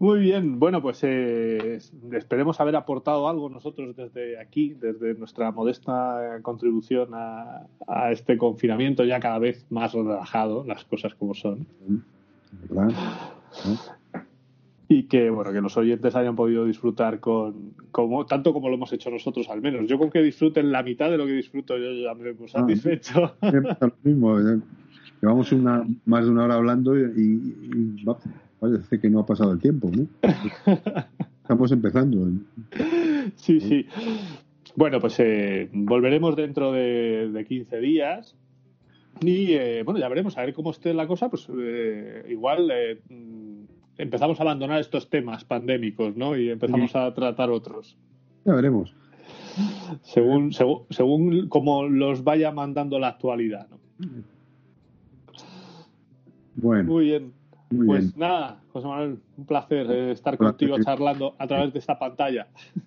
Muy 0.00 0.20
bien, 0.20 0.60
bueno, 0.60 0.80
pues 0.80 1.00
eh, 1.02 1.78
esperemos 2.12 2.60
haber 2.60 2.76
aportado 2.76 3.28
algo 3.28 3.48
nosotros 3.48 3.96
desde 3.96 4.38
aquí, 4.38 4.74
desde 4.80 5.14
nuestra 5.14 5.50
modesta 5.50 6.38
contribución 6.42 7.08
a, 7.14 7.66
a 7.88 8.12
este 8.12 8.38
confinamiento 8.38 9.04
ya 9.04 9.18
cada 9.18 9.40
vez 9.40 9.66
más 9.70 9.92
relajado, 9.92 10.64
las 10.64 10.84
cosas 10.84 11.14
como 11.16 11.34
son, 11.34 11.66
¿verdad? 12.68 12.88
¿No? 13.66 13.97
Y 14.90 15.02
que 15.04 15.28
bueno 15.28 15.52
que 15.52 15.60
los 15.60 15.76
oyentes 15.76 16.14
hayan 16.16 16.34
podido 16.34 16.64
disfrutar 16.64 17.20
con 17.20 17.74
como 17.90 18.24
tanto 18.24 18.52
como 18.54 18.68
lo 18.68 18.74
hemos 18.76 18.92
hecho 18.92 19.10
nosotros 19.10 19.48
al 19.50 19.60
menos. 19.60 19.86
Yo 19.88 19.98
con 19.98 20.10
que 20.10 20.22
disfruten 20.22 20.72
la 20.72 20.82
mitad 20.82 21.10
de 21.10 21.18
lo 21.18 21.26
que 21.26 21.32
disfruto 21.32 21.76
yo 21.76 21.92
ya 21.92 22.14
me 22.14 22.30
he 22.30 22.48
satisfecho. 22.48 23.34
Lo 23.42 23.92
mismo. 24.02 24.40
¿eh? 24.40 24.58
Llevamos 25.20 25.52
una, 25.52 25.84
más 26.06 26.24
de 26.24 26.30
una 26.30 26.44
hora 26.44 26.54
hablando 26.54 26.96
y, 26.96 27.02
y 27.02 28.04
va- 28.04 28.18
parece 28.60 28.98
que 29.00 29.10
no 29.10 29.20
ha 29.20 29.26
pasado 29.26 29.52
el 29.52 29.58
tiempo. 29.60 29.90
¿no? 29.94 30.06
Estamos 31.42 31.72
empezando. 31.72 32.28
¿eh? 32.28 33.30
Sí, 33.36 33.60
sí. 33.60 33.86
Bueno, 34.76 35.00
pues 35.00 35.16
eh, 35.18 35.68
volveremos 35.72 36.36
dentro 36.36 36.72
de, 36.72 37.30
de 37.32 37.44
15 37.44 37.78
días. 37.80 38.36
Y 39.20 39.52
eh, 39.54 39.82
bueno, 39.82 39.98
ya 39.98 40.08
veremos, 40.08 40.38
a 40.38 40.42
ver 40.42 40.54
cómo 40.54 40.70
esté 40.70 40.94
la 40.94 41.06
cosa. 41.08 41.28
Pues 41.28 41.48
eh, 41.58 42.24
igual 42.30 42.70
eh, 42.70 43.00
empezamos 43.98 44.38
a 44.40 44.42
abandonar 44.44 44.80
estos 44.80 45.10
temas 45.10 45.44
pandémicos, 45.44 46.16
¿no? 46.16 46.36
Y 46.36 46.50
empezamos 46.50 46.94
a 46.96 47.12
tratar 47.14 47.50
otros. 47.50 47.96
Ya 48.44 48.54
veremos. 48.54 48.94
Según, 50.02 50.52
según, 50.52 50.82
según 50.90 51.48
como 51.48 51.84
los 51.86 52.22
vaya 52.24 52.52
mandando 52.52 52.98
la 52.98 53.08
actualidad, 53.08 53.66
¿no? 53.70 53.78
Bueno, 56.56 56.92
Muy 56.92 57.04
bien. 57.06 57.32
muy 57.70 57.86
Pues 57.86 58.00
bien. 58.00 58.12
nada, 58.16 58.60
José 58.72 58.86
Manuel, 58.88 59.18
un 59.36 59.44
placer 59.46 59.86
eh, 59.90 60.12
estar 60.12 60.36
Placer. 60.36 60.52
contigo 60.56 60.76
charlando 60.82 61.34
a 61.38 61.46
través 61.46 61.72
de 61.72 61.78
esta 61.78 61.98
pantalla. 61.98 62.46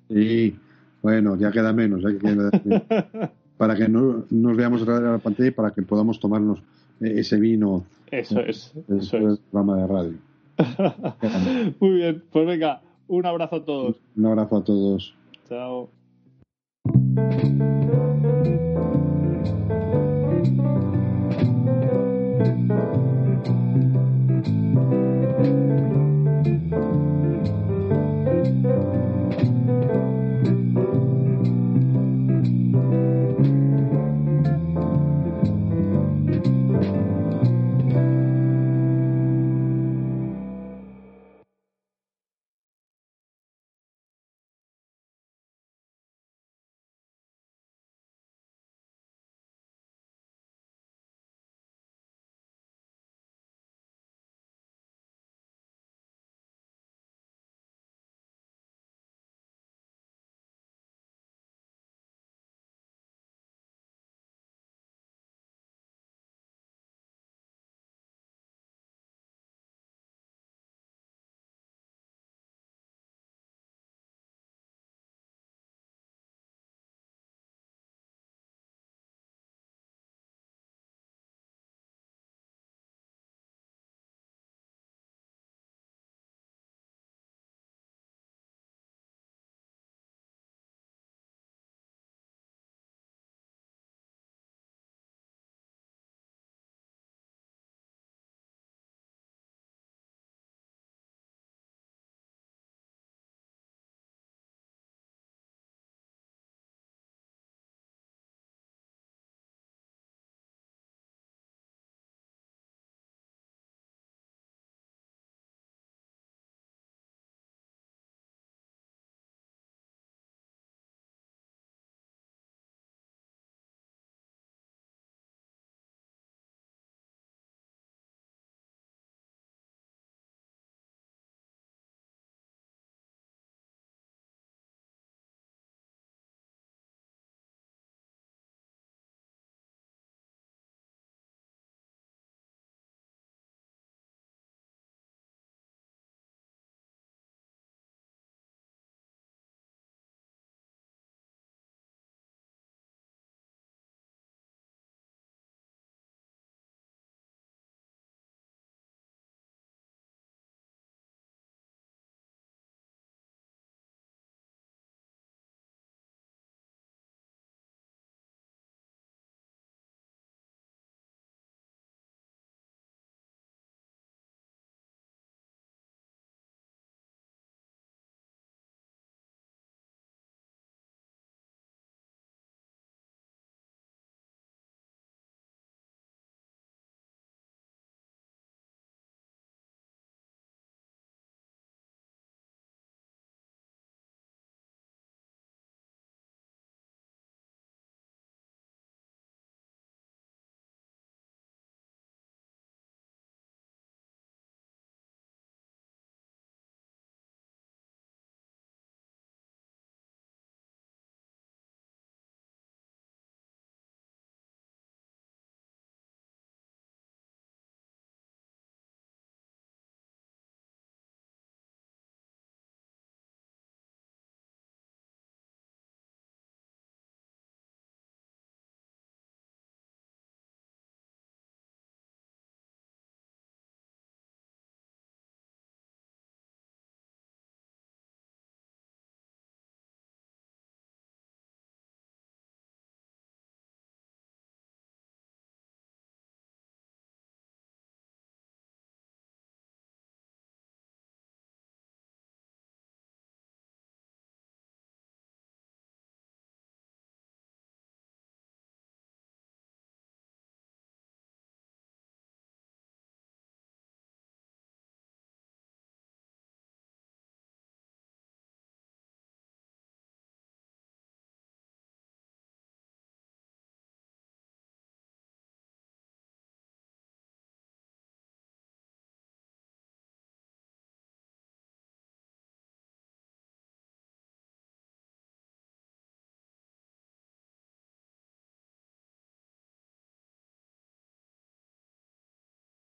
Sí, 0.10 0.56
bueno, 1.02 1.38
ya 1.38 1.52
queda 1.52 1.72
menos. 1.74 2.02
ya 2.04 2.18
queda 2.18 2.50
menos. 2.66 2.82
para 3.58 3.76
que 3.76 3.88
no 3.88 4.26
nos 4.30 4.58
veamos 4.58 4.82
a 4.82 4.86
través 4.86 5.04
de 5.04 5.10
la 5.12 5.18
pantalla 5.20 5.50
y 5.50 5.52
para 5.52 5.72
que 5.72 5.82
podamos 5.84 6.20
tomarnos 6.20 6.60
eh, 7.02 7.14
ese 7.18 7.40
vino 7.40 7.86
Eso 8.10 8.40
es, 8.42 8.74
eso 8.90 9.18
es. 9.18 9.40
programa 9.52 9.78
de 9.78 9.88
radio. 9.88 10.14
Muy 11.80 11.92
bien, 11.92 12.24
pues 12.32 12.46
venga, 12.46 12.82
un 13.08 13.26
abrazo 13.26 13.58
a 13.58 13.66
todos. 13.66 13.96
Un 14.16 14.26
abrazo 14.26 14.58
a 14.58 14.64
todos. 14.64 15.14
Chao. 15.48 15.90